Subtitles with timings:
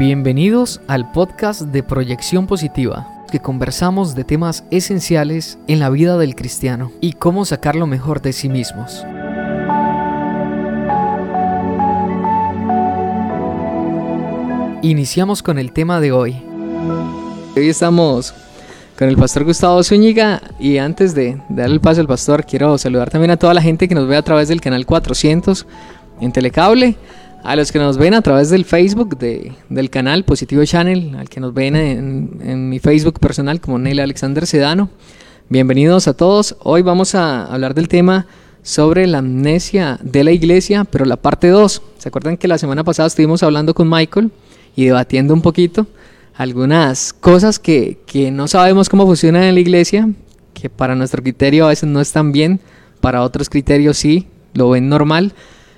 [0.00, 6.34] Bienvenidos al podcast de Proyección Positiva, que conversamos de temas esenciales en la vida del
[6.34, 9.04] cristiano y cómo sacar lo mejor de sí mismos.
[14.80, 16.42] Iniciamos con el tema de hoy.
[17.54, 18.32] Hoy estamos
[18.98, 23.10] con el pastor Gustavo Zúñiga y antes de darle el paso al pastor quiero saludar
[23.10, 25.66] también a toda la gente que nos ve a través del canal 400
[26.22, 26.96] en Telecable,
[27.42, 31.28] a los que nos ven a través del Facebook de, del canal Positivo Channel, al
[31.28, 34.90] que nos ven en, en mi Facebook personal como Nelly Alexander Sedano.
[35.48, 36.56] Bienvenidos a todos.
[36.60, 38.26] Hoy vamos a hablar del tema
[38.62, 41.82] sobre la amnesia de la iglesia, pero la parte 2.
[41.98, 44.30] ¿Se acuerdan que la semana pasada estuvimos hablando con Michael
[44.76, 45.86] y debatiendo un poquito
[46.34, 50.08] algunas cosas que, que no sabemos cómo funcionan en la iglesia,
[50.54, 52.60] que para nuestro criterio a veces no están bien,
[53.00, 55.32] para otros criterios sí, lo ven normal.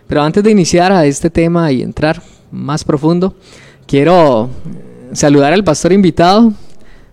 [0.06, 3.34] Pero antes de iniciar a este tema y entrar más profundo,
[3.87, 4.50] quiero
[5.12, 6.53] saludar al pastor invitado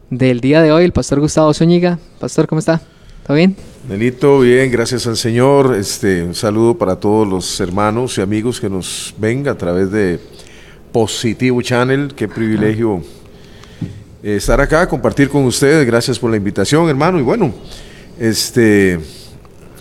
[0.09, 1.99] del día de hoy, el pastor Gustavo Zúñiga.
[2.19, 2.81] Pastor, ¿cómo está?
[3.25, 3.55] ¿Todo bien?
[3.87, 5.75] Nelito, bien, gracias al Señor.
[5.75, 10.19] Este, un saludo para todos los hermanos y amigos que nos ven a través de
[10.91, 12.13] Positivo Channel.
[12.15, 13.03] Qué privilegio
[14.23, 15.85] eh, estar acá, compartir con ustedes.
[15.85, 17.19] Gracias por la invitación, hermano.
[17.19, 17.53] Y bueno,
[18.19, 18.99] este,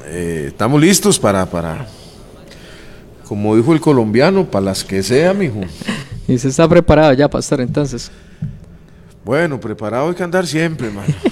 [0.07, 1.87] eh, estamos listos para, para,
[3.29, 5.61] como dijo el colombiano, para las que sea, mijo.
[6.27, 8.11] Y se está preparado ya, pastor, entonces.
[9.25, 11.13] Bueno, preparado hay que andar siempre, hermano.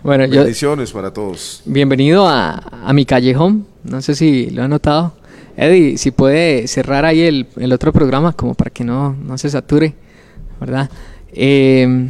[0.00, 1.60] Bueno, yo, Bendiciones para todos.
[1.66, 3.66] bienvenido a, a mi callejón.
[3.82, 5.12] No sé si lo ha notado.
[5.56, 9.50] Eddie, si puede cerrar ahí el, el otro programa, como para que no, no se
[9.50, 9.92] sature,
[10.60, 10.88] ¿verdad?
[11.32, 12.08] Eh,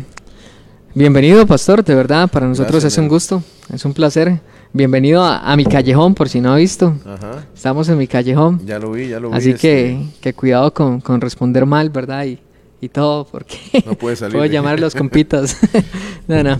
[0.95, 4.39] bienvenido, pastor, de verdad, para nosotros Gracias, es un gusto, es un placer.
[4.79, 6.97] Bienvenido a, a mi callejón, por si no ha visto.
[7.05, 7.45] Ajá.
[7.53, 8.65] Estamos en mi callejón.
[8.65, 9.37] Ya lo vi, ya lo vi.
[9.37, 12.27] Así este, que, que cuidado con, con responder mal, ¿verdad?
[12.27, 12.39] Y,
[12.81, 15.57] y todo, porque No puede salir puedo llamar a los compitas.
[16.29, 16.59] no, no.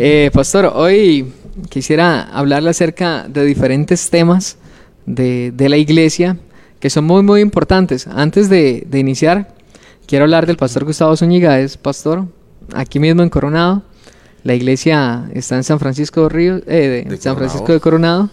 [0.00, 1.32] Eh, pastor, hoy
[1.68, 4.58] quisiera hablarle acerca de diferentes temas
[5.06, 6.38] de, de la iglesia
[6.80, 8.08] que son muy, muy importantes.
[8.08, 9.54] Antes de, de iniciar,
[10.08, 12.26] quiero hablar del pastor Gustavo Zúñiga, es pastor
[12.74, 13.84] aquí mismo en Coronado.
[14.44, 17.36] La iglesia está en San Francisco de Río, eh, de, De San Coronado.
[17.36, 18.30] Francisco de Coronado.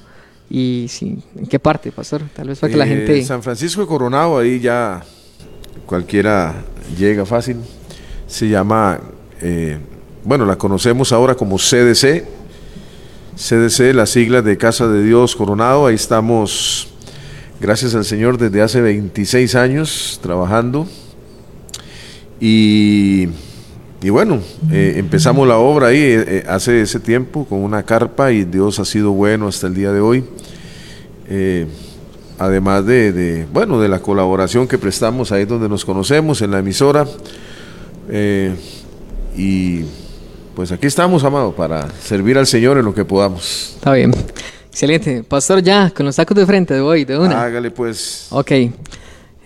[0.49, 2.21] Y sí, ¿en qué parte, pastor?
[2.33, 3.23] Tal vez para que la Eh, gente...
[3.25, 5.03] San Francisco de Coronado, ahí ya
[5.85, 6.63] cualquiera
[6.97, 7.57] llega fácil.
[8.27, 8.99] Se llama,
[9.41, 9.77] eh,
[10.23, 12.25] bueno, la conocemos ahora como CDC.
[13.35, 15.85] CDC, las siglas de Casa de Dios Coronado.
[15.87, 16.87] Ahí estamos,
[17.59, 20.87] gracias al Señor, desde hace 26 años trabajando.
[22.39, 23.27] Y,
[24.01, 24.39] y bueno,
[24.71, 28.79] eh, empezamos la obra ahí eh, eh, hace ese tiempo con una carpa y Dios
[28.79, 30.23] ha sido bueno hasta el día de hoy.
[31.29, 31.65] Eh,
[32.37, 36.59] además de, de, bueno, de la colaboración que prestamos ahí donde nos conocemos, en la
[36.59, 37.07] emisora.
[39.35, 39.81] Y
[40.55, 43.73] pues aquí estamos, amado, para servir al Señor en lo que podamos.
[43.75, 44.13] Está bien.
[44.69, 45.23] Excelente.
[45.23, 47.43] Pastor, ya, con los tacos de frente de hoy, de una.
[47.43, 48.27] Hágale pues.
[48.29, 48.51] Ok.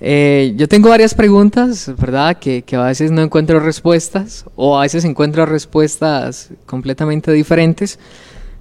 [0.04, 2.38] Eh, yo tengo varias preguntas, ¿verdad?
[2.40, 8.00] Que, que a veces no encuentro respuestas o a veces encuentro respuestas completamente diferentes.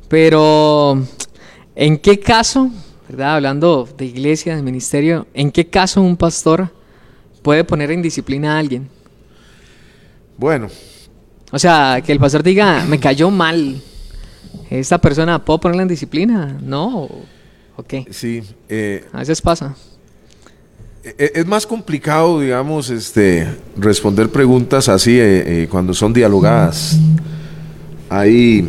[0.08, 1.02] Pero,
[1.74, 2.70] ¿en qué caso,
[3.08, 3.36] ¿verdad?
[3.36, 6.68] Hablando de iglesia, de ministerio, ¿en qué caso un pastor
[7.42, 8.88] puede poner en disciplina a alguien?
[10.36, 10.68] Bueno,
[11.52, 13.80] O sea, que el pastor diga, me cayó mal.
[14.68, 16.58] ¿Esta persona puedo ponerla en disciplina?
[16.62, 16.98] ¿No?
[17.04, 17.22] ¿O-
[17.76, 18.06] ¿O qué?
[18.10, 18.42] sí.
[18.68, 19.74] eh, A veces pasa.
[21.04, 23.46] E- es más complicado, digamos, este,
[23.76, 26.98] responder preguntas así eh, eh, cuando son dialogadas.
[28.08, 28.68] Hay,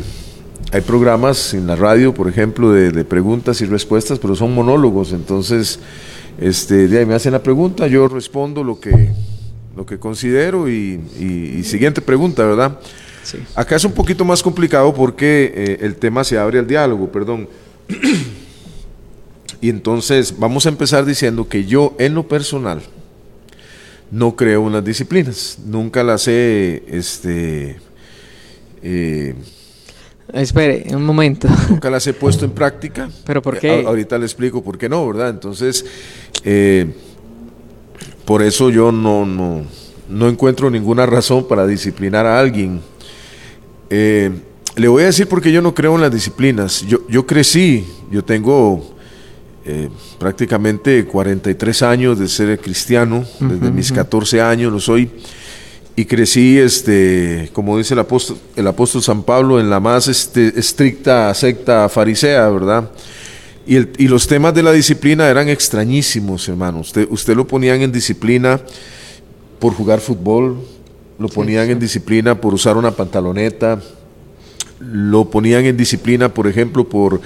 [0.71, 5.13] hay programas en la radio, por ejemplo, de, de preguntas y respuestas, pero son monólogos.
[5.13, 5.79] Entonces,
[6.39, 9.09] este, de ahí me hacen la pregunta, yo respondo lo que,
[9.75, 12.79] lo que considero y, y- y siguiente pregunta, ¿verdad?
[13.23, 13.37] Sí.
[13.55, 17.47] Acá es un poquito más complicado porque eh, el tema se abre al diálogo, perdón.
[19.59, 22.81] y entonces vamos a empezar diciendo que yo en lo personal
[24.11, 27.77] no creo en las disciplinas, nunca las he, este,
[28.83, 29.35] eh,
[30.33, 31.47] Espere, un momento.
[31.69, 33.09] nunca las he puesto en práctica.
[33.25, 33.69] ¿Pero por Eh, qué?
[33.85, 35.29] a- ahorita le explico por qué no, ¿verdad?
[35.29, 35.85] Entonces,
[36.43, 36.87] eh,
[38.25, 39.63] por eso yo no, no,
[40.09, 42.79] no encuentro ninguna razón para disciplinar a alguien.
[43.89, 44.31] Eh,
[44.77, 46.81] le voy a decir por qué yo no creo en las disciplinas.
[46.87, 48.90] Yo, yo crecí, yo tengo
[49.65, 55.09] eh, prácticamente 43 años de ser cristiano, desde mis 14 años lo soy.
[55.95, 60.57] Y crecí, este, como dice el apóstol, el apóstol San Pablo, en la más este,
[60.57, 62.89] estricta secta farisea, ¿verdad?
[63.67, 66.79] Y, el- y los temas de la disciplina eran extrañísimos, hermano.
[66.79, 68.59] Usted, usted lo ponían en disciplina
[69.59, 70.57] por jugar fútbol,
[71.19, 73.79] lo ponían en disciplina por usar una pantaloneta,
[74.79, 77.21] lo ponían en disciplina, por ejemplo, por,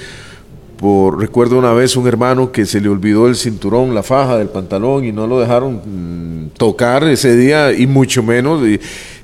[0.77, 4.50] por, recuerdo una vez un hermano que se le olvidó el cinturón, la faja del
[4.50, 8.62] pantalón y no lo dejaron mm, tocar ese día y mucho menos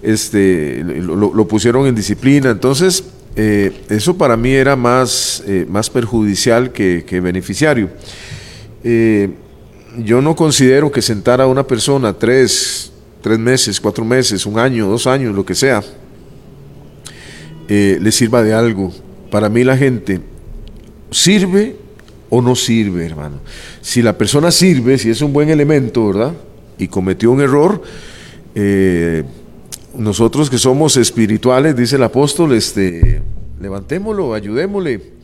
[0.01, 2.51] este, lo, pusieron en disciplina.
[2.51, 3.03] Entonces,
[3.36, 7.89] eh, eso para mí era más, eh, más perjudicial que, beneficiario.
[8.83, 9.30] Eh,
[9.98, 14.88] yo no considero que sentar a una persona tres, tres meses, cuatro meses, un año,
[14.88, 15.83] dos años, lo que sea,
[17.68, 18.92] le sirva de algo.
[19.30, 20.19] Para mí la gente
[21.12, 21.75] sirve
[22.30, 23.40] o no sirve, hermano.
[23.81, 26.34] Si la persona sirve, si es un buen elemento, ¿verdad?
[26.78, 27.81] Y cometió un error,
[28.56, 29.24] eh,
[29.96, 33.22] nosotros que somos espirituales, dice el apóstol, este,
[33.60, 35.22] levantémoslo, ayudémosle.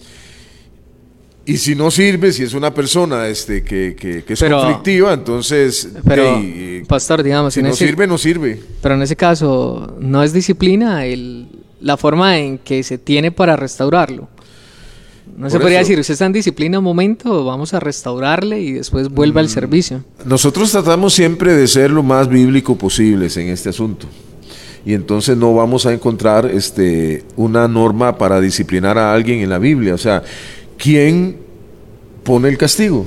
[1.46, 5.88] Y si no sirve, si es una persona este, que, que, es conflictiva, entonces...
[6.06, 6.42] Pero,
[6.90, 7.54] pastor, digamos...
[7.54, 8.62] Si no sirve, no sirve.
[8.82, 11.48] Pero en ese caso, ¿no es disciplina el,
[11.80, 14.28] la forma en que se tiene para restaurarlo?
[15.38, 19.10] No se podría decir, usted está en disciplina un momento, vamos a restaurarle y después
[19.10, 20.04] vuelva al mm, servicio.
[20.26, 24.08] Nosotros tratamos siempre de ser lo más bíblico posible en este asunto.
[24.84, 29.60] Y entonces no vamos a encontrar este, una norma para disciplinar a alguien en la
[29.60, 29.94] Biblia.
[29.94, 30.24] O sea,
[30.76, 31.38] ¿quién
[32.24, 33.06] pone el castigo?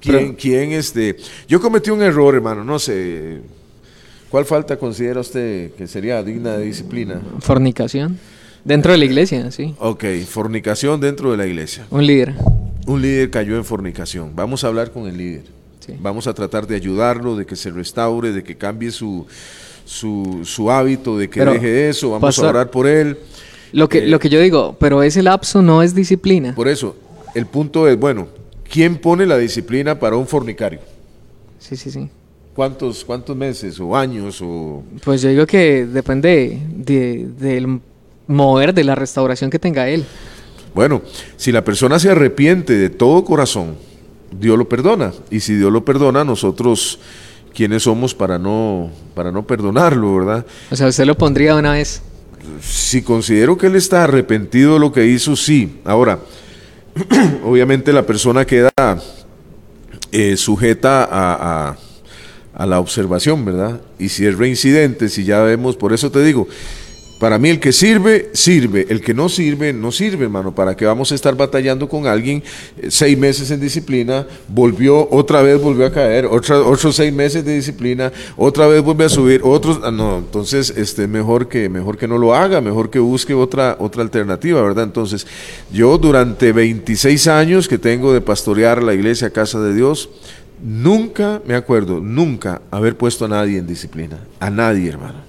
[0.00, 1.16] ¿Quién, ¿quién este?
[1.46, 3.42] Yo cometí un error, hermano, no sé.
[4.28, 7.20] ¿Cuál falta considera usted que sería digna de disciplina?
[7.38, 8.18] Fornicación.
[8.66, 9.76] Dentro de la iglesia, sí.
[9.78, 11.86] Ok, fornicación dentro de la iglesia.
[11.88, 12.34] Un líder.
[12.84, 14.32] Un líder cayó en fornicación.
[14.34, 15.44] Vamos a hablar con el líder.
[16.00, 19.24] Vamos a tratar de ayudarlo, de que se restaure, de que cambie su,
[19.84, 22.10] su, hábito, de que deje eso.
[22.10, 23.16] Vamos a orar por él.
[23.70, 26.52] Lo que, lo que yo digo, pero ese lapso no es disciplina.
[26.52, 26.96] Por eso,
[27.36, 28.26] el punto es, bueno,
[28.68, 30.80] ¿quién pone la disciplina para un fornicario?
[31.60, 32.08] Sí, sí, sí.
[32.52, 34.40] ¿Cuántos, cuántos meses o años?
[34.42, 34.82] O...
[35.04, 37.80] Pues yo digo que depende del
[38.26, 40.04] mover, de la restauración que tenga él.
[40.74, 41.02] Bueno,
[41.36, 43.76] si la persona se arrepiente de todo corazón,
[44.38, 45.12] Dios lo perdona.
[45.30, 46.98] Y si Dios lo perdona, nosotros,
[47.54, 50.46] ¿quiénes somos para no, para no perdonarlo, verdad?
[50.70, 52.02] O sea, usted lo pondría una vez
[52.62, 55.80] si considero que él está arrepentido de lo que hizo, sí.
[55.84, 56.20] Ahora,
[57.44, 58.70] obviamente la persona queda
[60.12, 61.76] eh, sujeta a, a,
[62.54, 63.80] a, la observación, ¿verdad?
[63.98, 66.48] Y si es reincidente, si ya vemos, por eso te digo,
[67.18, 68.86] para mí el que sirve, sirve.
[68.90, 70.54] El que no sirve, no sirve, hermano.
[70.54, 72.42] ¿Para qué vamos a estar batallando con alguien
[72.76, 74.26] eh, seis meses en disciplina?
[74.48, 79.06] Volvió, otra vez volvió a caer, otra, otros seis meses de disciplina, otra vez vuelve
[79.06, 79.80] a subir, otros...
[79.82, 83.76] Ah, no, entonces, este, mejor que, mejor que no lo haga, mejor que busque otra,
[83.78, 84.84] otra alternativa, ¿verdad?
[84.84, 85.26] Entonces,
[85.72, 90.10] yo durante 26 años que tengo de pastorear la iglesia Casa de Dios,
[90.62, 94.18] nunca, me acuerdo, nunca haber puesto a nadie en disciplina.
[94.38, 95.25] A nadie, hermano.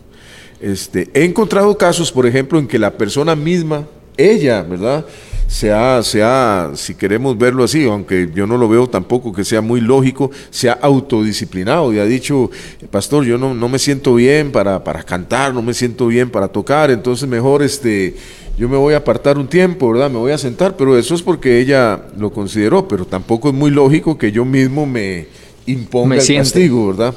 [0.59, 3.85] Este, he encontrado casos, por ejemplo, en que la persona misma,
[4.17, 5.05] ella, ¿verdad?
[5.47, 9.45] Se ha, se ha, si queremos verlo así, aunque yo no lo veo tampoco que
[9.45, 12.51] sea muy lógico, se ha autodisciplinado y ha dicho,
[12.91, 16.49] pastor, yo no, no me siento bien para, para cantar, no me siento bien para
[16.49, 18.15] tocar, entonces mejor este,
[18.57, 20.09] yo me voy a apartar un tiempo, ¿verdad?
[20.09, 23.71] Me voy a sentar, pero eso es porque ella lo consideró, pero tampoco es muy
[23.71, 25.27] lógico que yo mismo me
[25.65, 27.15] imponga el castigo, ¿verdad?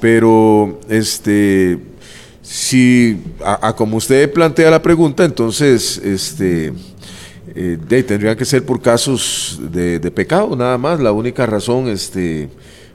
[0.00, 1.78] Pero este
[2.50, 6.72] si, a, como usted plantea la pregunta, entonces, este,
[7.54, 12.48] eh, tendría que ser por casos de, pecado, nada más, la única razón, este,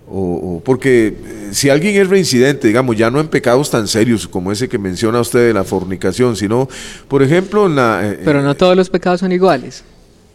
[0.10, 4.52] o, porque eh, si alguien es reincidente, digamos, ya no en pecados tan serios como
[4.52, 6.68] ese que menciona usted de la fornicación, sino,
[7.08, 8.02] por ejemplo, en la...
[8.04, 9.86] Eh, Pero no todos los pecados son iguales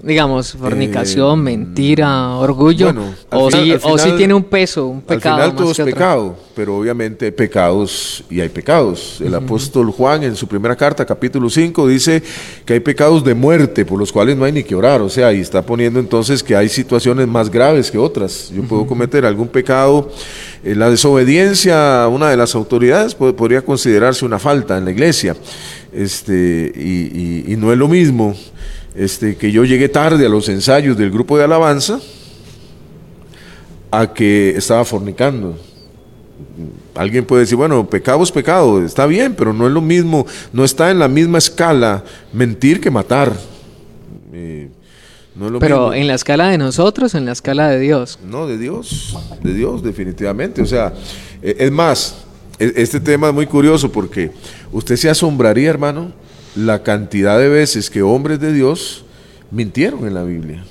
[0.02, 2.92] digamos, fornicación, eh, mentira, orgullo,
[3.30, 5.37] o, si, tiene un peso, un pecado.
[5.37, 9.21] Al final todo es pecado, pero obviamente hay pecados y hay pecados.
[9.21, 12.23] El apóstol Juan en su primera carta, capítulo 5, dice
[12.64, 15.33] que hay pecados de muerte por los cuales no hay ni que orar, o sea,
[15.35, 18.50] y está poniendo entonces que hay situaciones más graves que otras.
[18.54, 20.11] Yo puedo cometer algún pecado,
[20.64, 25.37] eh, la desobediencia a una de las autoridades podría considerarse una falta en la iglesia,
[25.92, 28.35] este, y no es lo mismo
[28.94, 32.00] este, que yo llegué tarde a los ensayos del grupo de alabanza
[33.90, 35.56] a que estaba fornicando.
[36.94, 40.64] Alguien puede decir, bueno, pecado es pecado, está bien, pero no es lo mismo, no
[40.64, 43.32] está en la misma escala mentir que matar.
[44.32, 44.68] Eh,
[45.59, 48.18] pero en la escala de nosotros, en la escala de Dios.
[48.25, 50.61] No, de Dios, de Dios, definitivamente.
[50.61, 50.92] O sea,
[51.40, 52.16] eh, es más,
[52.59, 54.32] e, este tema es muy curioso porque
[54.73, 56.12] usted se asombraría, hermano,
[56.57, 59.04] la cantidad de veces que hombres de Dios
[59.50, 60.64] mintieron en la Biblia.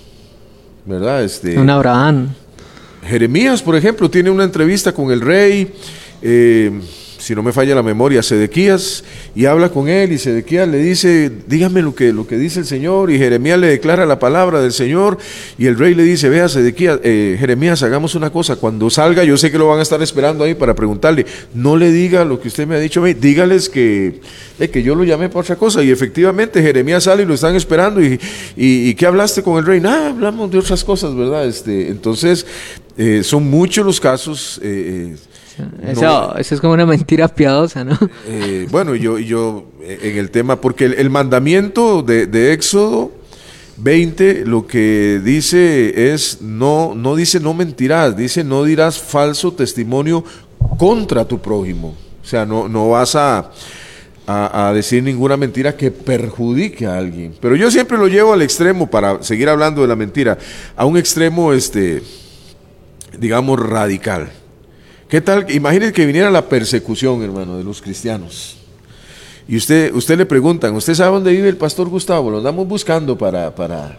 [0.85, 1.23] ¿Verdad?
[1.23, 2.29] Este, un Abraham.
[3.03, 5.73] Jeremías, por ejemplo, tiene una entrevista con el rey.
[6.21, 6.71] Eh,
[7.29, 9.03] si no me falla la memoria, Sedequías,
[9.35, 12.65] y habla con él, y Sedequías le dice, dígame lo que, lo que dice el
[12.65, 15.19] Señor, y Jeremías le declara la palabra del Señor,
[15.55, 19.37] y el rey le dice, vea Sedequías, eh, Jeremías, hagamos una cosa, cuando salga, yo
[19.37, 22.47] sé que lo van a estar esperando ahí para preguntarle, no le diga lo que
[22.47, 24.21] usted me ha dicho dígales que,
[24.59, 27.55] eh, que yo lo llamé para otra cosa, y efectivamente Jeremías sale y lo están
[27.55, 28.19] esperando, y,
[28.57, 29.79] y, ¿qué hablaste con el rey?
[29.79, 31.45] Nada, hablamos de otras cosas, ¿verdad?
[31.45, 32.47] Este, entonces,
[32.97, 34.59] eh, son muchos los casos.
[35.81, 37.97] Eh, eso, es como una mentira piadosa, ¿no?
[38.27, 43.11] Eh, bueno, yo, yo en el tema, porque el, mandamiento de, Éxodo
[43.77, 50.23] 20 lo que dice es, no, no dice no mentirás, dice no dirás falso testimonio
[50.77, 51.95] contra tu prójimo.
[52.21, 53.49] O sea, no, no vas a,
[54.29, 57.33] a, decir ninguna mentira que perjudique a alguien.
[57.39, 60.37] Pero yo siempre lo llevo al extremo, para seguir hablando de la mentira,
[60.75, 62.03] a un extremo, este,
[63.17, 64.31] digamos, radical.
[65.09, 65.49] ¿Qué tal?
[65.49, 68.57] Imagínense que viniera la persecución, hermano, de los cristianos.
[69.47, 72.29] Y usted, usted le preguntan, ¿usted sabe dónde vive el pastor Gustavo?
[72.29, 73.53] Lo andamos buscando para...
[73.55, 73.97] Para,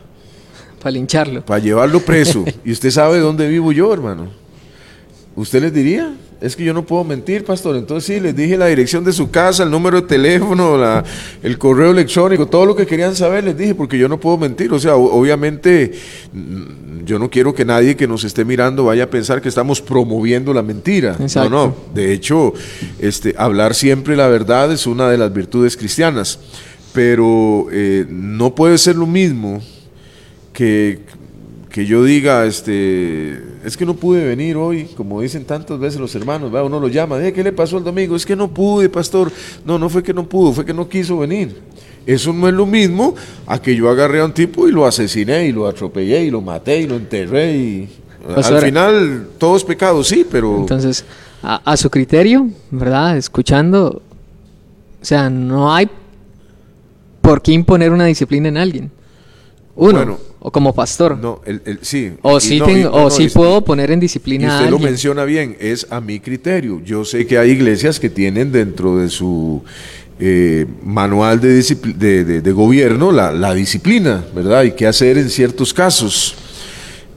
[0.78, 1.44] para lincharlo.
[1.44, 2.44] Para llevarlo preso.
[2.64, 4.28] ¿Y usted sabe dónde vivo yo, hermano?
[5.34, 6.14] ¿Usted les diría?
[6.40, 7.76] Es que yo no puedo mentir, pastor.
[7.76, 11.04] Entonces sí, les dije la dirección de su casa, el número de teléfono, la,
[11.42, 14.72] el correo electrónico, todo lo que querían saber les dije, porque yo no puedo mentir.
[14.72, 15.92] O sea, obviamente
[16.32, 19.82] mm, yo no quiero que nadie que nos esté mirando vaya a pensar que estamos
[19.82, 21.16] promoviendo la mentira.
[21.34, 21.76] No, no.
[21.94, 22.54] De hecho,
[22.98, 26.38] este, hablar siempre la verdad es una de las virtudes cristianas.
[26.94, 29.60] Pero eh, no puede ser lo mismo
[30.52, 31.00] que
[31.70, 36.12] que yo diga, este, es que no pude venir hoy, como dicen tantas veces los
[36.16, 36.64] hermanos, ¿va?
[36.64, 38.16] uno lo llama, ¿qué le pasó el domingo?
[38.16, 39.30] Es que no pude, pastor.
[39.64, 41.56] No, no fue que no pudo, fue que no quiso venir.
[42.04, 43.14] Eso no es lo mismo
[43.46, 46.40] a que yo agarré a un tipo y lo asesiné y lo atropellé y lo
[46.40, 47.88] maté y lo enterré y
[48.34, 50.56] al final todo es pecado, sí, pero...
[50.56, 51.04] Entonces,
[51.42, 53.16] a, a su criterio, ¿verdad?
[53.16, 54.02] Escuchando,
[55.00, 55.88] o sea, no hay
[57.20, 58.90] por qué imponer una disciplina en alguien.
[59.76, 61.18] Uno, o como pastor.
[61.18, 62.12] No, el, sí.
[62.22, 64.56] O sí, o puedo poner en disciplina.
[64.56, 66.80] usted lo menciona bien, es a mi criterio.
[66.84, 69.62] Yo sé que hay iglesias que tienen dentro de su
[70.18, 74.64] eh, manual de, de, gobierno la, disciplina, ¿verdad?
[74.64, 76.34] Y qué hacer en ciertos casos.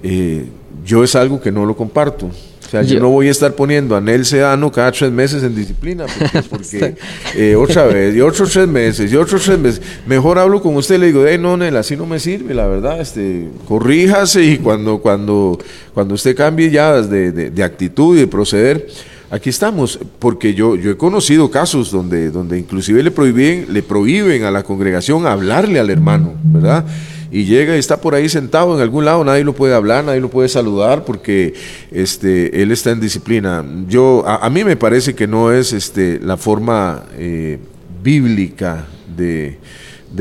[0.03, 0.45] Eh,
[0.85, 2.29] yo es algo que no lo comparto
[2.69, 6.05] sea, yo, no voy a estar poniendo a Nel Sedano cada tres meses en disciplina,
[6.49, 6.95] porque,
[7.35, 9.81] eh, otra vez, y otros tres meses, y otros tres meses.
[10.05, 12.67] Mejor hablo con usted y le digo, hey, no, Nel, así no me sirve, la
[12.67, 15.57] verdad, este, corríjase y cuando, cuando,
[15.93, 18.87] cuando usted cambie ya de, de, actitud y de proceder,
[19.29, 24.43] aquí estamos, porque yo, yo he conocido casos donde, donde inclusive le prohíben, le prohíben
[24.43, 26.85] a la congregación hablarle al hermano, ¿verdad?
[27.33, 30.21] Y llega y está por ahí sentado en algún lado, nadie lo puede hablar, nadie
[30.21, 31.55] lo puede saludar porque
[31.89, 33.65] este, él está en disciplina.
[33.87, 37.57] Yo, a, mí me parece que no es este, la forma eh,
[38.03, 38.85] bíblica
[39.17, 39.57] de,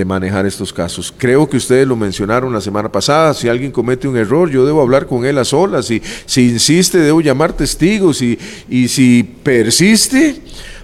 [0.06, 1.12] manejar estos casos.
[1.14, 4.80] Creo que ustedes lo mencionaron la semana pasada, si alguien comete un error, yo debo
[4.80, 8.38] hablar con él a solas, y si insiste, debo llamar testigos, y,
[8.70, 10.40] y si persiste,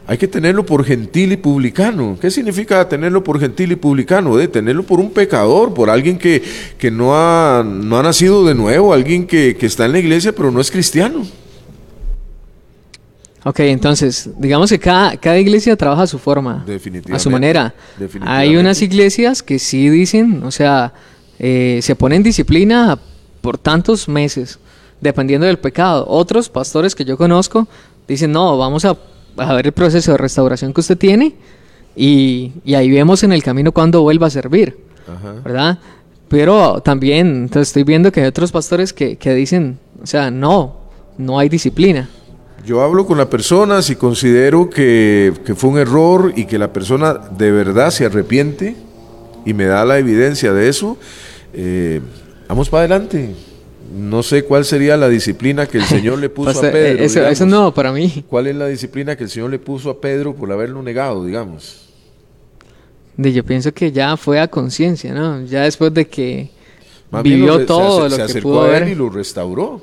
[0.09, 2.17] hay que tenerlo por gentil y publicano.
[2.19, 4.39] ¿Qué significa tenerlo por gentil y publicano?
[4.39, 6.43] De tenerlo por un pecador, por alguien que,
[6.91, 10.63] no, ha, no ha nacido de nuevo, alguien que, está en la iglesia pero no
[10.63, 11.27] es cristiano.
[13.45, 16.65] Ok, entonces, digamos que cada, cada iglesia trabaja a su forma,
[17.13, 17.75] a su manera.
[18.23, 20.95] Hay unas iglesias que sí dicen, o sea,
[21.39, 22.99] eh, se ponen disciplina
[23.43, 24.59] por tantos meses,
[25.03, 26.07] dependiendo del pecado.
[26.09, 27.69] Otros pastores que yo conozco
[28.09, 28.97] dicen, no, vamos a
[29.39, 31.35] a ver el proceso de restauración que usted tiene
[31.97, 34.77] y, ahí vemos en el camino cuando vuelva a servir,
[35.45, 35.79] ¿verdad?
[36.29, 40.77] Pero también entonces estoy viendo que hay otros pastores que, dicen, o sea, no,
[41.17, 42.09] no hay disciplina.
[42.65, 47.15] Yo hablo con la persona si considero que, fue un error y que la persona
[47.15, 48.77] de verdad se arrepiente
[49.45, 50.99] y me da la evidencia de eso,
[51.55, 52.01] eh,
[52.47, 53.35] vamos para adelante.
[53.91, 57.05] No sé cuál sería la disciplina que el Señor le puso a Pedro.
[57.05, 58.25] Eso, no, para mí.
[58.29, 61.89] ¿Cuál es la disciplina que el Señor le puso a Pedro por haberlo negado, digamos?
[63.17, 65.45] De, yo pienso que ya fue a conciencia, ¿no?
[65.45, 66.51] Ya después de que
[67.23, 69.81] vivió todo lo que pudo a él y lo restauró.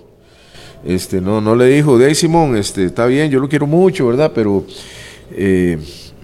[0.85, 4.07] Este, no, no le dijo, de ahí Simón, este, está bien, yo lo quiero mucho,
[4.07, 4.31] ¿verdad?
[4.35, 4.65] Pero
[5.31, 5.79] eh,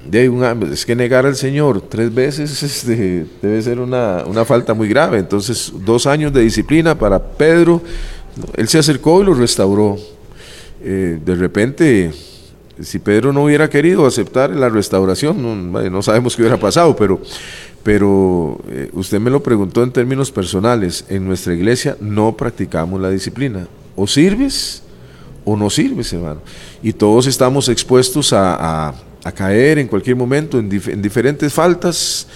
[0.10, 5.20] de es que negar al Señor tres veces este, debe ser una, falta muy grave.
[5.20, 7.82] Entonces, dos años de disciplina para Pedro,
[8.56, 9.98] él se acercó y lo restauró.
[10.84, 12.12] Eh, de repente,
[12.82, 17.22] si Pedro no hubiera querido aceptar la restauración, no, sabemos qué hubiera pasado, pero,
[17.84, 21.06] pero eh, usted me lo preguntó en términos personales.
[21.10, 23.68] En nuestra iglesia no practicamos la disciplina.
[23.96, 24.84] O sirves
[25.46, 26.42] o no sirves, hermano.
[26.82, 28.94] Y todos estamos expuestos a,
[29.32, 32.28] caer en cualquier momento en, diferentes faltas,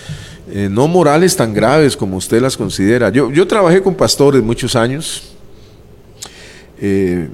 [0.52, 3.10] eh, no morales tan graves como usted las considera.
[3.10, 5.32] Yo, yo trabajé con pastores muchos años.
[6.80, 7.28] Eh,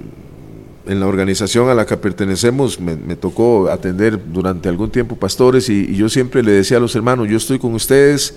[0.87, 5.95] en la organización a la que pertenecemos me, tocó atender durante algún tiempo pastores y,
[5.95, 8.35] yo siempre le decía a los hermanos, yo estoy con ustedes,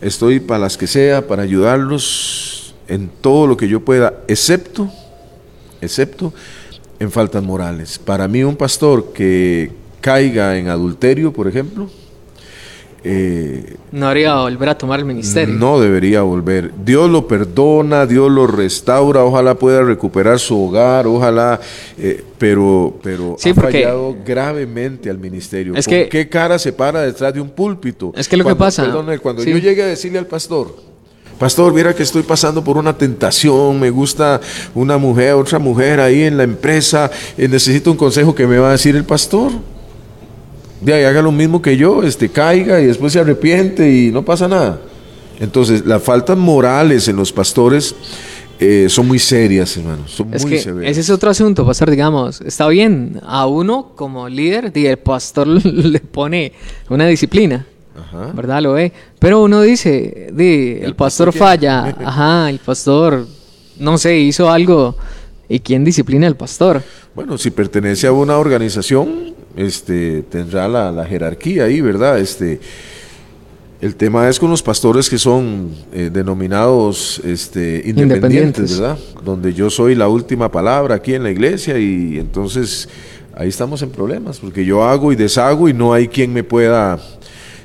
[0.00, 4.90] estoy para las que sea, para ayudarlos en todo lo que yo pueda, excepto,
[5.80, 6.34] excepto
[6.98, 7.98] en faltas morales.
[7.98, 11.88] Para mí un pastor que caiga en adulterio, por ejemplo,
[13.02, 15.54] eh, no debería volver a tomar el ministerio.
[15.54, 16.72] No debería volver.
[16.84, 21.58] Dios lo perdona, Dios lo restaura, ojalá pueda recuperar su hogar, ojalá,
[21.98, 25.74] eh, pero, pero ha fallado gravemente al ministerio.
[25.76, 28.12] Es que, qué cara se para detrás de un púlpito?
[28.16, 28.86] Es que lo que pasa.
[29.22, 30.90] cuando yo llegue a decirle al pastor,
[31.38, 34.42] Pastor, mira que estoy pasando por una tentación, me gusta
[34.74, 38.68] una mujer, otra mujer ahí en la empresa, eh, necesito un consejo que me va
[38.68, 39.50] a decir el pastor
[40.80, 44.24] de ahí haga lo mismo que yo, este, caiga y después se arrepiente y no
[44.24, 44.80] pasa nada.
[45.38, 47.94] Entonces, las faltas morales en los pastores
[48.58, 50.06] eh, son muy serias, hermano.
[50.06, 50.90] Son es muy que severas.
[50.90, 52.42] Ese es otro asunto, pastor, digamos.
[52.42, 56.52] Está bien, a uno como líder, el pastor le pone
[56.90, 57.66] una disciplina.
[58.34, 58.62] ¿Verdad?
[58.62, 58.92] Lo ve.
[59.18, 61.84] Pero uno dice, el, pastor, falla.
[62.04, 63.26] Ajá, el pastor,
[63.78, 64.96] no sé, hizo algo.
[65.48, 66.82] ¿Y quién disciplina al pastor?
[67.14, 72.18] Bueno, si pertenece a una organización, este, tendrá la, jerarquía ahí, ¿verdad?
[72.18, 72.60] Este,
[73.80, 78.98] el tema es con los pastores que son eh, denominados este, independientes, ¿verdad?
[79.24, 82.88] Donde yo soy la última palabra aquí en la iglesia y entonces
[83.34, 86.98] ahí estamos en problemas, porque yo hago y deshago y no hay quien me pueda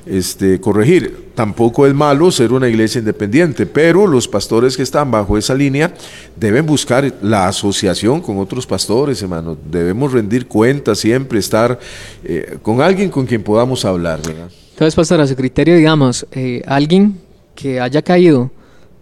[0.05, 1.31] este, corregir.
[1.35, 5.93] Tampoco es malo ser una iglesia independiente, pero los pastores que están bajo esa línea
[6.35, 9.57] deben buscar la asociación con otros pastores, hermano.
[9.69, 11.77] Debemos rendir cuentas siempre, estar
[12.23, 14.19] eh, con alguien con quien podamos hablar.
[14.25, 17.19] Entonces, pastor, a su criterio, digamos, eh, alguien
[17.53, 18.51] que haya caído,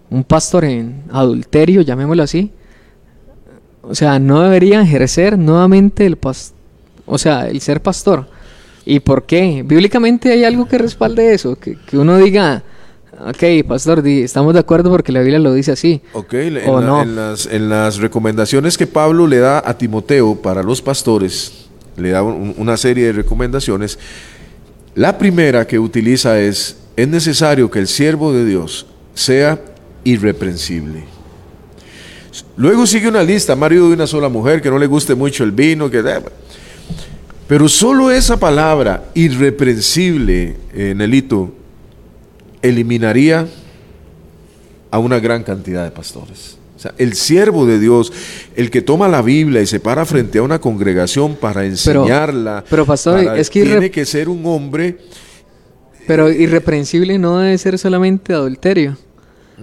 [0.09, 2.51] un pastor en adulterio, llamémoslo así,
[3.81, 6.17] o sea, no debería ejercer nuevamente el
[7.05, 8.27] o sea, el ser pastor
[8.85, 9.63] ¿Y por qué?
[9.65, 12.63] Bíblicamente hay algo que respalde eso, que, uno diga,
[13.25, 16.01] ok, pastor, estamos de acuerdo porque la Biblia lo dice así.
[16.13, 21.67] Ok, en, las, en, las, recomendaciones que Pablo le da a Timoteo para los pastores,
[21.95, 23.97] le da una serie de recomendaciones.
[24.95, 29.59] La primera que utiliza es, es necesario que el siervo de Dios sea
[30.03, 31.05] irreprensible.
[32.57, 35.51] Luego sigue una lista, marido de una sola mujer, que no le guste mucho el
[35.51, 36.03] vino, que...
[37.47, 41.53] Pero solo esa palabra, irreprensible, eh, Nelito,
[42.61, 43.47] eliminaría
[44.89, 46.57] a una gran cantidad de pastores.
[46.75, 48.11] O sea, el siervo de Dios,
[48.55, 52.63] el que toma la Biblia y se para frente a una congregación para enseñarla.
[52.69, 54.97] Pero, pastor, es que tiene que ser un hombre.
[56.07, 58.97] Pero irreprensible no debe ser solamente adulterio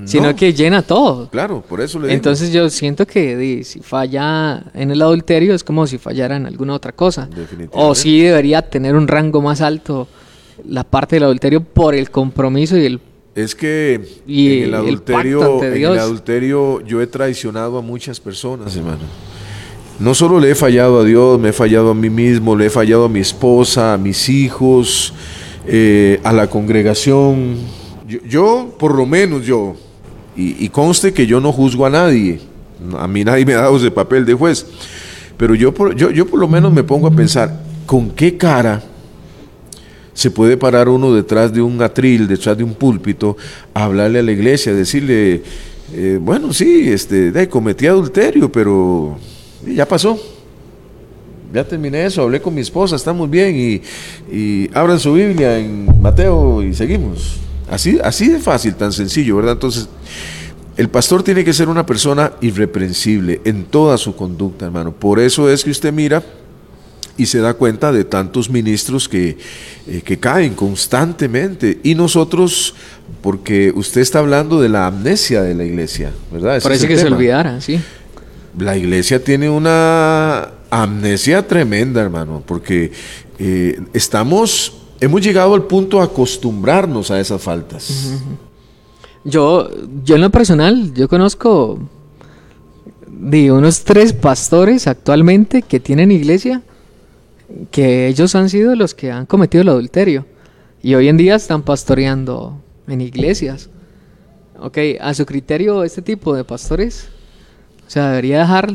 [0.04, 1.28] sino que llena todo.
[1.30, 5.86] Claro, por eso le Entonces yo siento que si falla en el adulterio es como
[5.86, 7.28] si fallara en alguna otra cosa.
[7.72, 10.08] O sí debería tener un rango más alto
[10.66, 13.00] la parte del adulterio por el compromiso y el
[13.34, 13.94] es que
[14.26, 18.98] en el adulterio, en el adulterio yo he traicionado a muchas personas, hermano.
[20.00, 22.70] No solo le he fallado a Dios, me he fallado a mí mismo, le he
[22.70, 25.12] fallado a mi esposa, a mis hijos,
[25.66, 27.56] eh, a la congregación.
[28.18, 29.76] Yo, por lo menos yo,
[30.36, 32.40] y, conste que yo no juzgo a nadie.
[32.98, 34.66] A mí nadie me ha dado ese papel de juez.
[35.36, 38.82] Pero yo por, yo, yo por lo menos me pongo a pensar, ¿con qué cara
[40.14, 43.36] se puede parar uno detrás de un atril, detrás de un púlpito,
[43.74, 45.42] a hablarle a la iglesia, decirle,
[45.92, 49.18] eh, bueno, sí, este, cometí adulterio, pero
[49.66, 50.18] ya pasó.
[51.52, 53.82] Ya terminé eso, hablé con mi esposa, estamos bien y,
[54.34, 57.40] y abran su Biblia en Mateo y seguimos.
[57.70, 59.52] Así, así de fácil, tan sencillo, ¿verdad?
[59.52, 59.88] Entonces,
[60.76, 64.92] el pastor tiene que ser una persona irreprensible en toda su conducta, hermano.
[64.92, 66.22] Por eso es que usted mira
[67.16, 69.36] y se da cuenta de tantos ministros que,
[69.86, 71.78] eh, que caen constantemente.
[71.82, 72.74] Y nosotros,
[73.22, 76.60] porque usted está hablando de la amnesia de la iglesia, ¿verdad?
[76.62, 77.78] Parece que se olvidara, sí.
[78.58, 82.90] La iglesia tiene una amnesia tremenda, hermano, porque
[83.38, 88.14] eh, estamos hemos llegado al punto de acostumbrarnos a esas faltas.
[89.24, 89.68] Yo,
[90.04, 91.78] yo en lo personal, yo conozco
[93.06, 96.62] de unos tres pastores actualmente que tienen iglesia,
[97.70, 100.24] que ellos han sido los que han cometido el adulterio
[100.82, 103.68] y hoy en día están pastoreando en iglesias.
[104.58, 107.08] Ok, a su criterio, este tipo de pastores
[107.86, 108.74] O sea, debería dejar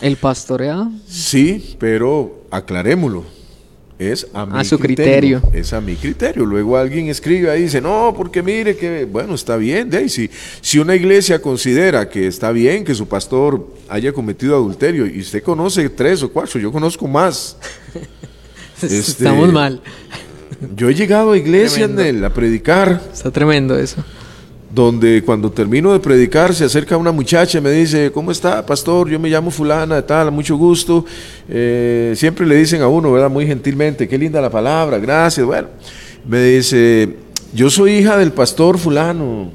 [0.00, 0.90] el pastoreado.
[1.06, 3.39] Sí, pero aclarémoslo.
[4.00, 5.42] Es a mi A su criterio.
[5.52, 6.46] Es a mi criterio.
[6.46, 9.94] Luego alguien escribe ahí y dice, no, porque mire que, bueno, está bien.
[9.94, 15.20] Ahí, si, una iglesia considera que está bien que su pastor haya cometido adulterio y
[15.20, 17.56] usted conoce tres o cuatro, yo conozco más.
[18.82, 19.82] Este, Estamos mal.
[20.74, 22.02] Yo he llegado a iglesia Tremendo.
[22.02, 24.02] Nel, a predicar Está tremendo eso.
[24.72, 29.08] Donde cuando termino de predicar se acerca una muchacha y me dice, ¿cómo está, pastor?
[29.08, 31.04] Yo me llamo fulana, de tal, mucho gusto.
[31.48, 33.30] Eh, siempre le dicen a uno, ¿verdad?
[33.30, 35.44] Muy gentilmente, qué linda la palabra, gracias.
[35.44, 35.68] Bueno,
[36.26, 37.16] me dice,
[37.52, 39.50] yo soy hija del pastor fulano.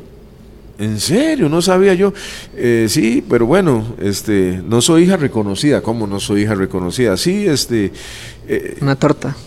[0.78, 1.47] ¿En serio?
[1.47, 2.13] No sabía yo.
[2.54, 5.82] Eh, sí, pero bueno, este, no soy hija reconocida.
[5.82, 7.15] ¿Cómo no soy hija reconocida?
[7.15, 7.93] Sí, este,
[8.47, 9.38] eh, Una torta.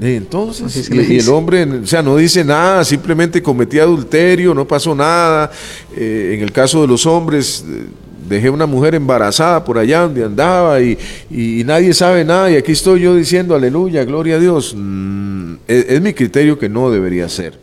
[0.00, 5.50] Entonces, y, el hombre, o sea, no dice nada, simplemente cometí adulterio, no pasó nada.
[5.96, 7.86] Eh, en el caso de los hombres, eh,
[8.28, 10.98] dejé una mujer embarazada por allá donde andaba y,
[11.30, 14.74] y nadie sabe nada y aquí estoy yo diciendo aleluya, gloria a Dios.
[14.76, 17.58] Mm, es, es mi criterio que no debería ser.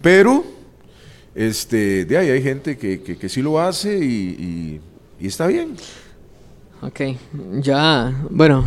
[0.00, 0.44] Pero,
[1.34, 4.80] este, de ahí hay gente que, que, que sí lo hace y-
[5.20, 5.74] y está bien.
[6.86, 7.00] Ok,
[7.62, 8.64] ya, bueno,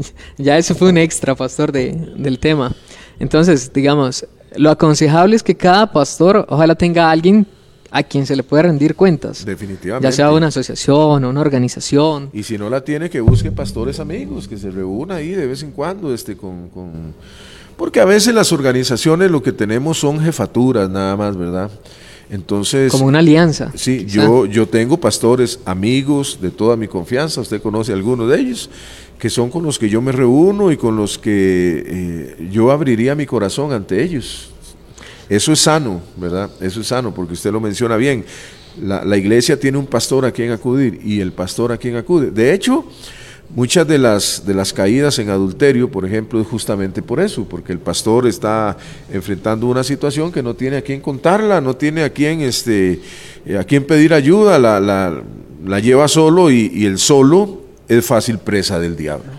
[0.38, 2.74] ya eso fue un extra, pastor, de, del tema.
[3.20, 7.46] Entonces, digamos, lo aconsejable es que cada pastor ojalá tenga a alguien
[7.92, 9.44] a quien se le pueda rendir cuentas.
[9.44, 10.06] Definitivamente.
[10.08, 12.30] Ya sea una asociación o una organización.
[12.32, 15.62] Y si no la tiene, que busque pastores amigos, que se reúna ahí de vez
[15.62, 17.14] en cuando, este, con, con-
[17.76, 21.70] porque a veces las organizaciones lo que tenemos son jefaturas nada más, ¿verdad?
[22.30, 23.72] Entonces, Como una alianza.
[23.74, 28.70] sí, yo, yo tengo pastores amigos de toda mi confianza, usted conoce algunos de ellos,
[29.18, 33.14] que son con los que yo me reúno y con los que eh, yo abriría
[33.16, 34.50] mi corazón ante ellos.
[35.28, 36.50] Eso es sano, ¿verdad?
[36.60, 38.24] Eso es sano, porque usted lo menciona bien.
[38.80, 42.30] La, la iglesia tiene un pastor a quien acudir y el pastor a quien acude.
[42.30, 42.84] De hecho,
[43.54, 47.72] muchas de las, de las caídas en adulterio, por ejemplo, es justamente por eso, porque
[47.72, 48.76] el pastor está
[49.12, 53.00] enfrentando una situación que no tiene a quien contarla, no tiene a quien, este,
[53.46, 55.22] eh, a quien pedir ayuda, la, la-
[55.64, 59.30] la lleva solo y, y el solo es fácil presa del diablo.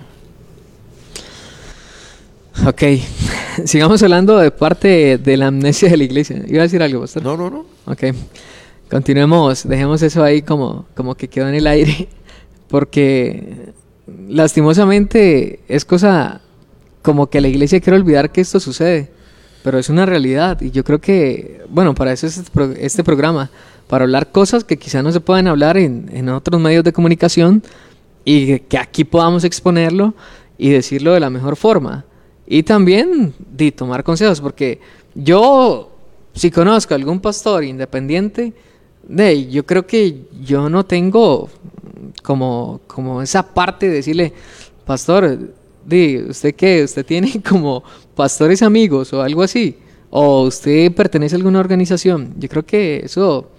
[2.68, 2.84] Ok,
[3.66, 6.44] sigamos hablando de parte de la amnesia de la iglesia.
[6.48, 7.24] ¿Iba a decir algo, pastor?
[7.24, 7.66] No, no, no.
[7.86, 8.04] Ok,
[8.90, 12.08] continuemos, dejemos eso ahí como, como que quedó en el aire,
[12.68, 13.70] porque
[14.30, 16.42] lastimosamente es cosa
[17.02, 19.12] como que la iglesia quiere olvidar que esto sucede,
[19.64, 23.50] pero es una realidad y yo creo que, bueno, para eso es este, este programa,
[23.88, 27.64] para hablar cosas que quizá no se pueden hablar en, en otros medios de comunicación
[28.24, 30.14] y que aquí podamos exponerlo
[30.58, 32.06] y decirlo de la mejor forma.
[32.48, 34.80] Y también de tomar consejos, porque
[35.16, 35.92] yo,
[36.34, 38.54] si conozco a algún pastor independiente,
[39.08, 41.50] de, yo creo que yo no tengo
[42.24, 44.34] como, como esa parte de decirle,
[44.86, 45.38] pastor,
[45.86, 46.84] di, ¿usted qué?
[46.84, 47.84] ¿Usted tiene como
[48.16, 49.78] pastores amigos o algo así?
[50.10, 52.34] ¿O usted pertenece a alguna organización?
[52.38, 53.50] Yo creo que eso,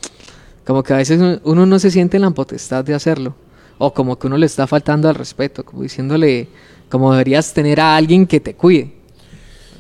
[0.67, 3.35] como que a veces uno no se siente en la potestad de hacerlo.
[3.79, 6.49] O como que uno le está faltando al respeto, como diciéndole,
[6.89, 8.93] como deberías tener a alguien que te cuide.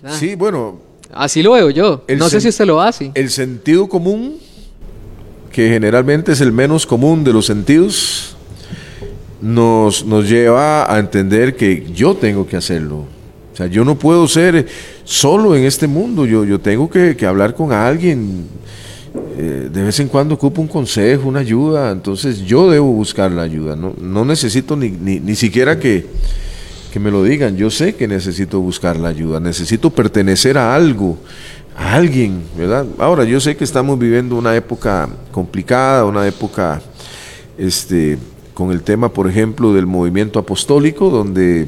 [0.02, 0.18] ¿verdad?
[0.18, 0.80] Sí, bueno,
[1.12, 2.04] Así lo veo yo.
[2.16, 3.12] No sé si usted lo hace.
[3.14, 4.38] El sentido común,
[5.52, 8.31] que generalmente es el menos común de los sentidos,
[9.42, 13.04] nos, nos lleva a entender que yo tengo que hacerlo.
[13.52, 14.66] O sea, yo no puedo ser
[15.04, 18.46] solo en este mundo, yo, yo tengo que, que hablar con alguien.
[19.36, 23.42] eh, de vez en cuando ocupo un consejo, una ayuda, entonces yo debo buscar la
[23.42, 23.76] ayuda.
[23.76, 26.06] No, no necesito ni, ni, ni siquiera que,
[26.92, 27.56] que me lo digan.
[27.56, 31.18] Yo sé que necesito buscar la ayuda, necesito pertenecer a algo,
[31.76, 32.86] a alguien, ¿verdad?
[32.98, 36.80] Ahora, yo sé que estamos viviendo una época complicada, una época
[37.58, 38.18] este,
[38.62, 41.66] con el tema, por ejemplo, del movimiento apostólico, donde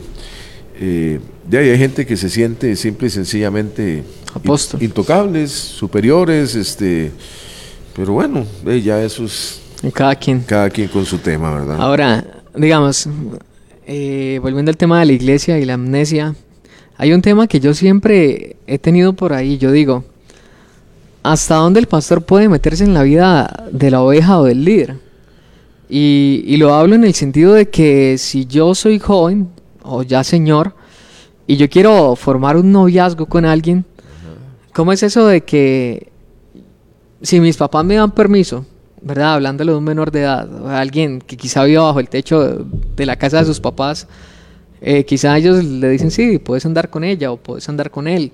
[0.78, 1.18] eh,
[1.50, 4.80] ya hay gente que se siente simple y sencillamente Apóstol.
[4.80, 7.10] intocables, superiores, este,
[7.96, 9.60] pero bueno, eh, ya eso es
[9.92, 10.42] cada quien.
[10.42, 11.80] cada quien con su tema, ¿verdad?
[11.80, 13.08] Ahora, digamos,
[13.88, 16.36] eh, volviendo al tema de la iglesia y la amnesia,
[16.96, 19.58] hay un tema que yo siempre he tenido por ahí.
[19.58, 20.04] Yo digo,
[21.24, 25.03] ¿hasta dónde el pastor puede meterse en la vida de la oveja o del líder?
[25.88, 29.48] Y, y lo hablo en el sentido de que si yo soy joven
[29.82, 30.74] o ya señor
[31.46, 33.84] y yo quiero formar un noviazgo con alguien,
[34.72, 36.10] ¿cómo es eso de que
[37.22, 38.64] si mis papás me dan permiso,
[39.02, 39.34] ¿verdad?
[39.34, 42.64] Hablándole de un menor de edad, o alguien que quizá viva bajo el techo de,
[42.96, 44.06] de la casa de sus papás,
[44.86, 48.32] eh, quizá ellos le dicen, sí, puedes andar con ella o puedes andar con él.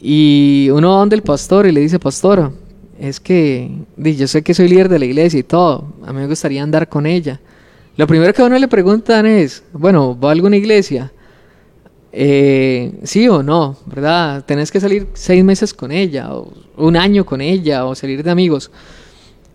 [0.00, 2.52] Y uno va donde el pastor y le dice, pastor,
[3.00, 6.26] es que yo sé que soy líder de la iglesia y todo, a mí me
[6.26, 7.40] gustaría andar con ella.
[7.96, 11.10] Lo primero que a uno le preguntan es, bueno, ¿va a alguna iglesia?
[12.12, 14.44] Eh, sí o no, ¿verdad?
[14.44, 18.30] Tenés que salir seis meses con ella, o un año con ella, o salir de
[18.30, 18.70] amigos.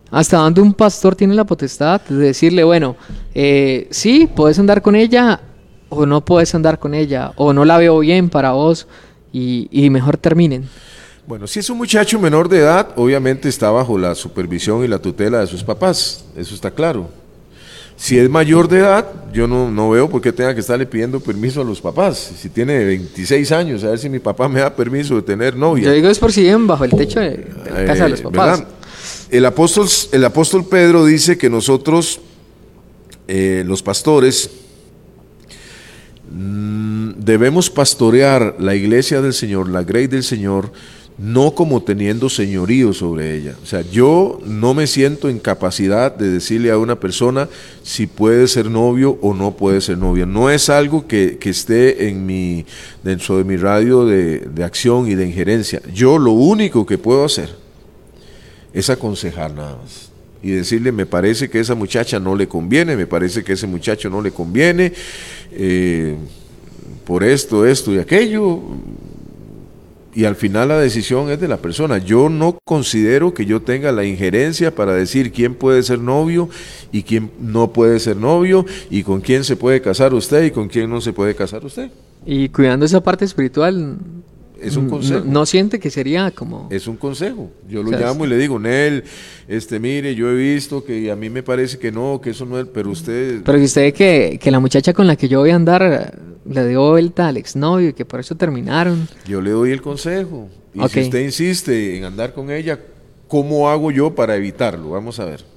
[0.09, 2.95] ¿Hasta dónde un pastor tiene la potestad de decirle, bueno,
[3.35, 5.39] eh, sí, puedes andar con ella,
[5.89, 8.87] o no puedes andar con ella, o no la veo bien para vos,
[9.31, 10.67] y, y mejor terminen?
[11.27, 14.99] Bueno, si es un muchacho menor de edad, obviamente está bajo la supervisión y la
[14.99, 17.09] tutela de sus papás, eso está claro.
[17.97, 21.19] Si es mayor de edad, yo no, no veo por qué tenga que estarle pidiendo
[21.19, 22.31] permiso a los papás.
[22.39, 25.85] Si tiene 26 años, a ver si mi papá me da permiso de tener novia.
[25.85, 28.19] Yo digo es por si viven bajo el techo de, de la casa de los
[28.19, 28.59] Eh, papás.
[28.59, 28.67] ¿verdad?
[29.31, 32.19] El apóstol, el apóstol Pedro dice que nosotros,
[33.27, 34.49] eh, los pastores,
[36.31, 40.71] mm, debemos pastorear la iglesia del Señor, la grey del Señor,
[41.17, 43.55] no como teniendo señorío sobre ella.
[43.63, 47.47] O sea, yo no me siento en capacidad de decirle a una persona
[47.83, 50.25] si puede ser novio o no puede ser novia.
[50.25, 52.65] No es algo que, que esté en mi,
[53.03, 55.81] dentro de mi radio de, de acción y de injerencia.
[55.93, 57.49] Yo lo único que puedo hacer
[58.73, 60.11] es aconsejar nada más.
[60.43, 64.11] Y decirle, me parece que esa muchacha no le conviene, me parece que ese muchacho
[64.11, 64.93] no le conviene,
[65.51, 66.15] eh,
[67.03, 68.61] por esto, esto y aquello.
[70.15, 71.97] Y al final la decisión es de la persona.
[71.97, 76.49] Yo no considero que yo tenga la injerencia para decir quién puede ser novio
[76.93, 80.69] y quién no puede ser novio y con quién se puede casar usted y con
[80.69, 81.91] quién no se puede casar usted.
[82.25, 83.97] Y cuidando esa parte espiritual,
[84.65, 85.23] Es un no- consejo.
[85.25, 86.67] No, siente que sería como...
[86.71, 87.51] Es un consejo.
[87.69, 89.03] Yo lo O sea, llamo y le digo, Nel,
[89.47, 92.59] este, mire, yo he visto que a mí me parece que no, que eso no
[92.59, 95.51] es, pero usted, Pero si usted que, que la muchacha con la que yo voy
[95.51, 99.07] a andar le dio vuelta al exnovio y que por eso terminaron.
[99.27, 100.49] yo le doy el consejo.
[100.73, 102.79] Y si usted insiste en andar con ella,
[103.27, 104.89] ¿cómo hago yo para evitarlo?
[104.91, 105.54] Vamos a ver.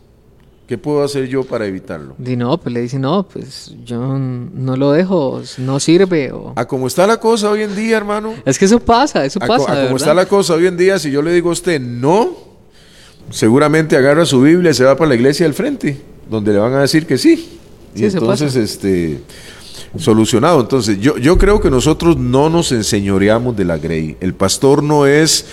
[0.68, 2.14] ¿Qué puedo hacer yo para evitarlo?
[2.22, 6.30] Y no, pues le dice, no, pues yo no lo dejo, no sirve.
[6.30, 6.52] O...
[6.56, 9.46] A como está la cosa hoy en día, hermano, Es que eso pasa, eso a,
[9.46, 9.72] co- pasa.
[9.80, 12.28] a como está la cosa hoy en día, si yo le digo a usted no,
[13.30, 16.00] seguramente agarra su Biblia y se va para la iglesia del frente,
[16.30, 17.58] donde le van a decir que sí.
[17.94, 19.22] Y Sí, entonces, este,
[19.96, 20.60] solucionado.
[20.60, 24.18] Entonces, yo, yo creo que nosotros no nos enseñoreamos de la grey.
[24.20, 25.46] El pastor no es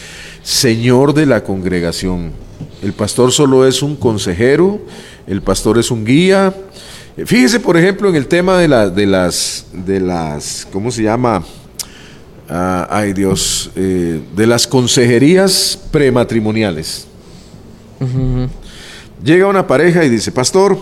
[0.43, 2.32] señor de la congregación.
[2.81, 4.79] El pastor solo es un consejero,
[5.27, 6.53] el pastor es un guía.
[7.25, 11.43] Fíjese, por ejemplo, en el tema de, la- de las, de las, ¿cómo se llama?
[12.49, 17.07] Ah, ay Dios, eh, de las consejerías prematrimoniales.
[19.23, 20.77] Llega una pareja y dice, pastor,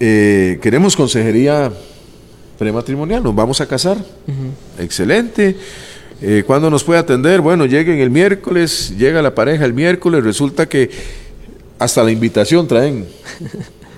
[0.00, 1.70] eh, queremos consejería
[2.58, 3.98] prematrimonial, nos vamos a casar.
[4.78, 5.56] Excelente.
[6.22, 7.40] Eh, ¿Cuándo nos puede atender?
[7.40, 10.90] Bueno, lleguen el miércoles, llega la pareja el miércoles, resulta que
[11.78, 13.06] hasta la invitación traen.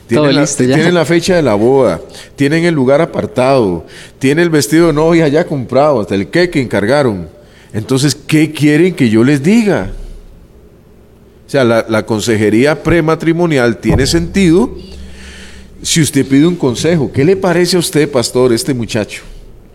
[0.08, 0.74] Todo Tienen la, listo ya.
[0.74, 2.00] tienen la fecha de la boda,
[2.34, 3.84] tienen el lugar apartado,
[4.18, 7.28] tienen el vestido de novia ya comprado, hasta el que encargaron.
[7.74, 9.92] Entonces, ¿qué quieren que yo les diga?
[11.46, 14.74] O sea, la, la consejería prematrimonial tiene sentido
[15.82, 17.12] si usted pide un consejo.
[17.12, 19.22] ¿Qué le parece a usted, pastor, este muchacho?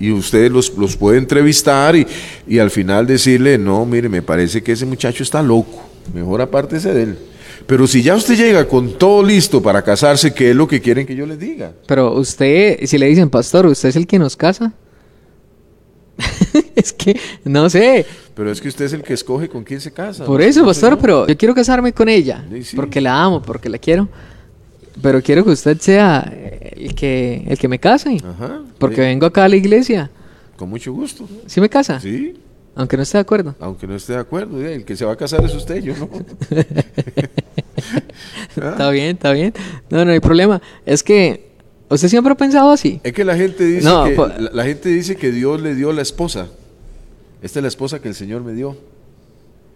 [0.03, 2.05] Y usted los, los puede entrevistar y,
[2.45, 5.81] y al final decirle, no, mire, me parece que ese muchacho está loco.
[6.13, 7.17] Mejor apártese de él.
[7.65, 11.07] Pero si ya usted llega con todo listo para casarse, ¿qué es lo que quieren
[11.07, 11.71] que yo les diga?
[11.87, 14.73] Pero usted, si le dicen, pastor, ¿usted es el que nos casa?
[16.75, 18.05] es que, no sé.
[18.35, 20.25] Pero es que usted es el que escoge con quién se casa.
[20.25, 22.43] Por eso, pastor, pero yo quiero casarme con ella.
[22.51, 22.75] Sí, sí.
[22.75, 24.09] Porque la amo, porque la quiero.
[25.01, 26.31] Pero quiero que usted sea
[26.75, 28.17] el que, el que me case.
[28.23, 28.61] Ajá.
[28.77, 30.09] Porque vengo acá a la iglesia.
[30.55, 31.27] Con mucho gusto.
[31.47, 31.99] ¿Sí me casa?
[31.99, 32.35] Sí.
[32.75, 33.55] Aunque no esté de acuerdo.
[33.59, 36.09] Aunque no esté de acuerdo, el que se va a casar es usted, yo no.
[38.55, 38.69] Ah.
[38.71, 39.53] Está bien, está bien.
[39.89, 40.61] No, no hay problema.
[40.85, 41.49] Es que
[41.89, 43.01] usted siempre ha pensado así.
[43.03, 45.91] Es que la gente dice No, que la, la gente dice que Dios le dio
[45.91, 46.47] la esposa.
[47.41, 48.77] Esta es la esposa que el Señor me dio.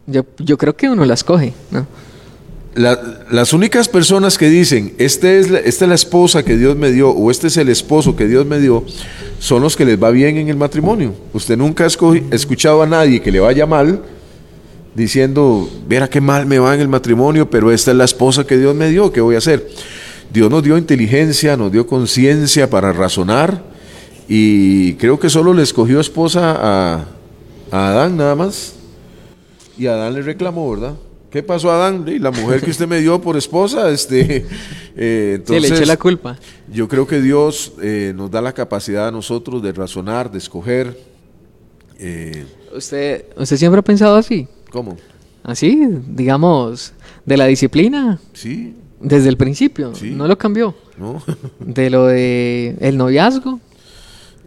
[0.05, 1.85] Yo, yo creo que uno la escoge, ¿no?
[2.77, 6.75] La- las únicas personas que dicen, este es la- esta es la esposa que Dios
[6.75, 8.83] me dio o este es el esposo que Dios me dio,
[9.39, 11.13] son los que les va bien en el matrimonio.
[11.33, 14.01] Usted nunca ha escuchado a nadie que le vaya mal
[14.95, 18.57] diciendo, viera qué mal me va en el matrimonio, pero esta es la esposa que
[18.57, 19.67] Dios me dio, ¿qué voy a hacer?
[20.31, 23.63] Dios nos dio inteligencia, nos dio conciencia para razonar
[24.27, 27.05] y creo que solo le escogió esposa a,
[27.71, 28.73] a Adán nada más.
[29.79, 30.93] Y Adán le reclamó, ¿verdad?
[31.37, 32.03] ¿Qué pasó, Adán?
[32.07, 34.37] Y la mujer que usted me dio por esposa, este,
[34.95, 36.35] eh, Sí, le entonces, eché la culpa.
[36.73, 40.99] yo creo que Dios eh, nos da la capacidad a nosotros de razonar, de escoger.
[41.99, 42.43] eh,
[42.75, 44.47] ¿Usted, ¿Usted siempre ha pensado así?
[44.71, 44.97] ¿Cómo?
[45.43, 48.19] Así, digamos, de la disciplina.
[48.33, 48.73] Sí.
[48.99, 49.93] Desde el principio.
[50.01, 50.73] No lo cambió.
[50.97, 51.21] No.
[51.59, 53.59] de lo de el noviazgo.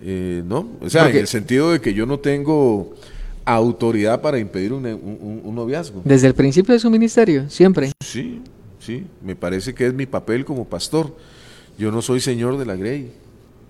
[0.03, 2.96] Eh, no, o sea, en el sentido de que yo no tengo
[3.44, 6.03] autoridad para impedir un, noviazgo.
[6.05, 7.92] Desde el principio de su ministerio, siempre.
[8.05, 8.42] Sí,
[8.79, 11.14] sí, me parece que es mi papel como pastor.
[11.79, 13.12] Yo no soy señor de la grey.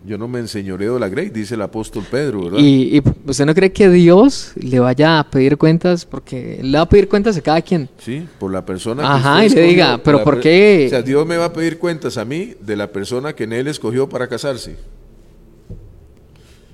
[0.04, 2.59] Yo no me enseñoreo de la grey, dice el apóstol Pedro, ¿verdad?
[2.59, 6.88] Y, usted no cree que Dios le vaya a pedir cuentas, porque le va a
[6.88, 7.87] pedir cuentas a cada quien.
[7.98, 10.85] Sí, por la persona que Ajá, y le diga, pero ¿por qué?
[10.87, 13.52] O sea, Dios me va a pedir cuentas a mí de la persona que en
[13.52, 14.76] él escogió para casarse.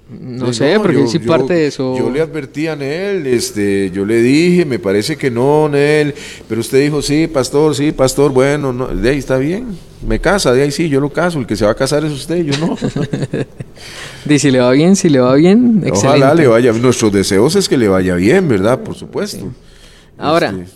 [0.09, 1.99] No sé, porque yo, sí parte de eso.
[1.99, 6.14] Yo le advertí a él, este, yo le dije, me parece que no, Nel,
[6.49, 10.53] pero usted dijo, sí, pastor, sí, pastor, bueno, no, de ahí está bien, me casa,
[10.53, 12.57] de ahí sí, yo lo caso, el que se va a casar es usted, yo
[12.59, 12.77] no.
[14.25, 16.09] Dice, si le va bien, si le va bien, excelente.
[16.09, 18.79] Ojalá le vaya, nuestros deseos es que le vaya bien, ¿verdad?
[18.79, 19.53] Por supuesto.
[20.19, 20.66] Ahora, este,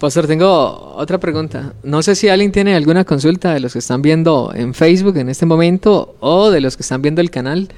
[0.00, 1.74] pastor, tengo otra pregunta.
[1.84, 5.28] No sé si alguien tiene alguna consulta de los que están viendo en Facebook en
[5.28, 7.68] este momento o de los que están viendo el canal.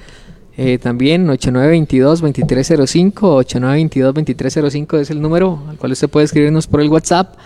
[0.56, 7.36] Eh, también 8922-2305, 8922-2305 es el número al cual usted puede escribirnos por el WhatsApp.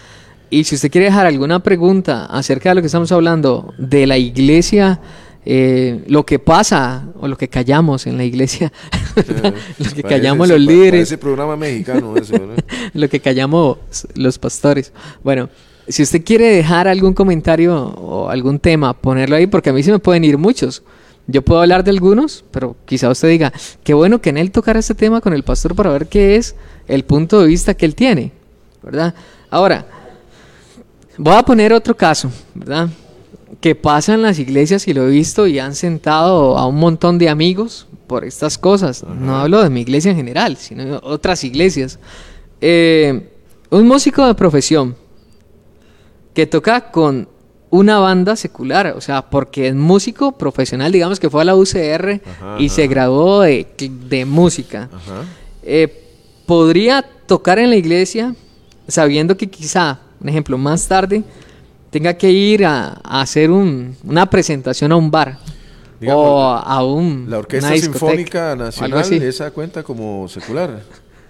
[0.51, 4.19] Y si usted quiere dejar alguna pregunta acerca de lo que estamos hablando de la
[4.19, 5.01] iglesia,
[5.45, 8.73] eh, lo que pasa o lo que callamos en la iglesia,
[9.79, 11.03] lo que callamos los líderes.
[11.03, 12.15] Ese programa mexicano,
[12.95, 13.79] lo que callamos
[14.15, 14.93] los pastores.
[15.23, 15.49] Bueno,
[15.87, 19.93] si usted quiere dejar algún comentario o algún tema, ponerlo ahí, porque a mí se
[19.93, 20.83] me pueden ir muchos.
[21.27, 24.79] Yo puedo hablar de algunos, pero quizá usted diga, qué bueno que en él tocara
[24.79, 26.55] este tema con el pastor para ver qué es
[26.87, 28.33] el punto de vista que él tiene,
[28.83, 29.13] ¿verdad?
[29.51, 29.87] Ahora,
[31.19, 32.89] voy a poner otro caso, ¿verdad?
[33.61, 37.19] Que pasa en las iglesias y lo he visto y han sentado a un montón
[37.19, 39.03] de amigos por estas cosas.
[39.03, 41.99] No hablo de mi iglesia en general, sino de otras iglesias.
[42.61, 43.31] Eh,
[43.71, 44.95] un músico de profesión
[46.35, 47.29] que toca con
[47.71, 52.21] una banda secular, o sea, porque es músico profesional, digamos que fue a la UCR
[52.59, 54.89] y se graduó de, música.
[55.63, 56.05] Eh,
[56.47, 58.35] podría tocar en la iglesia
[58.89, 61.25] sabiendo que quizá, un ejemplo, más tarde
[61.91, 65.39] tenga que ir a, hacer una presentación a un bar.
[66.07, 70.83] o a un la orquesta sinfónica nacional esa cuenta como secular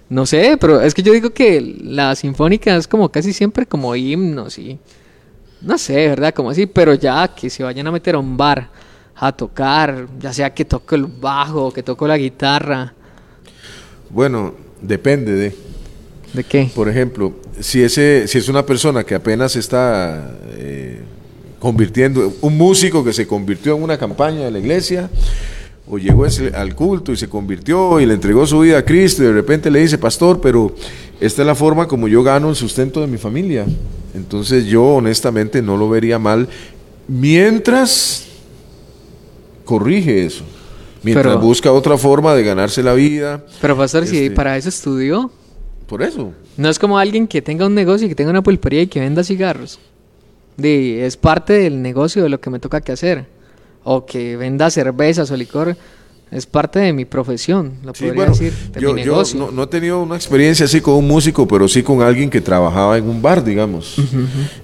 [0.09, 3.95] no sé pero es que yo digo que la sinfónica es como casi siempre como
[3.95, 4.77] himnos y
[5.61, 6.35] no sé, ¿verdad?
[6.35, 8.69] Como así, pero ya que se vayan a meter a un bar
[9.15, 12.93] a tocar, ya sea que toque el bajo, que toque la guitarra.
[14.11, 15.57] Bueno, depende de.
[16.33, 16.71] ¿De qué?
[16.75, 21.01] Por ejemplo, si, ese, si es una persona que apenas está eh,
[21.59, 25.09] convirtiendo, un músico que se convirtió en una campaña de la iglesia,
[25.89, 29.27] o llegó al culto y se convirtió y le entregó su vida a Cristo y
[29.27, 30.75] de repente le dice, pastor, pero
[31.21, 33.67] esta es la forma como yo gano el sustento de mi familia.
[34.15, 36.49] Entonces yo honestamente no lo vería mal
[37.09, 38.27] mientras
[39.65, 40.45] corrige eso.
[41.03, 43.45] Mientras busca otra forma de ganarse la vida.
[43.61, 45.31] Pero pastor, si este, para eso estudió.
[45.87, 46.33] Por eso.
[46.57, 48.99] No es como alguien que tenga un negocio y que tenga una pulpería y que
[48.99, 49.79] venda cigarros.
[50.61, 53.27] es parte del negocio de lo que me toca que hacer.
[53.85, 55.77] O que venda cervezas o licor
[56.31, 59.39] es parte de mi profesión, lo podría decir, de yo, mi negocio.
[59.39, 62.41] Yo no, he tenido una experiencia así con un músico, pero sí con alguien que
[62.41, 63.97] trabajaba en un bar, digamos.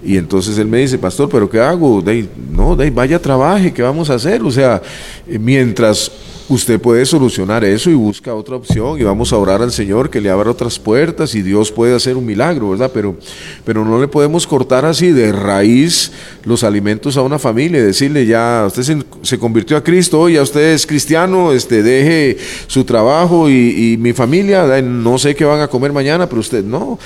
[0.02, 2.02] Y entonces él me dice, pastor, ¿pero qué hago?
[2.50, 4.42] no, vaya, trabaje, ¿qué vamos a hacer?
[4.42, 4.82] O sea,
[5.28, 6.10] eh, mientras
[6.48, 10.20] usted puede solucionar eso y busca otra opción y vamos a orar al Señor que
[10.20, 12.90] le abra otras puertas y Dios puede hacer un milagro, ¿verdad?
[12.92, 13.16] Pero,
[13.64, 16.12] pero no le podemos cortar así de raíz
[16.44, 20.72] los alimentos a una familia y decirle ya, usted se, convirtió a Cristo, ya usted
[20.74, 25.68] es cristiano, este, deje su trabajo y, y mi familia, no sé qué van a
[25.68, 26.98] comer mañana, pero usted no,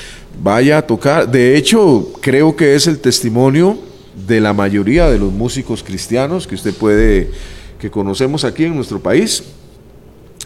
[0.43, 1.31] vaya a tocar.
[1.31, 3.79] De hecho, creo que es el testimonio
[4.27, 7.31] de la mayoría de los músicos cristianos que usted puede
[7.91, 9.45] conocemos aquí en nuestro país,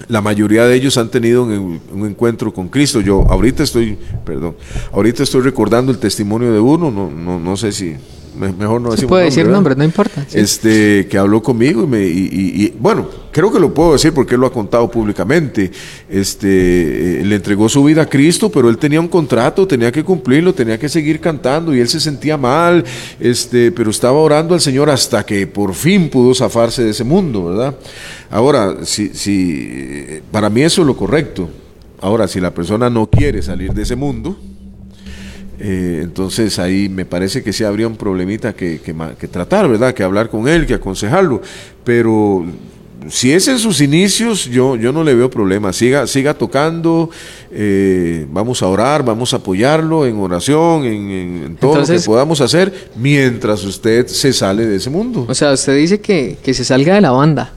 [0.09, 3.01] la mayoría de ellos han tenido un, encuentro con Cristo.
[3.01, 4.57] Yo ahorita estoy, perdón,
[4.93, 7.97] ahorita estoy recordando el testimonio de uno, no, no, no sé si
[8.41, 10.27] mejor no decimos puede decir nombre, no importa.
[10.33, 14.41] Este, que habló conmigo y, me, y, bueno, creo que lo puedo decir porque él
[14.41, 15.71] lo ha contado públicamente.
[16.09, 20.03] Este, eh, le entregó su vida a Cristo, pero él tenía un contrato, tenía que
[20.03, 22.85] cumplirlo, tenía que seguir cantando y él se sentía mal,
[23.19, 27.47] este, pero estaba orando al Señor hasta que por fin pudo zafarse de ese mundo,
[27.47, 27.77] ¿verdad?
[28.31, 31.49] Ahora, si, si, para mí eso es lo correcto.
[32.01, 34.37] Ahora, si la persona no quiere salir de ese mundo,
[35.63, 39.93] eh, entonces ahí me parece que sí habría un problemita que, que, tratar, ¿verdad?
[39.93, 41.43] Que hablar con él, que aconsejarlo.
[41.85, 42.47] Pero
[43.11, 45.75] si es en sus inicios, yo, yo no le veo problema.
[45.75, 47.11] Siga, siga tocando,
[47.51, 52.91] eh, vamos a orar, vamos a apoyarlo en oración, en, todo lo que podamos hacer,
[52.97, 55.27] mientras usted se sale de ese mundo.
[55.29, 57.53] O sea, usted dice que, que se salga de la banda.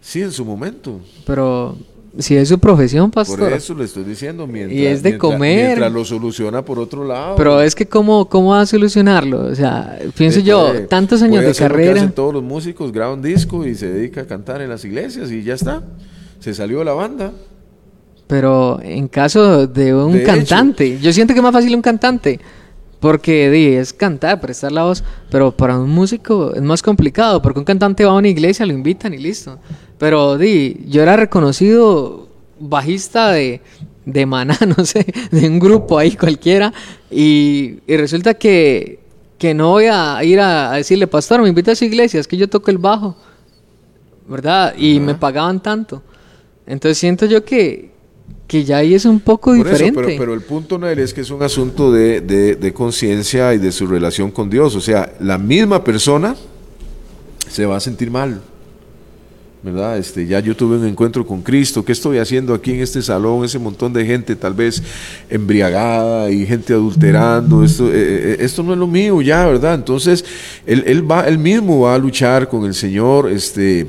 [0.00, 0.98] Sí, en su momento.
[1.26, 1.76] Pero
[2.18, 3.38] si es su profesión, pastor.
[3.38, 5.66] Por eso le estoy diciendo, mientras, y es de comer.
[5.66, 7.36] Mientras lo soluciona por otro lado.
[7.36, 9.46] Pero es que, ¿cómo, cómo va a solucionarlo?
[9.46, 12.10] O sea, pienso yo, tantos años de carrera.
[12.10, 15.42] todos los músicos, graba un disco y se dedica a cantar en las iglesias y
[15.42, 15.82] ya está.
[16.38, 17.32] Se salió de la banda.
[18.26, 22.40] Pero en caso de un cantante, yo siento que es más fácil un cantante.
[23.02, 27.58] Porque di, es cantar, prestar la voz, pero para un músico es más complicado, porque
[27.58, 29.58] un cantante va a una iglesia, lo invitan y listo.
[29.98, 32.28] Pero di, yo era reconocido
[32.60, 33.60] bajista de,
[34.06, 36.72] de Maná, no sé, de un grupo ahí cualquiera,
[37.10, 39.00] y, resulta que,
[39.36, 42.36] que, no voy a ir a, decirle, pastor, me invita a su iglesia, es que
[42.36, 43.16] yo toco el bajo,
[44.28, 44.74] ¿verdad?
[44.78, 46.04] Y me pagaban tanto.
[46.66, 47.91] Entonces siento yo que,
[48.52, 50.14] que ya ahí es un poco diferente.
[50.18, 53.86] pero, el punto, Noel, es que es un asunto de, de, conciencia y de su
[53.86, 54.76] relación con Dios.
[54.76, 56.36] O sea, la misma persona
[57.48, 58.42] se va a sentir mal.
[59.62, 59.96] ¿verdad?
[59.96, 63.44] Este, ya yo tuve un encuentro con Cristo, ¿qué estoy haciendo aquí en este salón?
[63.44, 64.82] Ese montón de gente tal vez
[65.30, 69.76] embriagada y gente adulterando, esto, eh, eh, esto no es lo mío ya, ¿verdad?
[69.76, 70.24] Entonces,
[70.66, 73.86] él, él, va, él mismo va a luchar con el Señor este,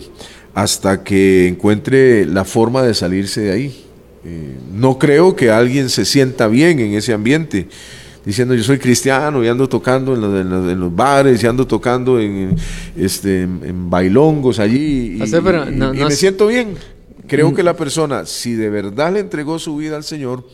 [0.53, 3.83] hasta que encuentre la forma de salirse de ahí.
[4.25, 7.67] Eh, no creo que alguien se sienta bien en ese ambiente,
[8.25, 12.55] diciendo yo soy cristiano y ando tocando en los, bares y ando tocando en,
[12.95, 16.75] este, en, bailongos allí y, me siento bien.
[17.27, 17.55] Creo mm.
[17.55, 20.47] que la persona, si de verdad le entregó su vida al Señor,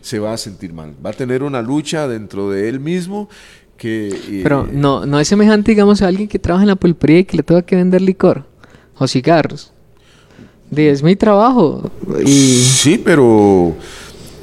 [0.00, 0.94] se va a sentir mal.
[1.04, 3.28] Va a tener una lucha dentro de él mismo
[3.76, 4.08] que...
[4.08, 7.24] Eh, Pero no, no es semejante, digamos, a alguien que trabaja en la pulpería y
[7.24, 8.46] que le toca que vender licor
[8.98, 9.71] o cigarros
[10.76, 11.90] es mi trabajo.
[12.24, 12.62] Y...
[12.62, 13.74] Sí, pero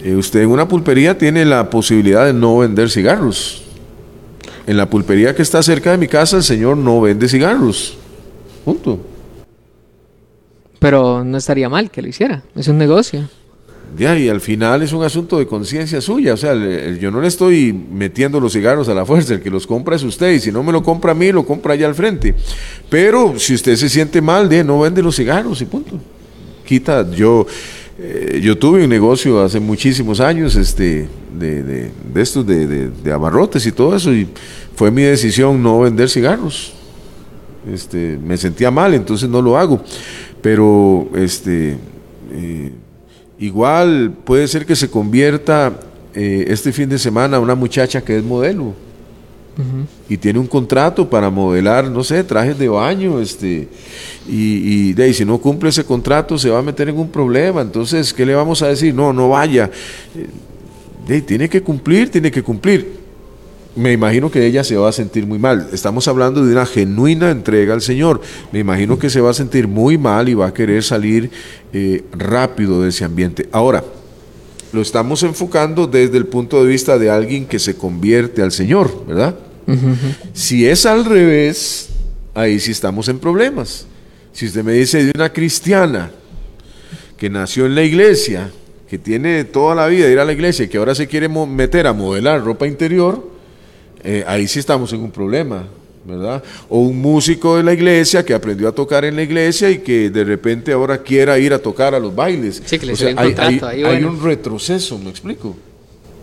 [0.03, 3.63] eh, usted en una pulpería tiene la posibilidad de no vender cigarros.
[4.67, 7.97] En la pulpería que está cerca de mi casa, el señor no vende cigarros.
[8.63, 8.99] Punto.
[10.77, 12.43] Pero no estaría mal que lo hiciera.
[12.55, 13.27] Es un negocio.
[13.97, 16.35] Ya, y al final es un asunto de conciencia suya.
[16.35, 19.33] O sea, yo no le estoy metiendo los cigarros a la fuerza.
[19.33, 20.31] El que los compra es usted.
[20.31, 22.35] Y si no me lo compra a mí, lo compra allá al frente.
[22.89, 25.99] Pero si usted se siente mal, de no vende los cigarros y punto
[27.15, 27.47] Yo,
[27.97, 31.07] eh, yo tuve un negocio hace muchísimos años este,
[31.37, 34.27] de, de, de estos de, de, abarrotes y todo eso, y
[34.75, 36.73] fue mi decisión no vender cigarros.
[37.73, 39.81] Este, me sentía mal, entonces no lo hago.
[40.41, 41.77] Pero este,
[42.31, 42.71] eh,
[43.39, 45.79] igual puede ser que se convierta
[46.13, 48.73] eh, este fin de semana una muchacha que es modelo
[50.07, 53.67] y tiene un contrato para modelar, no sé, trajes de baño, este,
[54.27, 58.13] y, de si no cumple ese contrato se va a meter en un problema, entonces,
[58.13, 58.93] ¿qué le vamos a decir?
[58.93, 59.69] No, no vaya.
[60.15, 60.27] Eh,
[61.07, 62.99] de tiene que cumplir, tiene que cumplir.
[63.75, 65.69] Me imagino que ella se va a sentir muy mal.
[65.71, 68.21] Estamos hablando de una genuina entrega al Señor.
[68.51, 71.31] Me imagino que se va a sentir muy mal y va a querer salir
[71.71, 73.47] eh, rápido de ese ambiente.
[73.51, 73.83] Ahora,
[74.71, 79.05] lo estamos enfocando desde el punto de vista de alguien que se convierte al Señor,
[79.07, 79.35] ¿verdad?
[80.33, 81.89] Si es al revés,
[82.33, 83.85] ahí sí estamos en problemas.
[84.33, 86.11] Si usted me dice de una cristiana
[87.17, 88.49] que nació en la iglesia,
[88.89, 91.29] que tiene toda la vida de ir a la iglesia y que ahora se quiere
[91.29, 93.29] meter a modelar ropa interior,
[94.03, 95.67] eh, ahí sí estamos en un problema,
[96.09, 96.43] ¿verdad?
[96.67, 100.09] O un músico de la iglesia que aprendió a tocar en la iglesia y que
[100.09, 102.61] de repente ahora quiera ir a tocar a los bailes.
[102.65, 105.55] Sí, que le hay un retroceso, ¿me explico?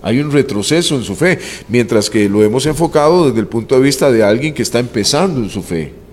[0.02, 3.80] Hay un retroceso en su fe, mientras que lo hemos enfocado desde el punto de
[3.80, 6.06] vista de alguien que está empezando en su fe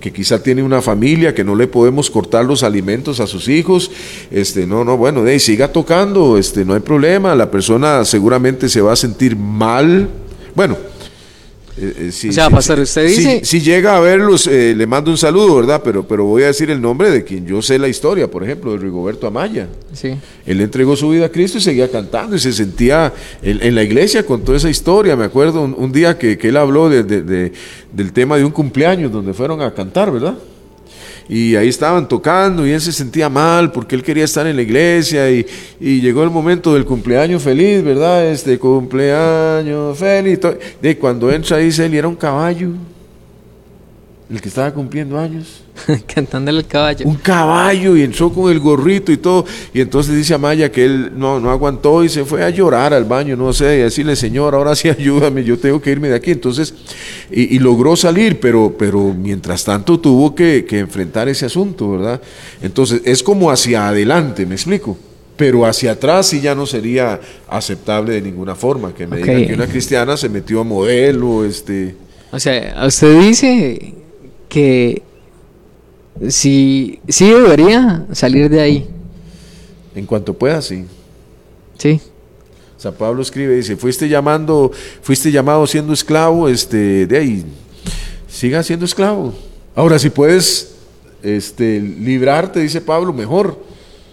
[0.00, 3.90] que quizá tiene una familia, que no le podemos cortar los alimentos a sus hijos,
[4.30, 8.80] este, no, no, bueno, de siga tocando, este, no hay problema, la persona seguramente se
[8.80, 10.08] va a sentir mal.
[10.54, 10.76] Bueno,
[11.80, 13.40] eh, eh, o sea, usted dice...
[13.44, 15.80] Si, llega a verlos, eh, le mando un saludo, ¿verdad?
[15.84, 18.72] Pero, pero voy a decir el nombre de quien yo sé la historia, por ejemplo,
[18.72, 19.68] de Rigoberto Amaya.
[19.92, 20.14] Sí.
[20.44, 23.12] Él entregó su vida a Cristo y seguía cantando y se sentía
[23.42, 25.16] en, la iglesia con toda esa historia.
[25.16, 29.72] Me acuerdo un, día que, él habló del tema de un cumpleaños donde fueron a
[29.72, 30.36] cantar, ¿verdad?
[31.28, 34.62] Y ahí estaban tocando y él se sentía mal porque él quería estar en la
[34.62, 35.44] iglesia y,
[35.78, 38.26] llegó el momento del cumpleaños feliz, ¿verdad?
[38.26, 40.40] Este cumpleaños feliz.
[40.80, 42.70] De cuando entra dice él y era un caballo.
[44.30, 45.62] El que estaba cumpliendo años.
[46.14, 47.06] Cantándole el caballo.
[47.06, 49.46] Un caballo y entró con el gorrito y todo.
[49.72, 52.92] Y entonces dice a Maya que él no, no aguantó y se fue a llorar
[52.92, 56.16] al baño, no sé, y decirle, Señor, ahora sí ayúdame, yo tengo que irme de
[56.16, 56.32] aquí.
[56.32, 56.74] Entonces,
[57.30, 62.20] y, logró salir, pero, pero mientras tanto tuvo que, enfrentar ese asunto, ¿verdad?
[62.60, 64.96] Entonces, es como hacia adelante, ¿me explico?
[65.36, 69.54] Pero hacia atrás sí ya no sería aceptable de ninguna forma que me diga que
[69.54, 71.94] una cristiana se metió a modelo, este...
[72.30, 73.94] O sea, usted dice
[74.48, 75.02] que
[76.28, 78.88] sí, sí debería salir de ahí.
[79.94, 80.84] En cuanto pueda, sí.
[81.76, 82.00] Sí.
[82.76, 84.70] San Pablo escribe, dice, fuiste llamando,
[85.02, 87.44] fuiste llamado siendo esclavo, este, de ahí,
[88.28, 89.34] siga siendo esclavo.
[89.74, 90.76] Ahora, si puedes
[91.22, 93.67] este, librarte, dice Pablo, mejor.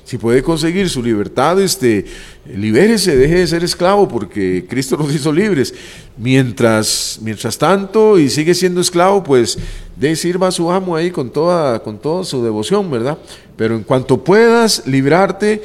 [0.05, 2.05] Si puede conseguir su libertad, este,
[2.45, 5.73] libérese, deje de ser esclavo, porque Cristo nos hizo libres.
[6.15, 9.57] Mientras, mientras tanto, y sigue siendo esclavo, pues
[9.95, 13.17] de sirva a su amo ahí con toda, con toda su devoción, ¿verdad?
[13.57, 15.63] Pero en cuanto puedas librarte,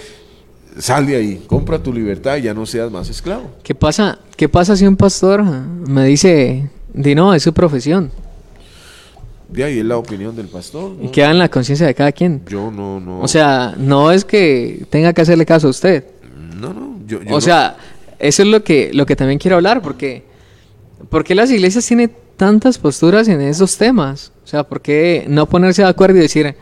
[0.78, 3.51] sal de ahí, compra tu libertad y ya no seas más esclavo.
[3.62, 8.11] ¿Qué pasa, qué pasa si un pastor me dice, di no, es su profesión?
[9.53, 10.93] De ahí es la opinión del pastor.
[11.03, 12.43] Y queda en la conciencia de cada quien.
[12.49, 13.21] Yo no, no.
[13.21, 16.05] O sea, no es que tenga que hacerle caso a usted.
[16.57, 16.99] No, no.
[17.07, 17.77] Yo, o sea,
[18.19, 20.23] eso es lo que, lo que también quiero hablar, porque,
[21.09, 24.33] porque las iglesias tienen tantas posturas en esos temas.
[24.45, 26.55] O sea, ¿por qué no ponerse de acuerdo y decir,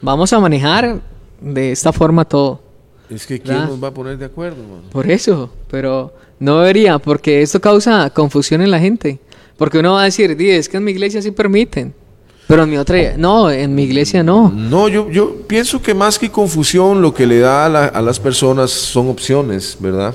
[0.00, 1.00] vamos a manejar
[1.40, 2.62] de esta forma todo?
[3.10, 4.62] Es que ¿quién nos va a poner de acuerdo?
[4.90, 9.20] Por eso, pero no debería, porque esto causa confusión en la gente.
[9.56, 11.94] Porque uno va a decir, es que en mi iglesia sí permiten.
[12.46, 14.50] Pero en mi otra, no, en mi iglesia no.
[14.50, 18.70] No, yo, yo pienso que más que confusión, lo que le da a, las personas
[18.70, 20.14] son opciones, ¿verdad?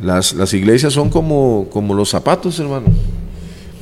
[0.00, 2.86] Las, las iglesias son como, como los zapatos, hermano.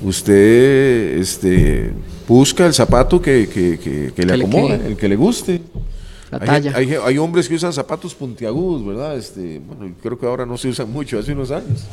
[0.02, 1.92] Usted este,
[2.26, 5.62] busca el zapato que, que, le acomode, el que le guste.
[6.32, 6.72] La talla.
[6.74, 9.16] Hay, hay, hombres que usan zapatos puntiagudos, ¿verdad?
[9.16, 11.84] Este, bueno, creo que ahora no se usan mucho, hace unos años.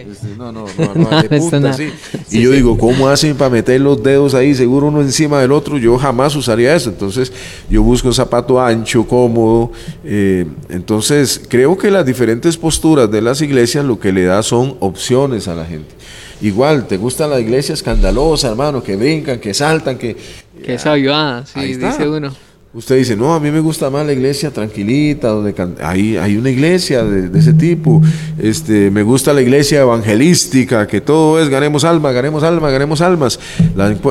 [0.00, 1.90] Este, no, no, no, no, de punta, sí.
[2.30, 5.78] Y yo digo, ¿cómo hacen para meter los dedos ahí, seguro uno encima del otro?
[5.78, 6.90] Yo jamás usaría eso.
[6.90, 7.32] Entonces,
[7.70, 9.70] yo busco un zapato ancho, cómodo.
[10.04, 14.76] Eh, entonces, creo que las diferentes posturas de las iglesias lo que le da son
[14.80, 15.94] opciones a la gente.
[16.40, 18.82] Igual, ¿te gusta la iglesia escandalosa, hermano?
[18.82, 20.16] Que brincan, que saltan, que...
[20.64, 22.34] Que es avivada, sí, dice uno.
[22.74, 26.50] Usted dice, no, a mí me gusta más la iglesia tranquilita, donde hay, hay una
[26.50, 28.02] iglesia de, ese tipo.
[28.36, 33.38] Este, me gusta la iglesia evangelística, que todo es ganemos almas, ganemos almas, ganemos almas.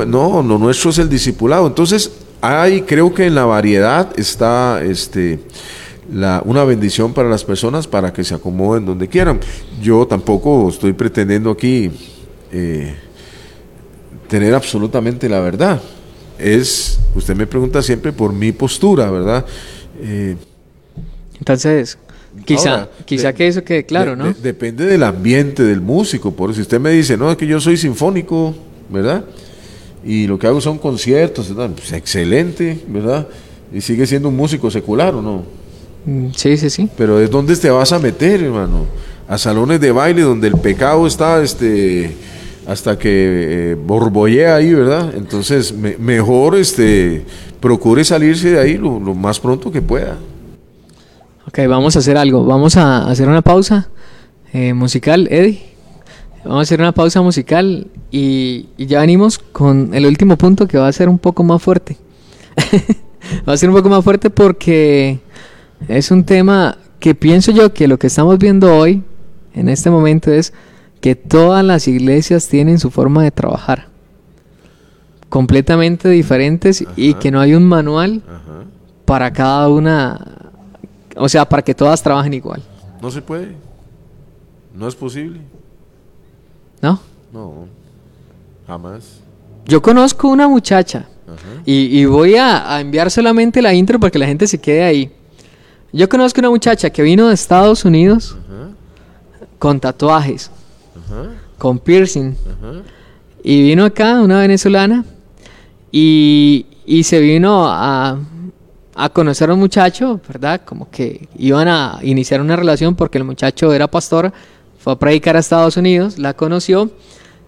[0.06, 1.66] no, lo nuestro es el discipulado.
[1.66, 2.10] Entonces,
[2.40, 5.40] hay, creo que en la variedad está este,
[6.10, 9.40] la, una bendición para las personas para que se acomoden donde quieran.
[9.82, 11.90] Yo tampoco estoy pretendiendo aquí
[12.50, 12.94] eh,
[14.26, 15.82] tener absolutamente la verdad
[16.38, 19.44] es, usted me pregunta siempre por mi postura, ¿verdad?
[20.00, 20.36] Eh,
[21.38, 21.98] Entonces,
[22.44, 24.32] quizá, quizá que eso quede claro, ¿no?
[24.32, 27.76] depende del ambiente del músico, por si usted me dice, no, es que yo soy
[27.76, 28.54] sinfónico,
[28.90, 29.24] ¿verdad?
[30.04, 33.26] Y lo que hago son conciertos, pues excelente, ¿verdad?
[33.72, 35.44] Y sigue siendo un músico secular, ¿o no?
[36.04, 36.88] Mm, sí, sí, sí.
[36.96, 38.84] Pero es donde te vas a meter, hermano.
[39.26, 42.14] A salones de baile donde el pecado está, este
[42.66, 45.14] hasta que eh, ahí, ¿verdad?
[45.14, 47.24] Entonces, mejor este,
[47.60, 50.16] procure salirse de ahí lo, más pronto que pueda.
[51.46, 52.44] Ok, vamos a hacer algo.
[52.44, 53.88] Vamos a hacer una pausa
[54.52, 55.74] eh, musical, Eddie.
[56.44, 60.88] Vamos a hacer una pausa musical y, ya venimos con el último punto que va
[60.88, 61.96] a ser un poco más fuerte.
[63.48, 65.20] va a ser un poco más fuerte porque
[65.88, 69.02] es un tema que pienso yo que lo que estamos viendo hoy,
[69.54, 70.52] en este momento, es
[71.04, 73.88] que todas las iglesias tienen su forma de trabajar
[75.28, 78.22] completamente diferentes y que no hay un manual
[79.04, 80.18] para cada una,
[81.14, 82.62] o sea, para que todas trabajen igual.
[83.02, 83.54] No se puede,
[84.74, 85.40] no es posible.
[86.80, 86.98] ¿No?
[87.30, 87.66] No,
[88.66, 89.20] jamás.
[89.66, 91.04] Yo conozco una muchacha
[91.66, 95.12] y, voy a, a, enviar solamente la intro para que la gente se quede ahí.
[95.92, 98.38] Yo conozco una muchacha que vino de Estados Unidos
[99.58, 100.50] con tatuajes
[101.58, 102.34] con piercing.
[103.42, 105.04] Y vino acá una venezolana
[105.92, 106.66] y,
[107.04, 108.18] se vino a,
[108.94, 110.62] a conocer a un muchacho, ¿verdad?
[110.64, 114.32] Como que iban a iniciar una relación porque el muchacho era pastor,
[114.78, 116.90] fue a predicar a Estados Unidos, la conoció,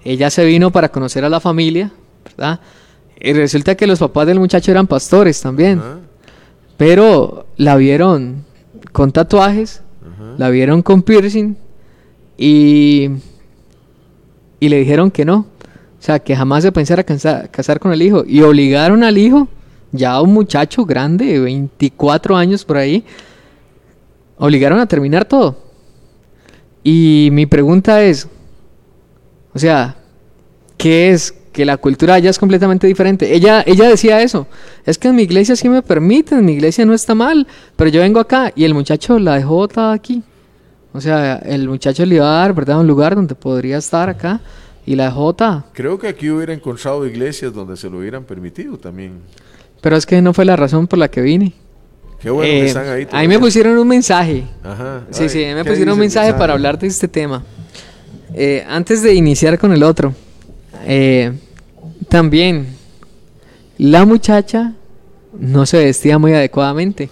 [0.05, 1.91] ella se vino para conocer a la familia,
[2.25, 2.61] ¿verdad?
[3.21, 5.81] Y resulta que los papás del muchacho eran pastores también,
[6.77, 8.45] pero la vieron
[8.93, 9.83] con tatuajes,
[10.39, 11.57] la vieron con piercing
[12.39, 13.11] y
[14.61, 15.47] y le dijeron que no,
[15.99, 18.25] O sea, que jamás se pensara casar, casar con el hijo.
[18.27, 19.49] Y obligaron al hijo,
[19.93, 23.05] ya un muchacho grande, de 24 años por ahí,
[24.39, 25.57] obligaron a terminar todo.
[26.85, 28.29] Y mi pregunta es,
[29.53, 29.97] o sea,
[30.77, 31.35] ¿qué es?
[31.53, 33.35] Que la cultura allá es completamente diferente.
[33.35, 34.47] Ella, ella decía eso.
[34.85, 38.03] Es que en mi iglesia sí me permiten, mi iglesia no está mal, pero yo
[38.03, 40.23] vengo acá y el muchacho la dejó botada aquí.
[40.97, 42.81] O sea, el muchacho le iba a dar, ¿verdad?
[42.81, 44.41] Un lugar donde podría estar acá
[44.85, 45.67] y la botada.
[45.73, 49.13] Creo que aquí hubiera encontrado iglesias donde se lo hubieran permitido también.
[49.81, 51.53] Pero es que no fue la razón por la que vine.
[52.21, 52.93] Qué bueno que Eh, están ahí.
[52.93, 53.41] ahí me todavía.
[53.41, 54.45] pusieron un mensaje.
[54.65, 55.03] Ajá.
[55.11, 57.43] Sí, Ay, sí, me ¿qué pusieron un mensaje para hablar de este tema.
[58.35, 60.15] Eh, antes de iniciar con el otro,
[60.87, 61.33] eh,
[62.09, 62.67] también
[63.79, 64.73] la muchacha
[65.39, 67.11] no se vestía muy adecuadamente.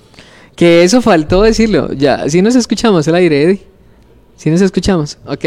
[0.57, 1.93] Que eso faltó decirlo.
[1.93, 3.62] Ya, si nos escuchamos el aire, Eddie.
[4.37, 5.45] Si nos escuchamos, ok.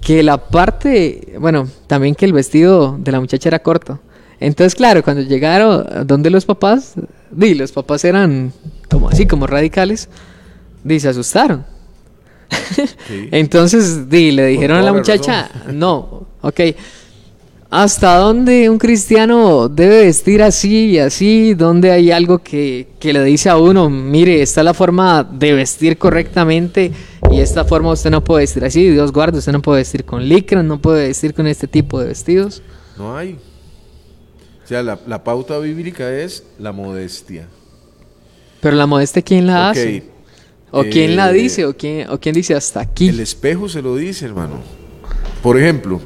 [0.00, 4.00] Que la parte, bueno, también que el vestido de la muchacha era corto.
[4.40, 6.94] Entonces, claro, cuando llegaron donde los papás,
[7.30, 8.52] di, los papás eran
[8.90, 10.08] como así, como radicales,
[10.82, 11.64] di, se asustaron.
[12.74, 12.84] Sí.
[13.30, 16.60] Entonces, di, le dijeron a la muchacha, no, ok,
[17.72, 21.54] ¿hasta dónde un cristiano debe vestir así y así?
[21.54, 25.54] ¿Dónde hay algo que, que le dice a uno, mire, esta es la forma de
[25.54, 26.92] vestir correctamente
[27.30, 30.28] y esta forma usted no puede vestir así, Dios guarde, usted no puede vestir con
[30.28, 32.62] licra, no puede vestir con este tipo de vestidos?
[32.98, 33.38] No hay.
[34.62, 37.48] O sea, la, la pauta bíblica es la modestia.
[38.60, 40.02] Pero la modestia, ¿quién la hace?
[40.70, 41.64] ¿O quién la eh, dice?
[41.64, 43.08] ¿O quién, ¿O quién dice hasta aquí?
[43.08, 44.56] El espejo se lo dice, hermano.
[45.42, 46.00] Por ejemplo,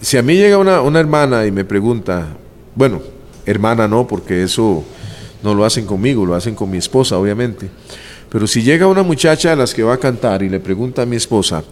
[0.00, 2.28] si a mí llega una, una hermana y me pregunta,
[2.74, 3.00] bueno,
[3.44, 4.84] hermana no, porque eso
[5.42, 7.68] no lo hacen conmigo, lo hacen con mi esposa, obviamente.
[8.28, 11.06] Pero si llega una muchacha a las que va a cantar y le pregunta a
[11.06, 11.62] mi esposa,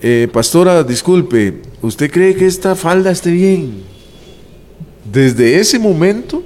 [0.00, 3.82] eh, pastora, disculpe, ¿usted cree que esta falda esté bien?
[5.04, 6.42] Desde ese momento,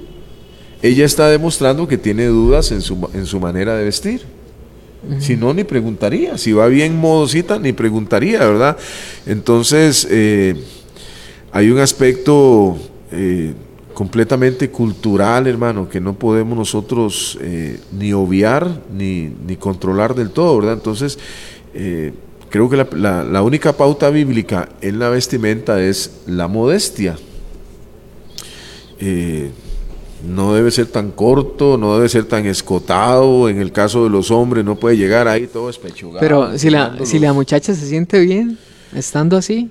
[0.81, 4.21] ella está demostrando que tiene dudas en su, en su manera de vestir.
[5.19, 6.37] Si no, ni preguntaría.
[6.37, 8.77] Si va bien modosita, ni preguntaría, ¿verdad?
[9.25, 10.55] Entonces, eh,
[11.51, 12.77] hay un aspecto
[13.11, 13.53] eh,
[13.93, 20.57] completamente cultural, hermano, que no podemos nosotros eh, ni obviar ni, ni controlar del todo,
[20.57, 20.73] ¿verdad?
[20.75, 21.17] Entonces,
[21.73, 22.13] eh,
[22.49, 27.15] creo que la, la- la única pauta bíblica en la vestimenta es la modestia.
[28.99, 29.51] Eh,
[30.27, 33.49] no debe ser tan corto, no debe ser tan escotado.
[33.49, 36.19] En el caso de los hombres, no puede llegar ahí todo espechugado.
[36.19, 38.57] Pero si la, si la muchacha se siente bien
[38.95, 39.69] estando así,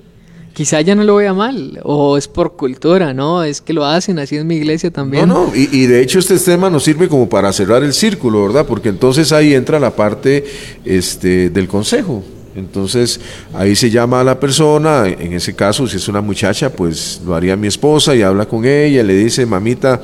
[0.57, 3.44] quizá ella no lo vea mal, o es por cultura, ¿no?
[3.44, 5.28] Es que lo hacen así en mi iglesia también.
[5.28, 8.42] No, no, y, y de hecho este tema nos sirve como para cerrar el círculo,
[8.46, 8.64] ¿verdad?
[8.66, 10.46] Porque entonces ahí entra la parte
[10.82, 12.24] este, del consejo.
[12.54, 13.20] Entonces
[13.52, 17.34] ahí se llama a la persona, en ese caso si es una muchacha, pues lo
[17.34, 20.00] haría mi esposa y habla con ella, le dice, mamita,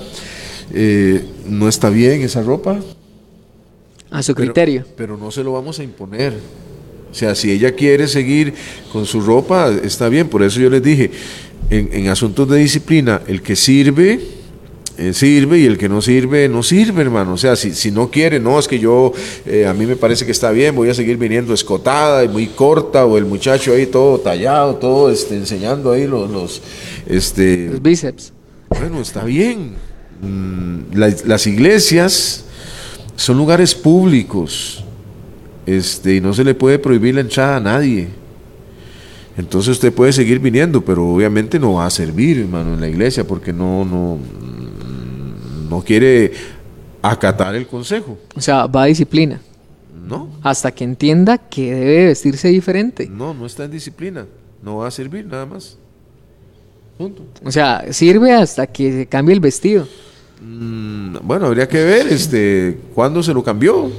[0.74, 2.78] eh, no está bien esa ropa,
[4.10, 4.84] A su pero- criterio.
[4.98, 6.34] Pero, no se lo vamos a imponer.
[7.12, 8.54] O sea, si ella quiere seguir
[8.90, 10.28] con su ropa, está bien.
[10.28, 11.10] Por eso yo les dije,
[11.70, 14.18] en, en asuntos de disciplina, el que sirve,
[14.98, 17.32] eh, sirve y el que no sirve, no sirve, hermano.
[17.32, 19.12] O sea, si, si no quiere, no, es que yo,
[19.46, 22.48] eh, a mí me parece que está bien, voy a seguir viniendo escotada y muy
[22.48, 26.62] corta, o el muchacho ahí todo tallado, todo este, enseñando ahí los, los
[27.06, 28.32] este, Los bíceps.
[28.68, 29.74] bueno, está bien.
[30.20, 30.94] Mm,
[31.26, 32.44] las iglesias
[33.16, 34.81] son lugares públicos.
[35.66, 38.08] Este, y no se le puede prohibir la entrada a nadie.
[39.36, 43.24] Entonces usted puede seguir viniendo, pero obviamente no va a servir, hermano, en la iglesia,
[43.26, 44.18] porque no, no,
[45.70, 46.32] no quiere
[47.00, 48.18] acatar el consejo.
[48.34, 49.40] O sea, va a disciplina.
[50.06, 53.08] No, Hasta que entienda que debe vestirse diferente.
[53.08, 54.26] no, no está en disciplina.
[54.62, 55.76] No va a servir nada más.
[56.98, 57.22] Punto.
[57.44, 59.86] O sea, sirve hasta que se cambie el vestido.
[60.40, 63.90] Mm, bueno, habría que ver este, cuándo se lo cambió.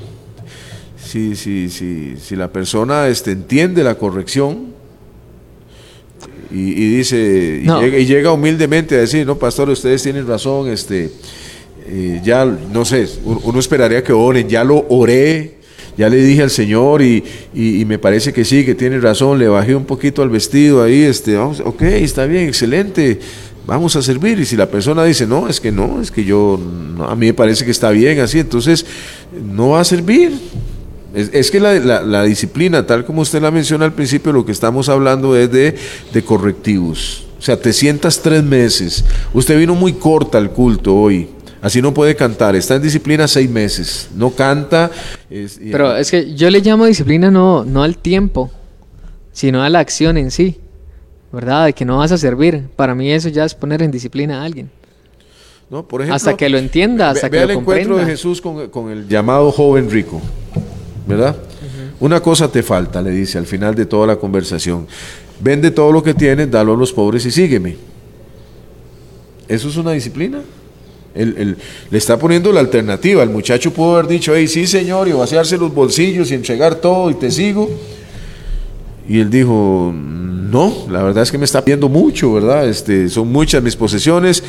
[1.14, 4.74] Si, si, si, si la persona este, entiende la corrección
[6.52, 10.70] y, y dice y llega, y llega humildemente a decir, no, pastor, ustedes tienen razón,
[10.72, 11.12] este,
[11.86, 15.58] eh, ya, no sé, uno esperaría que oren, ya lo oré,
[16.00, 19.38] ya le dije al Señor y, y- y me parece que sí, que tiene razón,
[19.38, 23.20] le bajé un poquito al vestido ahí, este, vamos, ok, está bien, excelente,
[23.68, 24.40] vamos a servir.
[24.40, 26.60] Y si la persona dice, no, es que no, es que yo,
[26.98, 28.84] no, a mí me parece que está bien así, entonces
[29.46, 30.32] no va a servir.
[31.14, 34.46] Es, es que la, la- la disciplina, tal como usted la menciona al principio, lo
[34.46, 35.76] que estamos hablando es de,
[36.12, 37.26] de correctivos.
[37.38, 39.04] O sea, te sientas tres meses.
[39.34, 41.28] Usted vino muy corta al culto hoy.
[41.62, 42.56] Así no puede cantar.
[42.56, 44.10] Está en disciplina seis meses.
[44.16, 44.90] No canta.
[45.30, 48.50] es- Pero es que yo le llamo disciplina no, no al tiempo,
[49.32, 50.58] sino a la acción en sí.
[51.32, 51.66] ¿verdad?
[51.66, 52.64] De que no vas a servir.
[52.76, 54.70] Para mí eso ya es poner en disciplina a alguien.
[55.70, 55.88] ¿no?
[55.88, 58.12] Por ejemplo, hasta que lo entienda, hasta ve, que ve lo el encuentro de comprenda.
[58.12, 60.22] Jesús con, con el llamado joven rico,
[61.08, 61.36] ¿verdad?
[62.00, 64.88] Una cosa te falta, le dice al final de toda la conversación.
[65.40, 67.76] Vende todo lo que tienes, dalo a los pobres y sígueme.
[69.48, 70.42] ¿Eso es una disciplina?
[71.16, 71.58] Él- él
[71.92, 73.22] le está poniendo la alternativa.
[73.24, 77.10] El muchacho pudo haber dicho, hey, sí señor, y vaciarse los bolsillos y entregar todo
[77.12, 77.70] y te sigo.
[79.08, 82.68] Y él dijo, no, la verdad es que me está pidiendo mucho, ¿verdad?
[82.68, 84.44] Este, son muchas mis posesiones.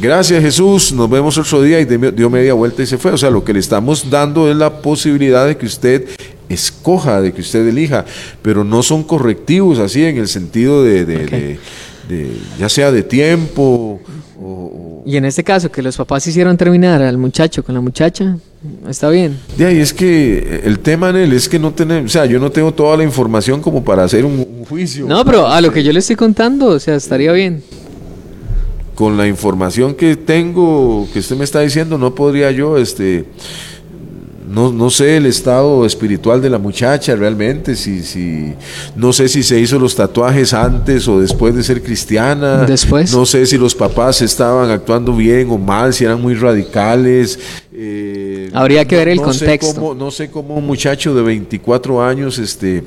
[0.00, 3.12] Gracias Jesús, nos vemos otro día y dio media vuelta y se fue.
[3.12, 6.04] O sea, lo que le estamos dando es la posibilidad de que usted
[6.48, 8.04] escoja, de que usted elija,
[8.42, 11.58] pero no son correctivos así en el sentido de, de- de-
[12.08, 14.00] de- ya sea de tiempo
[14.38, 17.80] o, o- Y en este caso, que los papás hicieron terminar al muchacho con la
[17.80, 18.36] muchacha,
[18.88, 19.38] está bien.
[19.56, 22.38] De ahí es que el tema en él es que no tenemos, o sea, yo
[22.40, 25.06] no tengo toda la información como para hacer un, un juicio.
[25.06, 27.62] No, pero a lo que yo le estoy contando, o sea, estaría bien.
[28.94, 33.24] Con la información que tengo, que usted me está diciendo, no podría yo, este,
[34.48, 38.52] no, no sé el estado espiritual de la muchacha realmente, si, si,
[38.94, 42.64] no sé si se hizo los tatuajes antes o después de ser cristiana.
[42.64, 43.12] Después.
[43.12, 47.38] No sé si los papás estaban actuando bien o mal, si eran muy radicales.
[47.72, 49.74] eh, Habría que ver el no sé contexto.
[49.80, 52.84] cómo- no sé cómo un muchacho de 24 años, este,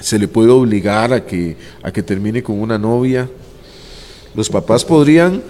[0.00, 3.26] se le puede obligar a que, a que termine con una novia.
[4.34, 5.42] Los papás podrían,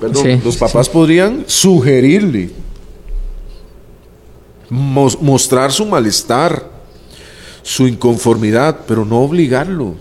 [0.00, 2.50] perdón, Sí, los papás podrían sugerirle,
[4.70, 6.68] mos- mostrar su malestar,
[7.62, 9.94] su inconformidad, pero no obligarlo.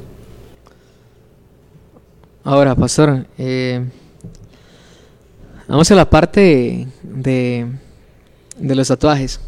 [2.44, 3.84] Ahora, pastor, eh,
[5.68, 7.68] vamos a la parte de,
[8.58, 9.40] de los tatuajes.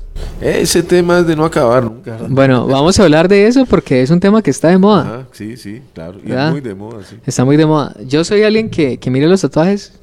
[0.42, 2.18] Ese tema es de no acabar nunca.
[2.30, 5.02] Bueno, vamos a hablar de eso porque es un tema que está de moda.
[5.02, 6.20] Ajá, sí, sí, claro.
[6.26, 7.18] Y es muy de moda, sí.
[7.26, 7.96] Está muy de moda.
[8.06, 9.94] Yo soy alguien que, que mira los tatuajes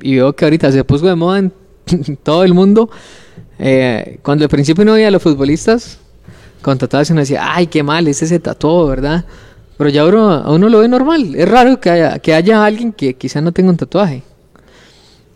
[0.00, 1.52] y veo que ahorita se puso de moda en
[2.22, 2.90] todo el mundo.
[3.58, 5.98] Eh, cuando al principio no veía a los futbolistas
[6.62, 9.24] con tatuajes, uno decía, ay, qué mal, ese se tatuó, ¿verdad?
[9.76, 11.34] Pero ya uno, a uno lo ve normal.
[11.34, 14.22] Es raro que haya, que haya alguien que quizá no tenga un tatuaje.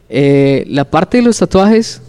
[0.08, 2.01] Eh, la parte de los tatuajes,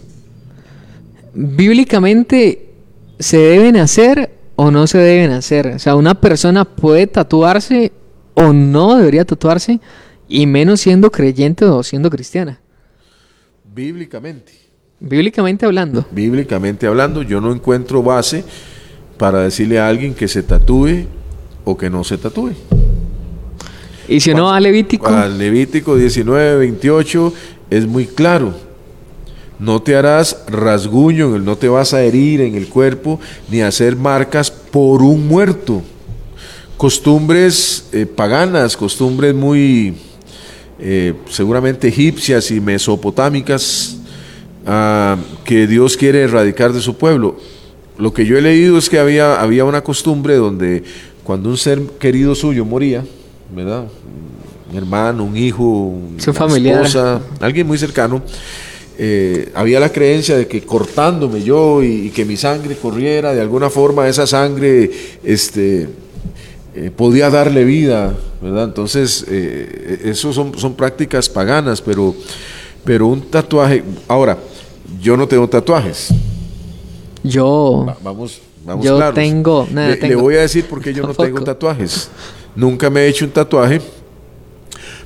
[1.34, 2.70] bíblicamente,
[3.18, 5.66] ¿se deben hacer o no se deben hacer?
[5.68, 7.92] O sea, una persona puede tatuarse
[8.34, 9.80] o no debería tatuarse,
[10.28, 12.60] y menos siendo creyente o siendo cristiana.
[13.74, 14.52] Bíblicamente.
[15.00, 16.06] Bíblicamente hablando.
[16.10, 18.44] Bíblicamente hablando, yo no encuentro base
[19.18, 21.06] para decirle a alguien que se tatúe
[21.64, 22.52] o que no se tatúe.
[24.08, 27.32] Y si va a Levítico, Levítico 19, 28
[27.70, 28.54] es muy claro.
[29.58, 34.50] No te harás rasguño, no te vas a herir en el cuerpo, ni hacer marcas
[34.50, 35.82] por un muerto.
[36.76, 39.94] Costumbres eh, paganas, costumbres muy
[40.80, 43.96] eh, seguramente egipcias y mesopotámicas
[44.66, 47.36] ah, que Dios quiere erradicar de su pueblo.
[47.96, 50.82] Lo que yo he leído es que había, había una costumbre donde
[51.22, 53.04] cuando un ser querido suyo moría,
[53.54, 53.84] ¿verdad?
[54.70, 58.20] Un hermano, un hijo, una esposa, alguien muy cercano,
[58.98, 63.40] eh, había la creencia de que cortándome yo y, y que mi sangre corriera, de
[63.40, 64.90] alguna forma esa sangre
[65.24, 65.88] este,
[66.74, 68.64] eh, podía darle vida, ¿verdad?
[68.64, 72.14] Entonces, eh, eso son, son prácticas paganas, pero,
[72.84, 74.38] pero un tatuaje, ahora,
[75.00, 76.08] yo no tengo tatuajes,
[77.22, 77.84] yo...
[77.88, 79.14] Va- vamos, vamos Yo claros.
[79.14, 82.08] tengo- nada, le, voy a decir por qué yo no tengo tatuajes.
[82.56, 83.80] Nunca me he hecho un tatuaje.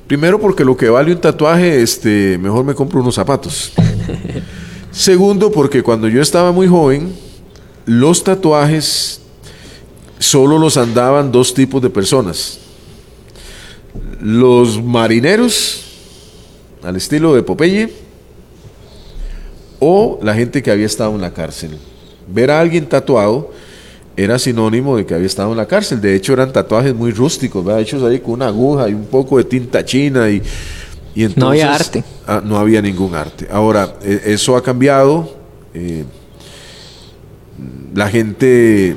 [0.09, 3.75] Primero porque lo que vale un tatuaje, este, mejor me compro unos zapatos.
[4.91, 7.15] Segundo porque cuando yo estaba muy joven,
[7.85, 9.21] los tatuajes
[10.19, 12.59] solo los andaban dos tipos de personas.
[14.23, 15.85] Los marineros,
[16.83, 17.93] al estilo de Popeye,
[19.79, 21.77] o la gente que había estado en la cárcel.
[22.27, 23.53] Ver a alguien tatuado
[24.19, 26.01] era sinónimo de que había estado en la cárcel.
[26.01, 27.81] De hecho, eran tatuajes muy rústicos, ¿verdad?
[27.83, 30.29] hechos ahí con una aguja y un poco de tinta china.
[30.29, 30.43] Y,
[31.14, 32.03] y entonces, No había arte.
[32.27, 33.47] Ah, no había ningún arte.
[33.49, 35.37] Ahora, eh, eso ha cambiado.
[35.73, 36.05] eh,
[37.95, 38.97] la gente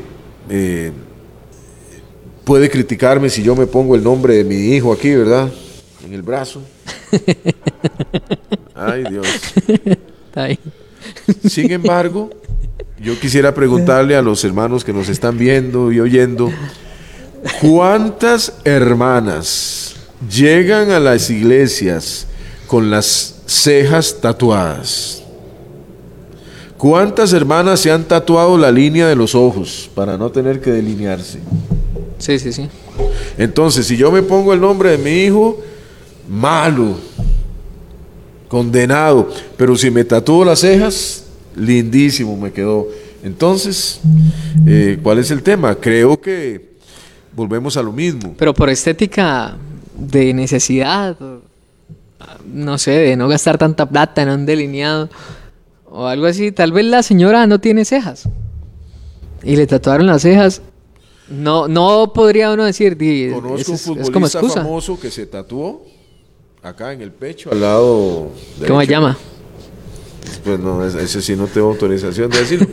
[0.50, 0.92] eh,
[2.44, 5.52] puede criticarme si yo me pongo el nombre de mi hijo aquí, ¿verdad?
[6.04, 6.64] En el brazo.
[8.76, 9.28] Ay, Dios.
[11.48, 12.30] Sin embargo,
[13.02, 16.52] yo quisiera preguntarle a los hermanos que nos están viendo y oyendo,
[17.62, 19.96] ¿cuántas hermanas
[20.30, 22.28] llegan a las iglesias
[22.68, 25.24] con las cejas tatuadas?
[26.78, 31.40] ¿Cuántas hermanas se han tatuado la línea de los ojos para no tener que delinearse?
[32.18, 32.70] Sí, sí, sí.
[33.38, 35.60] Entonces, si yo me pongo el nombre de mi hijo,
[36.30, 36.98] malo,
[38.48, 39.30] condenado.
[39.58, 41.21] Pero si me tatúo las cejas,
[41.56, 42.88] lindísimo me quedó.
[43.24, 44.02] Entonces,
[44.66, 45.76] eh, ¿cuál es el tema?
[45.76, 46.72] Creo que
[47.36, 48.36] volvemos a lo mismo.
[48.38, 49.58] Pero por estética
[49.98, 51.16] de necesidad,
[52.52, 55.10] no sé, de no gastar tanta plata en un delineado
[55.86, 58.28] o algo así, tal vez la señora no tiene cejas
[59.44, 60.62] y le tatuaron las cejas.
[61.30, 62.98] No, no podría uno decir,
[63.34, 65.86] Conozco es, un futbolista famoso que se tatuó
[66.62, 68.32] acá en el pecho, al lado.
[68.68, 69.18] ¿Cómo se llama?
[70.44, 72.68] Pues no, ese sí no tengo autorización de decirlo.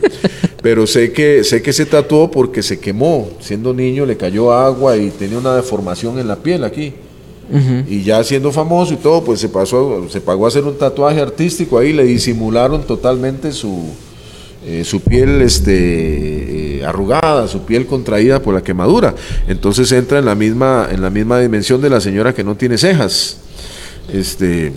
[0.61, 3.29] Pero sé que, sé que se tatuó porque se quemó.
[3.39, 6.93] Siendo niño le cayó agua y tenía una deformación en la piel aquí.
[7.87, 11.19] Y ya siendo famoso y todo, pues se pasó, se pagó a hacer un tatuaje
[11.19, 13.85] artístico ahí, le disimularon totalmente su,
[14.63, 19.15] eh, su piel este, eh, arrugada, su piel contraída por la quemadura.
[19.47, 22.77] Entonces entra en la misma, en la misma dimensión de la señora que no tiene
[22.77, 23.37] cejas.
[24.13, 24.71] Este,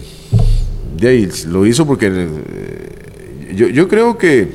[1.03, 4.49] de ahí, lo hizo porque eh, yo, yo creo que,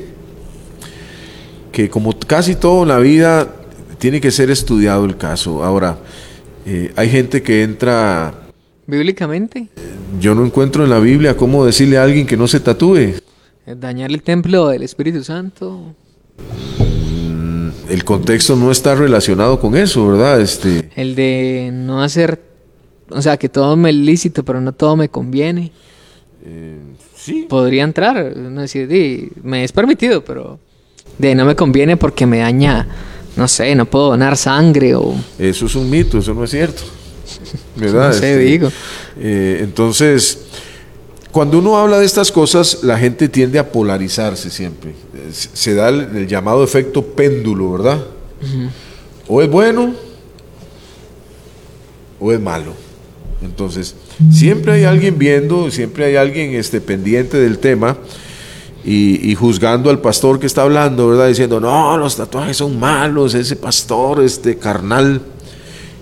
[1.70, 3.54] que como casi todo en la vida
[3.98, 5.62] tiene que ser estudiado el caso.
[5.62, 5.98] Ahora,
[6.64, 8.32] eh, hay gente que entra...
[8.86, 9.68] ¿Bíblicamente?
[10.18, 13.14] Yo no encuentro en la Biblia cómo decirle a alguien que no se tatúe.
[13.66, 15.94] Dañar el templo del Espíritu Santo.
[17.18, 20.40] Mm, el contexto no está relacionado con eso, ¿verdad?
[20.40, 20.88] Este...
[20.96, 22.48] El de no hacer
[23.10, 25.72] o sea, que todo me es lícito, pero no todo me conviene.
[26.50, 26.78] Eh,
[27.14, 27.46] sí.
[27.46, 30.58] Podría entrar, no decir, me es permitido, pero
[31.18, 32.86] de no me conviene porque me daña,
[33.36, 35.14] no sé, no puedo donar sangre o...
[35.38, 36.82] Eso es un mito, eso no es cierto.
[37.76, 38.08] ¿Verdad?
[38.08, 38.72] no sé, este, digo.
[39.18, 40.38] Eh, entonces,
[41.30, 44.94] cuando uno habla de estas cosas, la gente tiende a polarizarse siempre.
[45.30, 48.02] Se da el, llamado efecto péndulo, ¿verdad?
[49.26, 49.94] O es bueno
[52.18, 52.87] o es malo.
[53.42, 53.94] Entonces,
[54.32, 57.96] siempre hay alguien viendo, siempre hay alguien este, pendiente del tema
[58.84, 61.28] y, juzgando al pastor que está hablando, ¿verdad?
[61.28, 65.20] Diciendo, no, los tatuajes son malos, ese pastor, este carnal.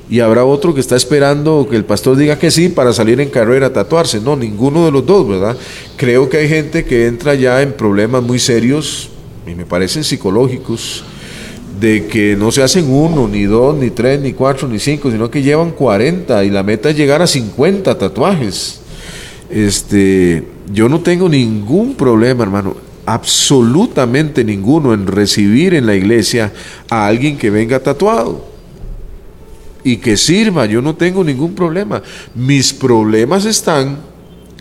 [0.08, 3.28] Y habrá otro que está esperando que el pastor diga que sí para salir en
[3.28, 4.20] carrera a tatuarse.
[4.20, 5.56] No, ninguno de los dos, ¿verdad?
[5.96, 9.10] Creo que hay gente que entra ya en problemas muy serios
[9.46, 11.02] y me parecen psicológicos
[11.80, 15.30] de que no se hacen uno, ni dos, ni tres, ni cuatro, ni cinco, sino
[15.30, 18.80] que llevan 40 y la meta es llegar a 50 tatuajes.
[19.50, 26.52] Este, yo no tengo ningún problema, hermano, absolutamente ninguno en recibir en la iglesia
[26.90, 28.44] a alguien que venga tatuado
[29.84, 32.02] y que sirva, yo no tengo ningún problema.
[32.34, 33.98] Mis problemas están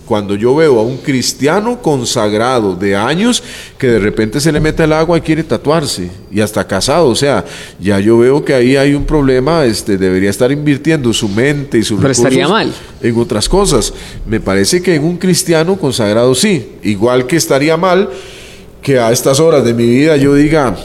[0.06, 3.43] cuando yo veo a un cristiano consagrado de años
[3.78, 7.16] que de repente se le mete el agua y quiere tatuarse y hasta casado, o
[7.16, 7.43] sea,
[7.80, 11.84] ya yo veo que ahí hay un problema, este debería estar invirtiendo su mente y
[11.84, 12.72] sus Pero estaría mal.
[13.01, 13.93] en otras cosas.
[14.26, 18.10] Me parece que en un cristiano consagrado sí, igual que estaría mal
[18.82, 20.76] que a estas horas de mi vida yo diga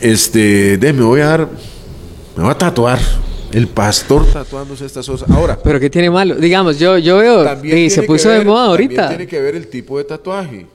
[0.00, 1.48] este, de me voy a dar
[2.36, 2.98] me voy a tatuar
[3.52, 5.30] el pastor tatuándose estas cosas.
[5.30, 5.58] Ahora.
[5.62, 6.34] Pero ¿qué tiene malo?
[6.36, 7.64] Digamos, yo, yo veo.
[7.64, 9.08] Y se puso de moda ahorita.
[9.08, 10.66] tiene que ver el tipo de tatuaje.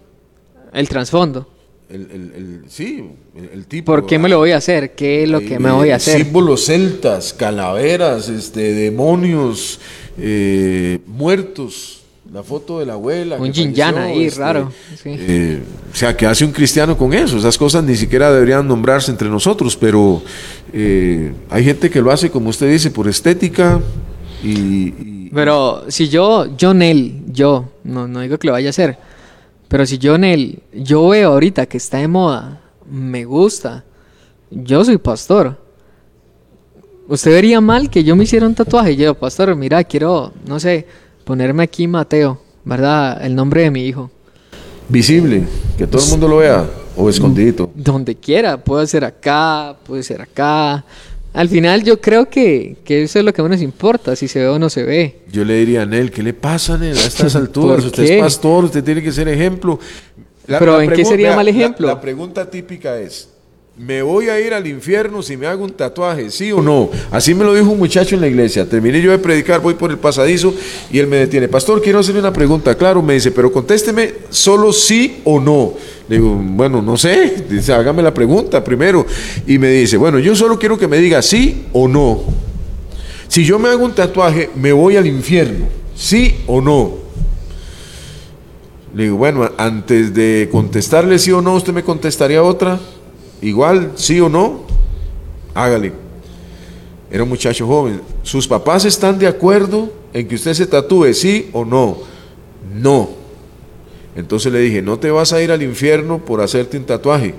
[0.73, 1.47] El trasfondo.
[1.89, 3.09] El, el, sí,
[3.53, 3.93] el, tipo.
[3.93, 4.93] ¿Por qué me lo voy a hacer?
[4.93, 6.21] ¿Qué es lo que me voy a hacer?
[6.21, 9.79] Símbolos celtas, calaveras, este, demonios,
[10.17, 12.03] eh, muertos.
[12.33, 13.37] La foto de la abuela.
[13.37, 14.71] Un yin ahí, este, raro.
[15.05, 15.61] Eh,
[15.91, 17.37] o sea, ¿qué hace un cristiano con eso?
[17.37, 20.21] Esas cosas ni siquiera deberían nombrarse entre nosotros, pero
[20.73, 23.79] eh, hay gente que lo hace, como usted dice, por estética
[24.43, 25.29] y...
[25.29, 28.97] pero si yo, yo Nel, yo, no, no digo que lo vaya a hacer,
[29.67, 33.83] pero si yo Nel, yo veo ahorita que está de moda, me gusta,
[34.51, 35.57] yo soy pastor.
[37.07, 38.97] ¿Usted vería mal que yo me hiciera un tatuaje?
[38.97, 40.85] Yo, pastor, mira, quiero, no sé,
[41.27, 43.23] ponerme aquí Mateo, ¿verdad?
[43.23, 44.09] El nombre de mi hijo.
[44.87, 45.43] Visible,
[45.77, 46.65] que todo el mundo lo vea,
[46.95, 47.69] o escondidito.
[47.75, 50.85] Donde quiera, puede ser acá, puede ser acá.
[51.33, 54.57] Al final yo creo que, eso es lo que menos importa, si se ve o
[54.57, 55.19] no se ve.
[55.29, 57.83] Yo le diría a Nel, ¿qué le pasa a Nel a estas alturas?
[57.83, 59.77] usted es pastor, usted tiene que ser ejemplo.
[60.47, 61.87] Pero ¿en qué sería mal ejemplo?
[61.87, 63.27] la pregunta típica es,
[63.77, 66.31] ¿Me voy a ir al infierno si me hago un tatuaje?
[66.31, 66.89] ¿Sí o no?
[67.11, 68.67] Así me lo dijo un muchacho en la iglesia.
[68.67, 70.51] Terminé yo de predicar, voy por el pasadizo
[70.91, 71.47] y él me detiene.
[71.47, 72.73] Pastor, quiero hacerle una pregunta.
[72.73, 75.75] Claro, me dice, pero contésteme solo sí o no.
[76.09, 77.45] Le digo, bueno, no sé.
[77.47, 79.05] Dice, hágame la pregunta primero.
[79.45, 82.23] Y me dice, bueno, yo solo quiero que me diga sí o no.
[83.27, 85.67] Si yo me hago un tatuaje, ¿me voy al infierno?
[85.95, 86.95] ¿Sí o no?
[88.95, 92.79] Le digo, bueno, antes de contestarle sí o no, ¿usted me contestaría otra?
[93.41, 94.61] Igual, sí o no,
[95.53, 95.93] hágale.
[97.09, 98.01] era un muchacho joven.
[98.23, 101.97] ¿Sus papás están de acuerdo en que usted se tatúe, sí o no?
[102.73, 103.09] No.
[104.15, 107.35] Entonces le dije, no te vas a ir al infierno por hacerte un tatuaje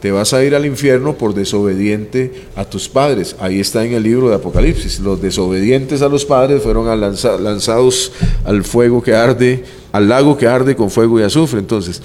[0.00, 3.34] te vas a ir al infierno por desobediente a tus padres.
[3.40, 5.00] Ahí está en el libro de Apocalipsis.
[5.00, 8.12] Los desobedientes a los padres fueron lanzados
[8.44, 11.58] al fuego que arde, al lago que arde con fuego y azufre.
[11.58, 12.00] Entonces,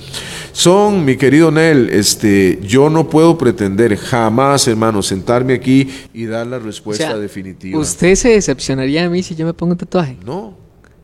[0.52, 6.48] son, mi querido Nel, este, yo no puedo pretender jamás, hermano, sentarme aquí y dar
[6.48, 7.80] la respuesta definitiva.
[7.80, 10.18] ¿Usted se decepcionaría de mí si yo me pongo un tatuaje?
[10.26, 10.62] No.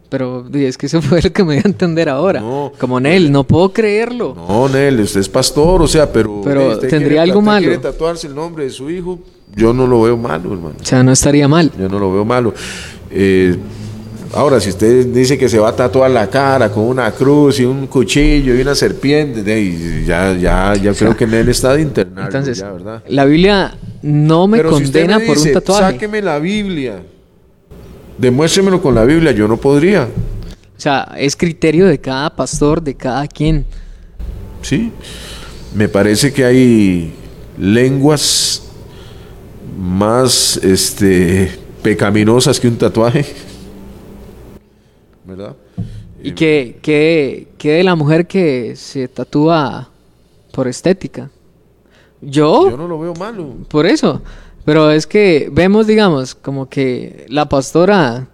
[0.10, 2.42] Pero es que eso fue lo que me dio a entender ahora.
[2.78, 4.36] Como Nel, no puedo creerlo.
[4.36, 6.42] No, Nel, usted es pastor, o sea, pero.
[6.44, 7.68] Pero tendría algo malo.
[7.68, 9.20] quiere tatuarse el nombre de su hijo,
[9.56, 10.76] yo no lo veo malo, hermano.
[10.82, 11.72] O sea, no estaría mal.
[11.78, 12.54] Yo no lo veo malo.
[13.12, 13.56] Eh,
[14.34, 17.66] ahora, si usted dice que se va a tatuar la cara con una cruz y
[17.66, 19.44] un cuchillo y una serpiente,
[20.06, 22.26] ya, ya, ya creo que Nel está de internar.
[22.26, 22.64] Entonces,
[23.08, 25.94] la Biblia no me condena por un tatuaje.
[25.94, 27.00] Sáqueme la Biblia.
[28.20, 30.04] Demuéstremelo con la Biblia, yo no podría.
[30.04, 33.66] O sea, es criterio de cada pastor, de cada quien.
[34.62, 34.92] Sí,
[35.74, 37.14] me parece que hay
[37.58, 38.70] lenguas
[39.78, 43.26] más este, pecaminosas que un tatuaje.
[45.24, 45.56] ¿Verdad?
[46.22, 49.90] ¿Y qué, qué, qué de la mujer que se tatúa
[50.52, 51.30] por estética?
[52.20, 52.70] Yo.
[52.70, 53.56] Yo no lo veo malo.
[53.70, 54.22] Por eso.
[54.66, 58.28] Pero es que vemos, digamos, como que la pastora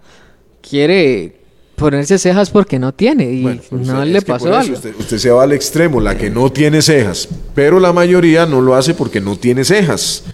[0.60, 1.36] quiere
[1.76, 4.74] ponerse cejas porque no tiene y no le pasó algo.
[4.74, 8.74] Usted, se va al extremo, la que no tiene cejas, pero la mayoría no lo
[8.74, 10.24] hace porque no tiene cejas.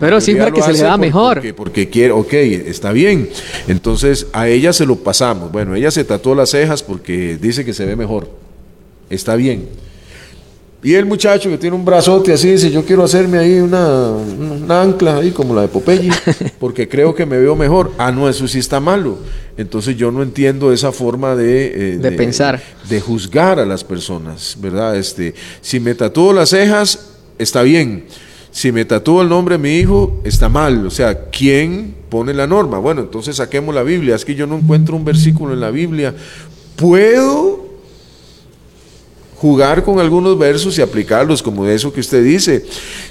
[0.00, 1.34] pero sí para que se le da mejor.
[1.34, 3.28] Porque, porque, quiere, ok, está bien.
[3.68, 5.52] Entonces a ella se lo pasamos.
[5.52, 8.30] Bueno, ella se tatuó las cejas porque dice que se ve mejor.
[9.10, 9.68] Está bien.
[10.86, 14.12] Y el muchacho que tiene un brazote así dice, yo quiero hacerme ahí una,
[14.68, 16.12] ancla ahí como la de Popeye,
[16.60, 17.90] porque creo que me veo mejor.
[17.98, 19.18] Ah, no, eso sí está malo.
[19.56, 22.62] Entonces yo no entiendo esa forma de, eh, de, pensar.
[22.88, 24.96] De juzgar a las personas, ¿verdad?
[24.96, 28.04] Este, si me tatúo las cejas, está bien.
[28.52, 30.86] Si me tatúo el nombre de mi hijo, está mal.
[30.86, 32.78] O sea, ¿quién pone la norma?
[32.78, 34.14] Bueno, entonces saquemos la Biblia.
[34.14, 36.14] Es que yo no encuentro un versículo en la Biblia.
[36.76, 37.65] ¿Puedo
[39.36, 42.64] jugar con algunos versos y aplicarlos, como eso que usted dice,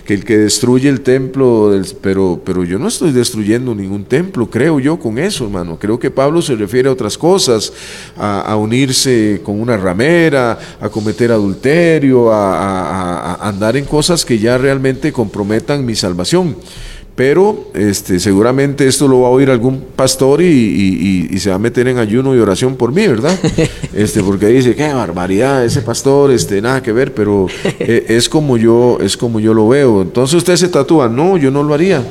[0.06, 1.72] que el que destruye el templo,
[2.02, 5.78] pero, pero yo no estoy destruyendo ningún templo, creo yo con eso, hermano.
[5.80, 7.72] Creo que Pablo se refiere a otras cosas,
[8.18, 15.12] a, unirse con una ramera, a cometer adulterio, a andar en cosas que ya realmente
[15.12, 16.56] comprometan mi salvación
[17.16, 21.88] pero este, seguramente esto lo va a oír algún pastor y, se va a meter
[21.88, 23.38] en ayuno y oración por mí, ¿verdad?
[23.94, 27.48] Este, porque dice, qué barbaridad, ese pastor, este, nada que ver, pero
[27.80, 30.02] eh, es, como yo, es como yo lo veo.
[30.02, 32.04] Entonces usted se tatúa, no, yo no lo haría,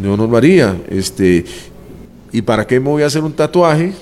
[0.00, 0.76] yo no lo haría.
[0.88, 1.44] Este,
[2.30, 3.92] ¿Y para qué me voy a hacer un tatuaje?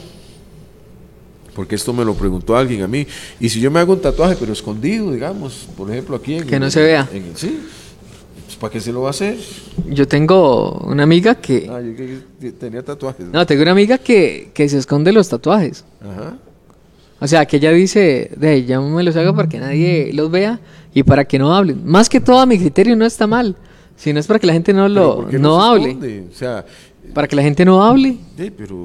[1.54, 3.06] Porque esto me lo preguntó alguien a mí.
[3.40, 6.46] Y si yo me hago un tatuaje, pero escondido, digamos, por ejemplo, aquí en...
[6.46, 7.08] Que no se vea.
[7.34, 7.58] sí
[8.60, 9.38] ¿Para qué se lo va a hacer?
[9.88, 11.66] Yo tengo una amiga que...
[11.70, 13.26] Ah, yo que tenía tatuajes.
[13.26, 13.46] ¿no?
[13.46, 15.82] tengo una amiga que, se esconde los tatuajes.
[16.02, 16.36] Ajá.
[17.20, 20.60] O sea, que ella dice, de ya me los hago para que nadie los vea
[20.92, 21.86] y para que no hablen.
[21.86, 23.56] Más que todo, a mi criterio no está mal.
[23.96, 26.26] Si no es para que la gente no lo no, hable.
[26.30, 26.64] O sea,
[27.14, 28.18] para que la gente no hable.
[28.36, 28.76] Sí, pero...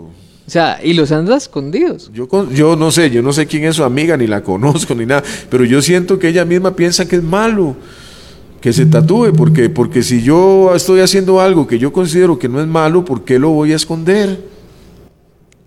[0.48, 2.12] O sea, y los anda escondidos.
[2.14, 5.06] Yo, yo no sé, yo no sé quién es su amiga, ni la conozco, ni
[5.06, 5.24] nada.
[5.50, 7.76] Pero yo siento que ella misma piensa que es malo
[8.66, 12.60] que se tatúe, porque, porque si yo estoy haciendo algo que yo considero que no
[12.60, 14.44] es malo, ¿por qué lo voy a esconder?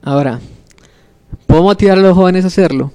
[0.03, 0.41] Ahora,
[1.47, 2.91] ¿puedo motivar a los jóvenes a hacerlo?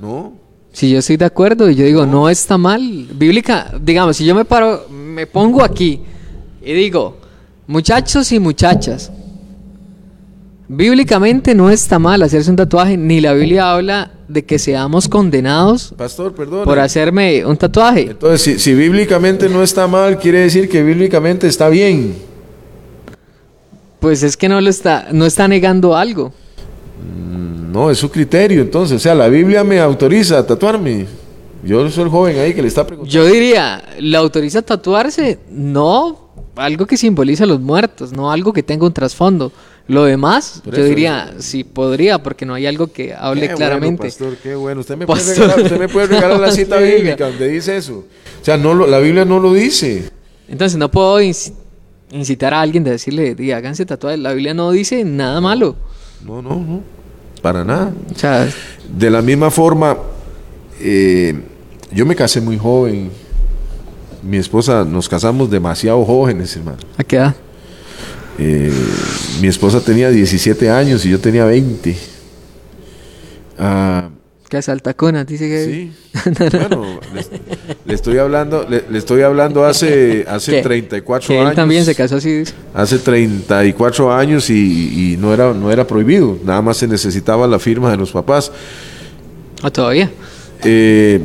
[0.00, 0.32] No.
[0.72, 4.34] Si yo estoy de acuerdo y yo digo, no, está mal, bíblica, digamos, si yo
[4.34, 6.00] me paro, me pongo aquí
[6.60, 7.18] y digo,
[7.68, 9.12] muchachos y muchachas,
[10.66, 15.94] Bíblicamente no está mal hacerse un tatuaje, ni la Biblia habla de que seamos condenados
[15.96, 18.10] Pastor, perdón, por hacerme un tatuaje.
[18.10, 22.14] Entonces, si, bíblicamente no está mal, quiere decir que bíblicamente está bien.
[24.00, 26.32] Pues es que no lo está, no está negando algo.
[27.02, 31.06] Mm, no, es su criterio, entonces, o sea, la Biblia me autoriza a tatuarme.
[31.64, 33.12] Yo soy el joven ahí que le está preguntando.
[33.12, 35.38] Yo diría, ¿la autoriza a tatuarse?
[35.50, 36.24] No,
[36.56, 39.50] algo que simboliza a los muertos, no algo que tenga un trasfondo.
[39.86, 43.98] Lo demás, yo diría, sí podría, porque no hay algo que hable claramente.
[43.98, 44.80] Bueno, pastor, qué bueno.
[44.80, 47.98] Usted me, puede regalar, usted me puede regalar la cita bíblica donde dice eso.
[47.98, 50.08] O sea, no la Biblia no lo dice.
[50.48, 54.18] Entonces, no puedo incitar a alguien de decirle, di, háganse tatuajes.
[54.18, 55.76] La Biblia no dice nada malo.
[56.24, 56.82] No, no, no.
[57.42, 57.92] Para nada.
[58.10, 58.48] O sea,
[58.88, 59.98] de la misma forma,
[60.80, 61.38] eh,
[61.92, 63.10] yo me casé muy joven.
[64.22, 66.78] Mi esposa, nos casamos demasiado jóvenes, hermano.
[66.96, 67.34] ¿A qué edad?
[68.38, 68.72] Eh,
[69.40, 71.96] mi esposa tenía 17 años y yo tenía 20.
[73.58, 74.08] Ah,
[74.48, 75.64] que saltaconas, dice que.
[75.64, 75.92] Sí.
[76.48, 77.00] bueno,
[77.84, 81.50] le, estoy hablando, le, estoy hablando hace, hace 34 que años.
[81.50, 82.44] Él también se casó así.
[82.72, 87.90] Hace 34 años y, no, era, no era prohibido, nada más se necesitaba la firma
[87.90, 88.52] de los papás.
[89.62, 90.10] ¿O todavía?
[90.62, 91.20] Eh,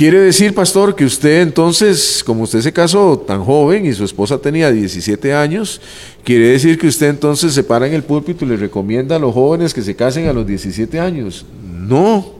[0.00, 4.38] Quiere decir, pastor, que usted entonces, como usted se casó tan joven y su esposa
[4.38, 5.78] tenía 17 años,
[6.24, 9.34] quiere decir que usted entonces se para en el púlpito y le recomienda a los
[9.34, 11.44] jóvenes que se casen a los 17 años.
[11.62, 12.32] No.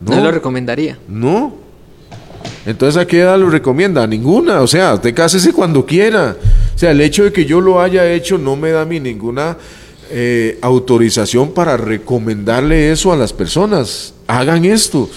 [0.00, 0.96] No, lo recomendaría.
[1.08, 1.52] No.
[2.64, 4.04] Entonces, ¿a qué edad lo recomienda?
[4.04, 4.60] A ninguna.
[4.60, 6.36] O sea, usted cásese cuando quiera.
[6.72, 9.00] O sea, el hecho de que yo lo haya hecho no me da a mí
[9.00, 9.56] ninguna
[10.12, 14.14] eh, autorización para recomendarle eso a las personas.
[14.28, 15.10] Hagan esto.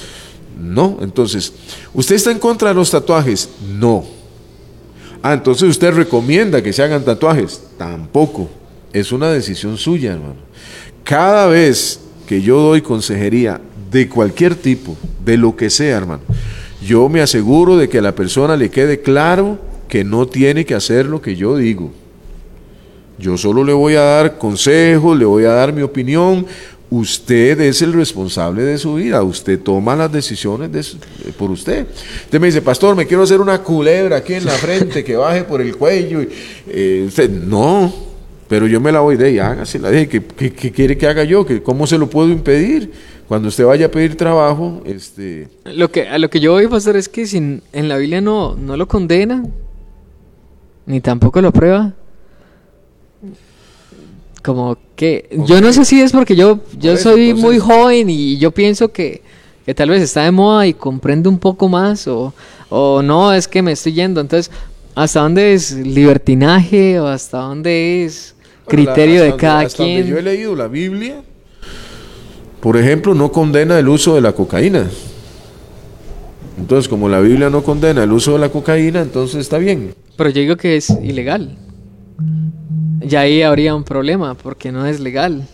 [0.60, 0.97] No.
[1.01, 1.53] Entonces,
[1.93, 3.49] ¿usted está en contra de los tatuajes?
[3.78, 4.05] No.
[5.22, 7.62] Ah, entonces usted recomienda que se hagan tatuajes?
[7.78, 8.49] Tampoco.
[8.93, 10.36] Es una decisión suya, hermano.
[11.03, 13.60] Cada vez que yo doy consejería
[13.91, 14.95] de cualquier tipo,
[15.26, 16.22] de lo que sea, hermano,
[16.86, 20.76] yo me aseguro de que a la persona le quede claro que no tiene que
[20.76, 21.91] hacer lo que yo digo.
[23.18, 26.45] Yo solo le voy a dar consejos, le voy a dar mi opinión,
[26.92, 30.84] Usted es el responsable de su vida, usted toma las decisiones de
[31.34, 31.86] por usted.
[32.24, 35.44] Usted me dice, pastor, me quiero hacer una culebra aquí en la frente que baje
[35.44, 36.22] por el cuello.
[36.68, 37.94] Eh, usted, no,
[38.48, 39.92] pero yo me la voy de y hágasela.
[39.92, 41.46] ¿qué, qué, quiere que haga yo?
[41.46, 42.92] ¿Qué, ¿Cómo se lo puedo impedir?
[43.28, 45.48] Cuando usted vaya a pedir trabajo, este...
[45.66, 48.56] Lo que, a lo que yo voy, pastor, es que si en la Biblia no,
[48.56, 49.44] no lo condena,
[50.88, 51.94] ni tampoco lo prueba,
[54.42, 58.52] como que yo no sé si es porque yo yo soy muy joven y yo
[58.52, 59.22] pienso que,
[59.66, 62.34] que, tal vez está de moda y comprende un poco más o,
[62.70, 64.22] o no es que me estoy yendo.
[64.22, 64.52] Entonces
[64.96, 68.36] hasta dónde es libertinaje o hasta dónde es
[68.68, 71.22] criterio de cada quien yo he leído la Biblia
[72.60, 74.90] por ejemplo no condena el uso de la cocaína.
[76.58, 79.94] Entonces como la Biblia no condena el uso de la cocaína entonces está bien.
[80.18, 81.58] Pero yo digo que es ilegal
[83.01, 85.47] ya ahí habría un problema porque no es legal.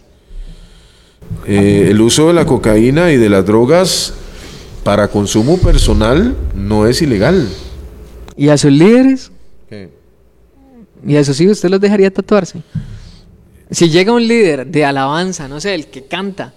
[1.46, 4.14] Eh, el uso de la cocaína y de las drogas
[4.84, 7.48] para consumo personal no es ilegal.
[8.38, 9.32] ¿Y a sus líderes?
[9.70, 9.90] ¿Qué?
[11.06, 12.62] ¿Y a sus hijos usted los dejaría tatuarse?
[13.72, 16.54] Si llega un líder de alabanza, no sé, el que canta,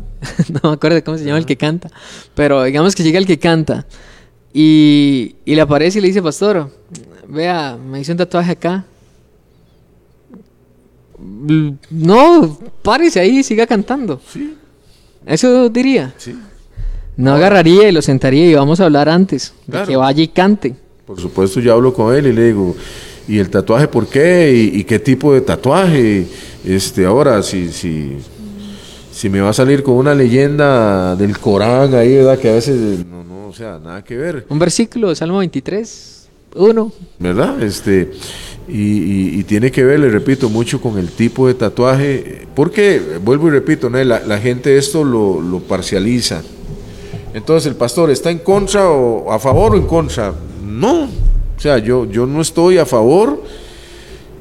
[0.48, 1.90] no me acuerdo cómo se llama el que canta,
[2.34, 3.86] pero digamos que llega el que canta
[4.52, 6.70] y, y le aparece y le dice, pastor,
[7.28, 8.84] vea, me hice un tatuaje acá,
[11.18, 14.20] no, párese ahí y siga cantando.
[14.32, 14.54] Sí.
[15.24, 16.14] Eso diría.
[16.18, 16.36] Sí.
[17.16, 20.76] No agarraría y lo sentaría y vamos a hablar antes de que vaya y cante.
[21.06, 22.76] Por supuesto, yo hablo con él y le digo,
[23.26, 24.70] ¿y el tatuaje por qué?
[24.72, 26.26] ¿Y, qué tipo de tatuaje?
[26.64, 28.18] Este, ahora, si, si,
[29.12, 32.38] si me va a salir con una leyenda del Corán ahí, ¿verdad?
[32.38, 34.46] Que a veces no, no, o sea, nada que ver.
[34.50, 36.92] Un versículo Salmo 23, uno.
[37.18, 37.62] ¿Verdad?
[37.62, 38.10] Este,
[38.68, 43.50] y, tiene que ver, le repito, mucho con el tipo de tatuaje, porque, vuelvo y
[43.52, 44.02] repito, ¿no?
[44.02, 46.42] la, gente esto lo, parcializa.
[47.32, 50.34] Entonces, ¿el pastor está en contra o a favor o en contra?
[50.64, 53.42] No, o sea, yo, yo no estoy a favor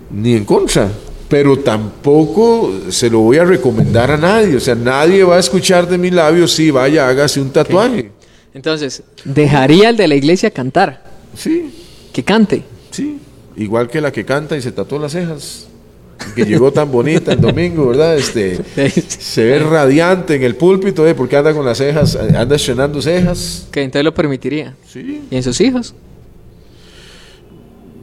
[0.10, 0.90] ni en contra,
[1.28, 5.88] pero tampoco se lo voy a recomendar a nadie, o sea, nadie va a escuchar
[5.88, 8.12] de mis labios, sí, vaya, hágase un tatuaje.
[8.54, 11.04] Entonces, ¿dejaría el de la iglesia cantar?
[11.36, 11.70] Sí.
[12.14, 12.64] Que cante.
[12.92, 13.20] Sí
[13.58, 15.68] igual que la que canta y se tatuó las cejas,
[16.36, 18.18] que llegó tan bonita el domingo, ¿verdad?
[18.18, 18.60] Este,
[19.08, 21.16] se ve radiante en el púlpito, ¿eh?
[21.16, 23.68] porque anda con las cejas, anda estrenando cejas.
[23.72, 24.76] Que entonces lo permitiría.
[24.88, 25.22] Sí.
[25.30, 25.94] ¿Y en sus hijos?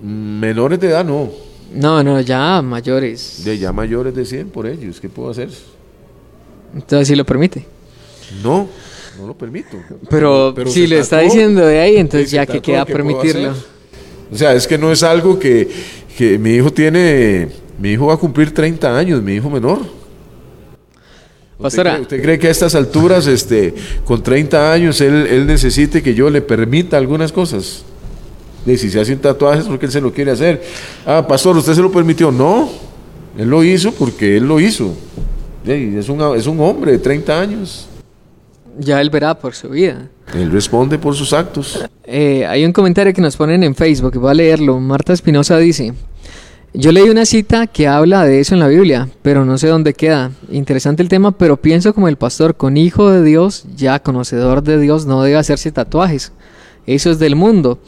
[0.02, 1.30] Menores de edad, no.
[1.74, 3.42] No, no, ya mayores.
[3.44, 5.48] De ya mayores de 100 por ellos, ¿qué puedo hacer?
[6.74, 7.64] Entonces sí lo permite.
[8.42, 8.68] No,
[9.18, 9.78] no lo permito.
[10.08, 13.54] Pero, si le está diciendo de ahí, entonces ya que queda permitirlo.
[14.32, 15.68] O sea, es que no es algo que,
[16.40, 17.48] mi hijo tiene,
[17.78, 19.80] mi hijo va a cumplir 30 años, mi hijo menor.
[21.58, 26.02] ¿Usted, cree, ¿Usted cree que a estas alturas, este, con 30 años, él, él necesite
[26.02, 27.84] que yo le permita algunas cosas?
[28.64, 30.62] Y si se hace un tatuaje es porque él se lo quiere hacer.
[31.04, 32.30] Ah, pastor, ¿usted se lo permitió?
[32.30, 32.70] No,
[33.36, 34.94] él lo hizo porque él lo hizo.
[35.66, 37.88] Es un, es un hombre de 30 años.
[38.78, 40.08] Ya él verá por su vida.
[40.34, 41.84] Él responde por sus actos.
[42.04, 44.80] Eh, hay un comentario que nos ponen en Facebook, voy a leerlo.
[44.80, 45.92] Marta Espinosa dice,
[46.74, 49.92] yo leí una cita que habla de eso en la Biblia, pero no sé dónde
[49.92, 50.30] queda.
[50.50, 54.78] Interesante el tema, pero pienso como el pastor, con hijo de Dios, ya conocedor de
[54.78, 56.32] Dios, no debe hacerse tatuajes.
[56.86, 57.78] Eso es del mundo.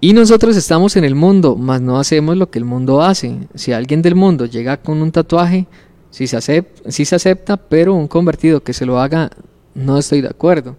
[0.00, 3.36] Y nosotros estamos en el mundo, mas no hacemos lo que el mundo hace.
[3.54, 5.66] Si alguien del mundo llega con un tatuaje,
[6.10, 9.30] acepta, sí se acepta, pero un convertido que se lo haga,
[9.74, 10.76] no estoy de acuerdo.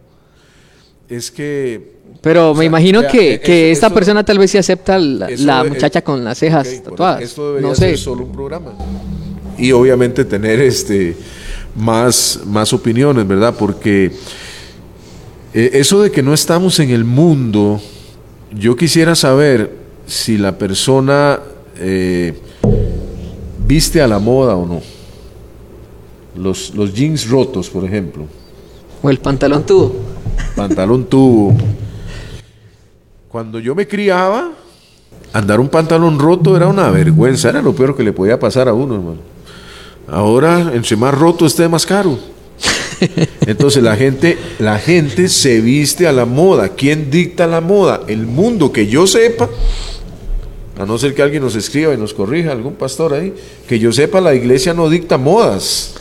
[1.10, 1.98] Es que...
[2.22, 4.58] Pero me sea, imagino vea, que, eh, que eso- esta eso- persona tal vez sí
[4.58, 7.22] acepta la, muchacha con las cejas tatuadas.
[7.24, 7.82] Esto debería No sé.
[7.82, 8.74] ser solo un programa.
[9.58, 11.16] Y obviamente tener este
[11.76, 13.56] más, más opiniones, ¿verdad?
[13.58, 14.12] Porque
[15.54, 17.80] eh, eso de que no estamos en el mundo,
[18.54, 19.72] yo quisiera saber
[20.06, 21.40] si la persona
[21.78, 22.34] eh,
[23.66, 24.82] viste a la moda o no.
[26.36, 28.26] Los, los jeans rotos, por ejemplo.
[29.02, 29.96] O el pantalón tubo.
[30.56, 31.56] Pantalón tubo.
[33.30, 34.52] Cuando yo me criaba,
[35.34, 38.74] andar un pantalón roto era una vergüenza, era lo peor que le podía pasar a
[38.74, 39.20] uno, hermano.
[40.08, 42.18] Ahora, entre más roto esté, más caro.
[43.46, 46.70] Entonces la gente, la gente se viste a la moda.
[46.70, 48.02] ¿Quién dicta la moda?
[48.08, 49.50] El mundo que yo sepa,
[50.78, 53.34] a no ser que alguien nos escriba y nos corrija, algún pastor ahí,
[53.68, 55.96] que yo sepa, la iglesia no dicta modas.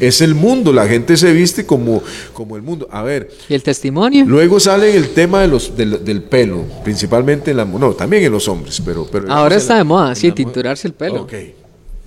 [0.00, 2.02] Es el mundo, la gente se viste como,
[2.32, 2.88] como el mundo.
[2.90, 4.24] A ver, ¿Y el testimonio?
[4.26, 8.32] luego sale el tema de los, del, del pelo, principalmente en la no, también en
[8.32, 9.06] los hombres, pero...
[9.12, 11.22] pero Ahora está la- de moda, sí, la tinturarse el pelo.
[11.22, 11.34] Ok.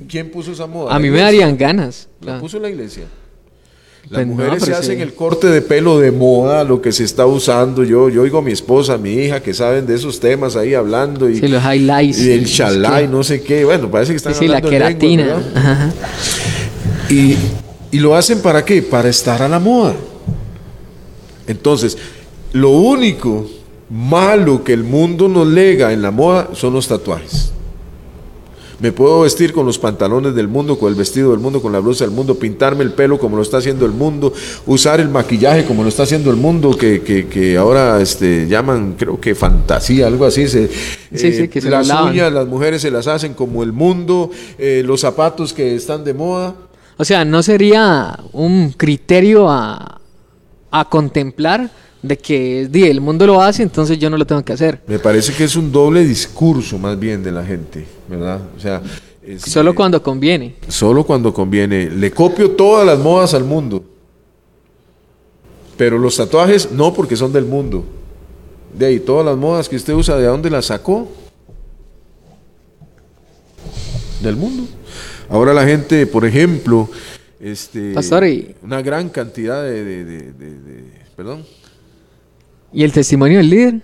[0.09, 0.89] ¿Quién puso esa moda?
[0.89, 2.07] A La mí me darían ganas.
[2.21, 3.03] La la- puso la iglesia.
[4.09, 5.01] Las Pues no, mujeres se hacen sí.
[5.01, 7.85] el corte de pelo de moda, lo que se está usando.
[7.85, 10.73] Yo, yo oigo a mi esposa, a mi hija, que saben de esos temas ahí
[10.73, 11.29] hablando.
[11.29, 12.19] Y, Sí, los highlights.
[12.19, 13.63] y el chalá y no sé qué.
[13.63, 15.51] Bueno, parece que están Sí, sí, la hablando lengua, queratina.
[15.55, 15.93] Ajá.
[17.09, 17.37] Y,
[17.93, 18.81] y lo hacen para qué?
[18.81, 19.95] Para estar a la moda.
[21.47, 21.97] Entonces,
[22.53, 23.45] lo único
[23.89, 27.51] malo que el mundo nos lega en la moda son los tatuajes.
[28.79, 31.79] Me puedo vestir con los pantalones del mundo, con el vestido del mundo, con la
[31.79, 34.33] blusa del mundo, pintarme el pelo como lo está haciendo el mundo,
[34.65, 38.95] usar el maquillaje como lo está haciendo el mundo, que, que- que ahora este, llaman,
[38.97, 40.47] creo que fantasía, algo así.
[40.47, 40.67] Se,
[41.15, 42.11] Sí, sí, que se las lavan.
[42.11, 46.13] uñas, las mujeres se las hacen como el mundo, eh, los zapatos que están de
[46.13, 46.55] moda.
[46.97, 49.99] O sea, no sería un criterio a,
[50.71, 51.69] a contemplar
[52.01, 54.81] de que di, el mundo lo hace, entonces yo no lo tengo que hacer.
[54.87, 58.41] Me parece que es un doble discurso más bien de la gente, ¿verdad?
[58.55, 58.81] O sea,
[59.37, 60.55] Solo cuando conviene.
[60.67, 61.89] solo cuando conviene.
[61.89, 63.81] Le copio todas las modas al mundo.
[65.77, 67.85] Pero los tatuajes no porque son del mundo.
[68.77, 71.07] De ahí, todas las modas que usted usa, ¿de dónde las sacó?
[74.21, 74.63] Del mundo.
[75.33, 76.87] Ahora la gente, por ejemplo,
[77.39, 77.95] este,
[78.61, 80.83] una gran cantidad de, de- de- de- de-
[81.17, 81.43] perdón,
[82.71, 83.81] ¿Y el testimonio del líder?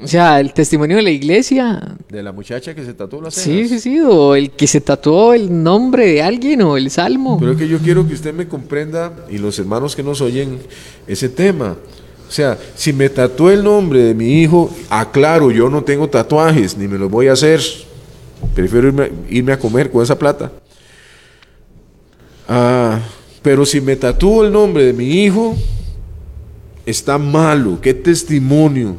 [0.00, 1.96] O sea, el testimonio de la iglesia.
[2.08, 3.68] de la muchacha que se tatuó las Sí, cejas.
[3.68, 4.00] sí, sí.
[4.00, 7.36] O el que se tatuó el nombre de alguien o el salmo.
[7.40, 10.58] Pero es que yo quiero que usted me comprenda y los hermanos que nos oyen
[11.08, 11.76] ese tema.
[12.28, 16.76] O sea, si me tatué el nombre de mi hijo, aclaro, yo no tengo tatuajes,
[16.76, 17.60] ni me los voy a hacer.
[18.54, 20.50] Prefiero irme, irme a comer con esa plata.
[22.52, 22.98] Ah,
[23.42, 25.56] pero si me tatúo el nombre de mi hijo,
[26.84, 28.96] está malo, qué testimonio.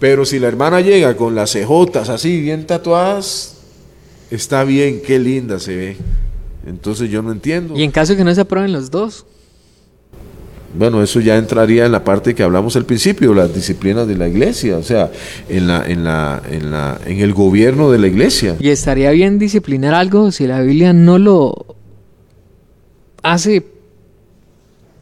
[0.00, 3.58] Pero si la hermana llega con las cejotas así bien tatuadas,
[4.32, 5.96] está bien, qué linda se ve.
[6.66, 7.78] Entonces yo no entiendo.
[7.78, 9.24] Y en caso que no se aprueben los dos.
[10.76, 14.26] Bueno, eso ya entraría en la parte que hablamos al principio, las disciplinas de la
[14.28, 15.12] iglesia, o sea,
[15.48, 18.56] en la, en la, en la, en el gobierno de la iglesia.
[18.58, 21.77] Y estaría bien disciplinar algo si la Biblia no lo
[23.22, 23.64] hace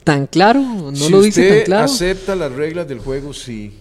[0.04, 1.84] tan claro, no si lo dice usted tan claro.
[1.84, 3.72] acepta las reglas del juego, sí.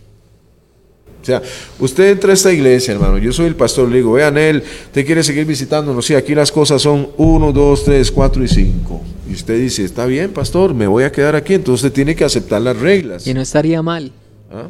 [1.22, 1.42] O sea,
[1.80, 3.18] usted entra a esta iglesia, hermano.
[3.18, 6.06] Yo soy el pastor, le digo, vean él, ¿usted quiere seguir visitándonos?
[6.06, 9.02] Sí, aquí las cosas son 1, 2, 3, 4 y 5.
[9.30, 11.56] Y usted dice, está bien, pastor, me voy a quedar aquí.
[11.56, 13.26] Entonces usted tiene que aceptar las reglas.
[13.26, 14.12] Y no estaría mal.
[14.52, 14.68] ¿Ah?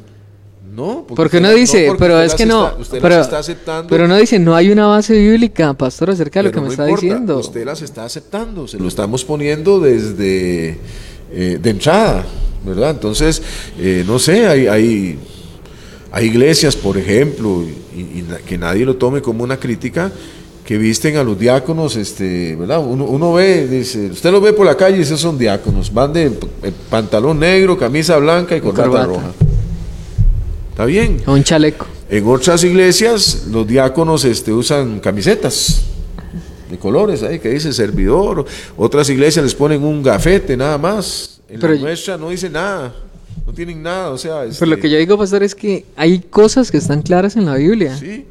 [0.76, 3.22] No, Porque usted no dice, porque pero es las que no, está- usted las pero,
[3.22, 3.88] está aceptando.
[3.88, 6.84] pero no dice, no hay una base bíblica, pastor, acerca de lo que me está
[6.84, 7.38] importa, diciendo.
[7.40, 10.78] Usted las está aceptando, se lo estamos poniendo desde
[11.32, 12.26] eh, de entrada,
[12.66, 12.90] ¿verdad?
[12.90, 13.42] Entonces,
[13.80, 15.18] eh, no sé, hay, hay,
[16.12, 17.64] hay iglesias, por ejemplo,
[17.96, 20.12] y, que nadie lo tome como una crítica,
[20.66, 22.80] que visten a los diáconos, este, ¿verdad?
[22.86, 26.12] Uno, uno ve, dice, usted los ve por la calle y esos son diáconos, van
[26.12, 29.06] de eh, pantalón negro, camisa blanca y corbata.
[29.06, 29.32] roja.
[30.76, 31.22] Está bien.
[31.26, 31.88] Un chaleco.
[32.10, 35.84] En otras iglesias los diáconos este, usan camisetas
[36.70, 38.46] de colores ahí que dice servidor.
[38.76, 41.40] Otras iglesias les ponen un gafete nada más.
[41.48, 42.94] En Pero la nuestra no dice nada.
[43.48, 44.10] No tienen nada.
[44.10, 47.04] O sea, Pero lo este, que yo digo, pastor, es que hay cosas que están
[47.04, 48.26] claras en la Biblia Sí,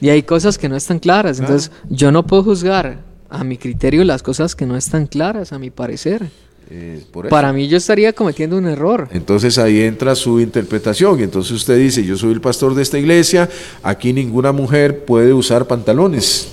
[0.00, 1.40] y hay cosas que no están claras.
[1.40, 5.58] Entonces, yo no puedo juzgar a mi criterio las cosas que no están claras, a
[5.58, 6.30] mi parecer.
[6.70, 7.28] Eh, por.
[7.28, 9.08] Para mí yo estaría cometiendo un error.
[9.12, 12.98] Entonces ahí entra su interpretación y entonces usted dice, yo soy el pastor de esta
[12.98, 13.48] iglesia,
[13.82, 16.48] aquí ninguna mujer puede usar pantalones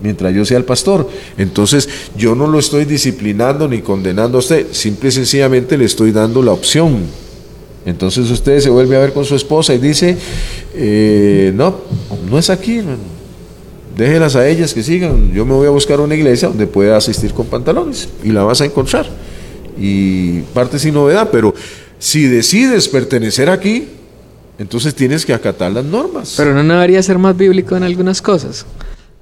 [0.00, 1.08] mientras yo sea el pastor.
[1.36, 6.12] Entonces yo no lo estoy disciplinando ni condenando a usted, simple y sencillamente le estoy
[6.12, 7.00] dando la opción.
[7.84, 10.16] Entonces usted se vuelve a ver con su esposa y dice,
[10.74, 11.76] eh, no,
[12.28, 12.82] no es aquí,
[13.96, 17.32] déjelas a ellas que sigan, yo me voy a buscar una iglesia donde pueda asistir
[17.32, 19.06] con pantalones y la vas a encontrar.
[19.78, 21.54] Y parte sin novedad, pero
[21.98, 23.88] si decides pertenecer aquí,
[24.58, 26.34] entonces tienes que acatar las normas.
[26.36, 28.64] Pero no debería ser más bíblico en algunas cosas.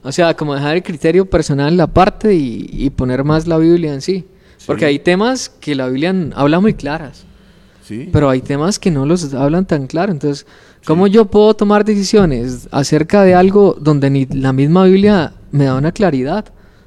[0.02, 4.02] O sea, como dejar el criterio personal aparte y, y poner más la Biblia en
[4.02, 4.24] sí.
[4.66, 7.24] Porque hay temas que la Biblia habla muy claras.
[7.86, 8.08] ¿Sí?
[8.12, 10.12] Pero hay temas que no los hablan tan claro.
[10.12, 10.46] Entonces,
[10.86, 15.74] ¿cómo yo puedo tomar decisiones acerca de algo donde ni la misma Biblia me da
[15.74, 16.46] una claridad?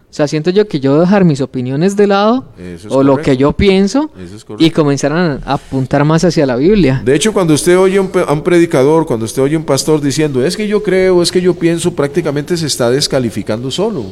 [0.10, 3.36] O sea, siento yo que yo dejar mis opiniones de lado es o lo que
[3.36, 7.02] yo pienso es y comenzar a, apuntar más hacia la Biblia.
[7.04, 9.60] De hecho, cuando usted oye a un, pe- a un predicador, cuando usted oye a
[9.60, 13.70] un pastor diciendo, es que yo creo, es que yo pienso, prácticamente se está descalificando
[13.70, 14.06] solo.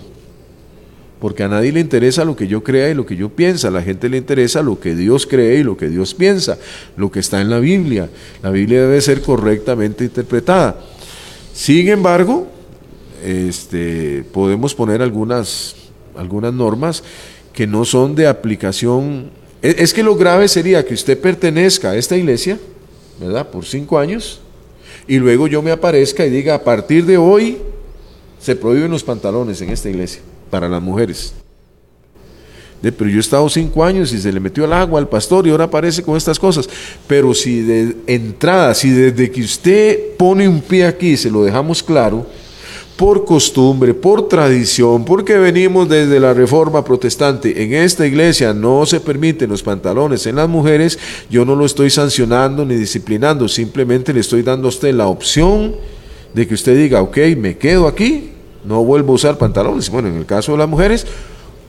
[1.20, 3.72] Porque a nadie le interesa lo que yo crea y lo que yo piensa, a
[3.72, 6.58] la gente le interesa lo que Dios cree y lo que Dios piensa,
[6.98, 8.10] lo que está en la Biblia.
[8.44, 10.78] La Biblia debe ser correctamente interpretada.
[11.54, 12.48] Sin embargo,
[13.24, 15.76] este, podemos poner algunas,
[16.18, 17.04] algunas normas
[17.54, 19.30] que no son de aplicación.
[19.62, 22.60] Es, es que lo grave sería que usted pertenezca a esta iglesia,
[23.20, 23.50] ¿verdad?
[23.50, 24.42] Por cinco años,
[25.08, 27.58] y luego yo me aparezca y diga, a partir de hoy
[28.40, 31.34] se prohíben los pantalones en esta iglesia para las mujeres.
[32.82, 35.48] De, pero yo he estado cinco años y se le metió el agua al pastor
[35.48, 36.70] y ahora aparece con estas cosas.
[37.08, 41.82] Pero si de entrada, si desde que usted pone un pie aquí, se lo dejamos
[41.82, 42.28] claro,
[42.96, 49.02] por costumbre, por tradición, porque venimos desde la reforma protestante, en esta iglesia no se
[49.02, 50.98] permiten los pantalones en las mujeres,
[51.30, 55.76] yo no lo estoy sancionando ni disciplinando, simplemente le estoy dando a usted la opción
[56.34, 58.32] de que usted diga, ok, me quedo aquí,
[58.64, 61.06] no vuelvo a usar pantalones, bueno, en el caso de las mujeres,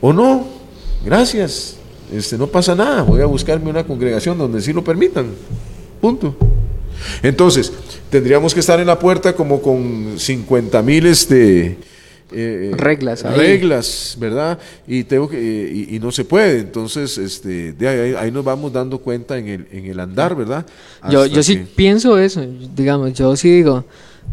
[0.01, 0.47] o no,
[1.05, 1.77] gracias,
[2.12, 5.27] este, no pasa nada, voy a buscarme una congregación donde sí lo permitan,
[6.01, 6.36] punto.
[7.23, 7.73] Entonces,
[8.11, 11.78] tendríamos que estar en la puerta como con 50 mil este,
[12.33, 13.37] eh, Reglas ahí.
[13.39, 14.59] reglas, ¿verdad?
[14.87, 16.61] Y, tengo que, y, y no se puede.
[16.61, 20.66] Entonces, este, de ahí, ahí nos vamos dando cuenta en el, en el andar, ¿verdad?
[21.11, 23.85] Yo, yo sí que- pienso eso, digamos, yo sí digo,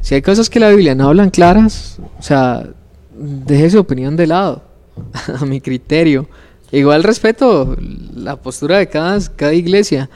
[0.01, 2.67] si hay cosas que la Biblia no hablan claras, o sea,
[3.15, 4.63] deje su opinión de lado,
[5.39, 6.27] a mi criterio.
[6.71, 7.77] Igual respeto
[8.15, 10.09] la postura de cada, cada iglesia,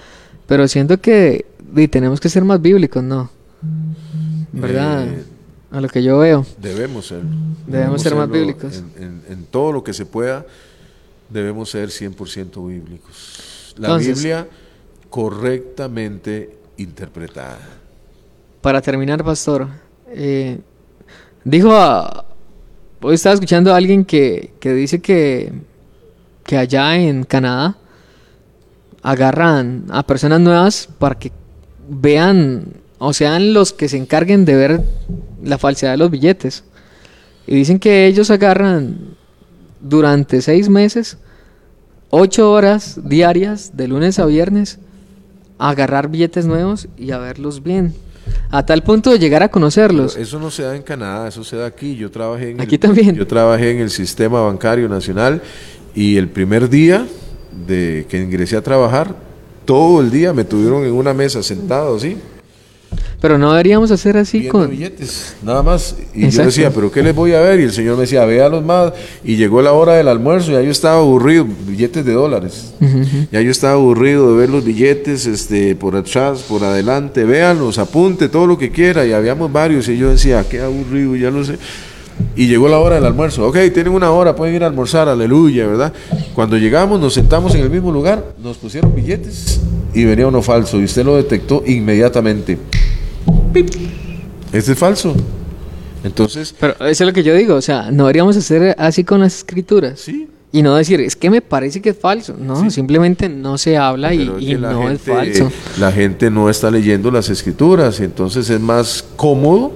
[0.47, 3.29] pero siento que di, tenemos que ser más bíblicos, ¿no?
[4.51, 5.07] ¿Verdad?
[5.07, 5.23] Eh,
[5.71, 6.45] a lo que yo veo.
[6.59, 7.21] Debemos ser.
[7.65, 8.77] Debemos ser más bíblicos.
[8.97, 10.45] En, en- en todo lo que se pueda,
[11.29, 13.73] debemos ser 100% bíblicos.
[13.77, 14.47] La Entonces- Biblia
[15.09, 17.59] correctamente interpretada.
[18.61, 19.67] Para terminar, pastor,
[20.07, 20.59] eh,
[21.43, 22.25] dijo a...
[23.01, 25.53] Hoy estaba escuchando a alguien que, que dice que,
[26.43, 27.77] que allá en Canadá
[29.03, 31.31] agarran a personas nuevas para que
[31.89, 34.81] vean, o sean los que se encarguen de ver
[35.43, 36.63] la falsedad de los billetes.
[37.45, 39.15] Y dicen que ellos agarran
[39.79, 41.17] durante seis meses,
[42.09, 44.79] ocho horas diarias, de lunes a viernes,
[45.57, 47.93] a agarrar billetes nuevos y a verlos bien.
[48.49, 50.13] A tal punto de llegar a conocerlos.
[50.13, 51.95] Pero eso no se da en Canadá, eso se da aquí.
[51.95, 53.15] Yo trabajé en Aquí el, también.
[53.15, 55.41] Yo trabajé en el sistema bancario nacional
[55.95, 57.05] y el primer día
[57.65, 59.15] de que ingresé a trabajar,
[59.67, 62.17] todo el día me tuvieron en una mesa sentado así,
[63.19, 64.69] Pero no deberíamos hacer así con...
[64.69, 65.95] billetes, nada más.
[66.13, 67.59] Y yo decía, ¿pero qué les voy a ver?
[67.59, 68.93] Y el señor me decía, véalos más.
[69.25, 72.73] Y llegó la hora del almuerzo, ya yo estaba aburrido, billetes de dólares.
[73.31, 78.29] Ya yo estaba aburrido de ver los billetes este, por atrás, por adelante, véanlos, apunte
[78.29, 79.05] todo lo que quiera.
[79.05, 81.57] Y habíamos varios y yo decía, qué aburrido, ya lo sé.
[82.35, 83.47] Y llegó la hora del almuerzo.
[83.47, 85.93] Ok, tienen una hora, pueden ir a almorzar, aleluya, ¿verdad?
[86.35, 89.59] Cuando llegamos, nos sentamos en el mismo lugar, nos pusieron billetes
[89.93, 90.79] y venía uno falso.
[90.79, 92.57] Y usted lo detectó inmediatamente.
[93.53, 93.69] ¡Pip!
[94.51, 95.15] Este es falso.
[96.03, 99.19] Entonces, Pero eso es lo que yo digo, o sea, no deberíamos hacer así con
[99.21, 99.99] las escrituras.
[99.99, 100.27] sí.
[100.49, 102.33] Y no decir, es que me parece que es falso.
[102.39, 102.71] No, Sí.
[102.71, 105.51] simplemente no se habla y, Pero y no es falso.
[105.77, 109.73] La gente no está leyendo las escrituras, entonces es más cómodo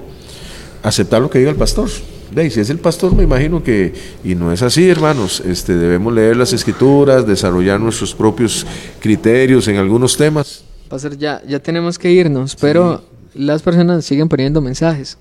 [0.81, 1.89] aceptar lo que diga el pastor.
[2.33, 3.93] Ve, si es el pastor, me imagino que,
[4.23, 8.65] y no es así, hermanos, este, debemos leer las escrituras, desarrollar nuestros propios
[8.99, 10.63] criterios en algunos temas.
[10.87, 13.03] Pastor, ya, ya tenemos que irnos, pero
[13.33, 15.17] las personas siguen poniendo mensajes.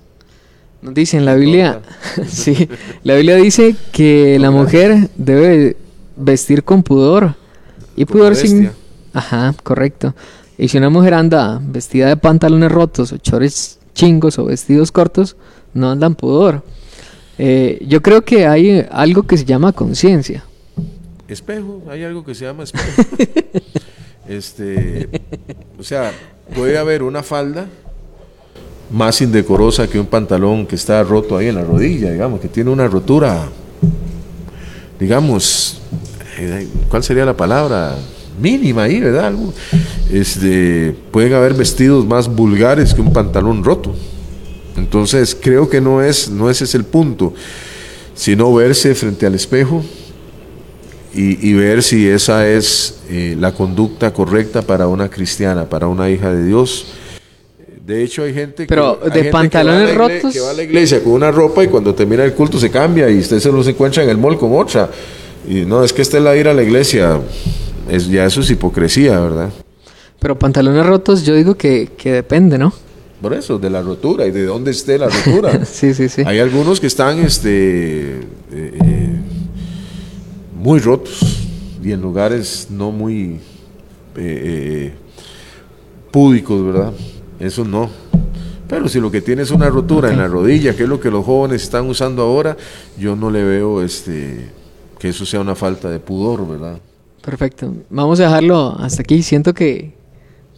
[0.83, 1.81] Nos dicen, la Biblia,
[2.29, 2.69] sí,
[3.03, 5.77] la Biblia dice que la mujer debe
[6.17, 7.35] vestir con pudor
[7.97, 8.71] Y pudor sin...
[9.13, 10.15] Ajá, correcto.
[10.57, 15.37] Y si una mujer anda vestida de pantalones rotos o chores chingos o vestidos cortos,
[15.75, 16.63] no andan pudor.
[17.43, 20.45] Eh, yo creo que hay algo que se llama conciencia.
[21.27, 23.03] Espejo, hay algo que se llama espejo.
[24.29, 25.09] este,
[25.79, 26.13] o sea,
[26.55, 27.67] puede haber una falda
[28.91, 32.69] más indecorosa que un pantalón que está roto ahí en la rodilla, digamos, que tiene
[32.69, 33.49] una rotura,
[34.99, 35.81] digamos,
[36.39, 37.97] eh, ¿cuál sería la palabra?
[38.39, 39.29] Mínima ahí, ¿verdad?
[39.29, 39.55] Algo,
[40.13, 43.95] Este, pueden haber vestidos más vulgares que un pantalón roto.
[44.81, 47.35] Entonces, creo que no es, no ese es el punto,
[48.15, 49.85] sino verse frente al espejo
[51.15, 56.09] y, y ver si esa es eh, la conducta correcta para una cristiana, para una
[56.09, 56.87] hija de Dios.
[57.85, 60.33] De hecho, hay gente Pero, que, hay de pantalones rotos.
[60.33, 63.11] que va a la iglesia con una ropa y cuando termina el culto se cambia
[63.11, 64.89] y usted se los encuentra en el mall con otra.
[65.49, 67.21] Y no, es que esta es la ir a la iglesia.
[67.89, 69.51] Es, ya eso es hipocresía, ¿verdad?
[70.21, 72.73] Pero pantalones rotos yo digo que, que depende, ¿no?
[73.21, 75.65] Por eso, de la rotura y de dónde esté la rotura.
[75.71, 76.23] Sí, sí, sí.
[76.25, 79.21] Hay algunos que están este, eh, eh,
[80.57, 81.21] muy rotos
[81.83, 83.41] y en lugares no muy
[84.17, 84.93] eh, eh,
[86.11, 86.93] púdicos, ¿verdad?
[87.39, 87.89] Eso no.
[88.69, 91.11] Pero si lo que tiene es una rotura en la rodilla, que es lo que
[91.11, 92.57] los jóvenes están usando ahora,
[92.99, 94.51] yo no le veo este,
[94.99, 96.79] que eso sea una falta de pudor, ¿verdad?
[97.23, 97.75] Perfecto.
[97.91, 99.23] Vamos a dejarlo hasta aquí.
[99.23, 99.93] Siento que,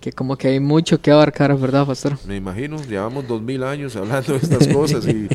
[0.02, 2.18] que como que hay mucho que abarcar, ¿verdad, pastor?
[2.26, 5.28] Me imagino, llevamos dos mil años hablando de estas cosas y,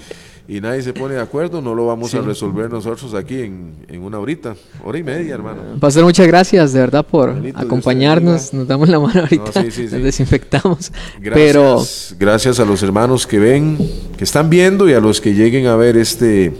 [0.45, 4.03] y nadie se pone de acuerdo, no lo vamos a resolver nosotros aquí en, en
[4.03, 5.61] una horita, hora y media, hermano.
[5.79, 8.53] Pastor, muchas gracias de verdad por Benito, acompañarnos.
[8.53, 9.53] Nos damos la mano ahorita.
[9.53, 9.95] sí, sí, sí.
[9.95, 10.91] Nos desinfectamos.
[11.21, 11.81] Gracias, Pero
[12.19, 13.77] gracias a los hermanos que ven,
[14.17, 16.51] que están viendo y a los que lleguen a ver este,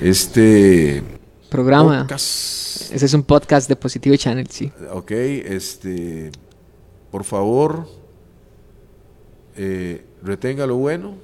[0.00, 1.02] este
[1.50, 2.02] programa.
[2.02, 2.92] podcast.
[2.92, 4.70] Ese es un podcast de Positivo Channel, sí.
[4.92, 6.30] Ok, este,
[7.14, 7.86] por favor,
[9.56, 11.14] eh, retenga lo bueno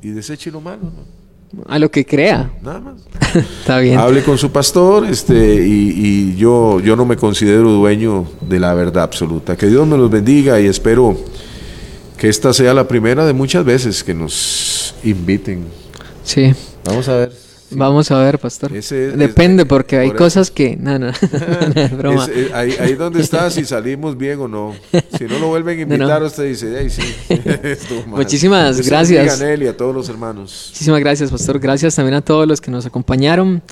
[0.00, 1.64] y deseche lo malo, ¿no?
[1.68, 2.50] A lo que crea.
[2.62, 3.02] Nada más.
[3.60, 3.98] Está bien.
[3.98, 5.92] Hable con su pastor, este, y,
[6.32, 9.54] y yo, yo no me considero dueño de la verdad absoluta.
[9.54, 11.14] Que Dios me los bendiga y espero
[12.16, 15.66] que esta sea la primera de muchas veces que nos inviten.
[16.24, 16.54] Sí.
[16.86, 17.49] Vamos a ver.
[17.72, 18.74] Vamos a ver, pastor.
[18.76, 20.76] Ese es- Depende, es- porque hay por cosas que.
[20.76, 21.12] No, no, no,
[21.80, 22.24] es broma.
[22.24, 24.74] Es- eh, ahí, ahí donde está, si salimos bien o no.
[25.16, 25.94] Si no lo vuelven a no.
[25.94, 27.02] invitar, usted dice, "Ay, sí.
[27.62, 28.16] estuvo mal".
[28.20, 29.40] Muchísimas Dios gracias.
[29.40, 30.68] a y a todos los hermanos.
[30.72, 31.58] Muchísimas gracias, pastor.
[31.58, 33.62] Gracias también a todos los que nos acompañaron.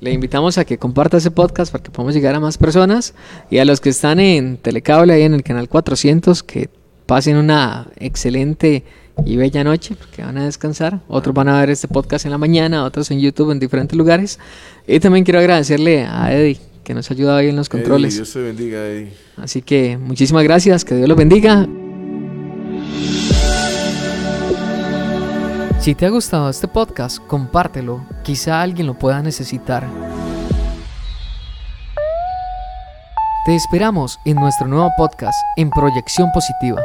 [0.00, 3.14] Le invitamos a que comparta ese podcast para que podamos llegar a más personas.
[3.50, 6.70] Y a los que están en Telecable, ahí en el canal 400, que
[7.06, 8.84] pasen una excelente
[9.24, 11.00] y bella noche, porque van a descansar.
[11.08, 14.38] Otros van a ver este podcast en la mañana, otros en YouTube, en diferentes lugares.
[14.86, 18.14] Y también quiero agradecerle a Eddie, que nos ha ayudado ahí en los controles.
[18.14, 18.86] Ey, Dios te bendiga.
[18.86, 19.12] ey.
[19.36, 21.66] Así que muchísimas gracias, que Dios los bendiga.
[25.80, 29.86] Si te ha gustado este podcast, compártelo, quizá alguien lo pueda necesitar.
[33.46, 36.82] Te esperamos en nuestro nuevo podcast en Proyección Positiva.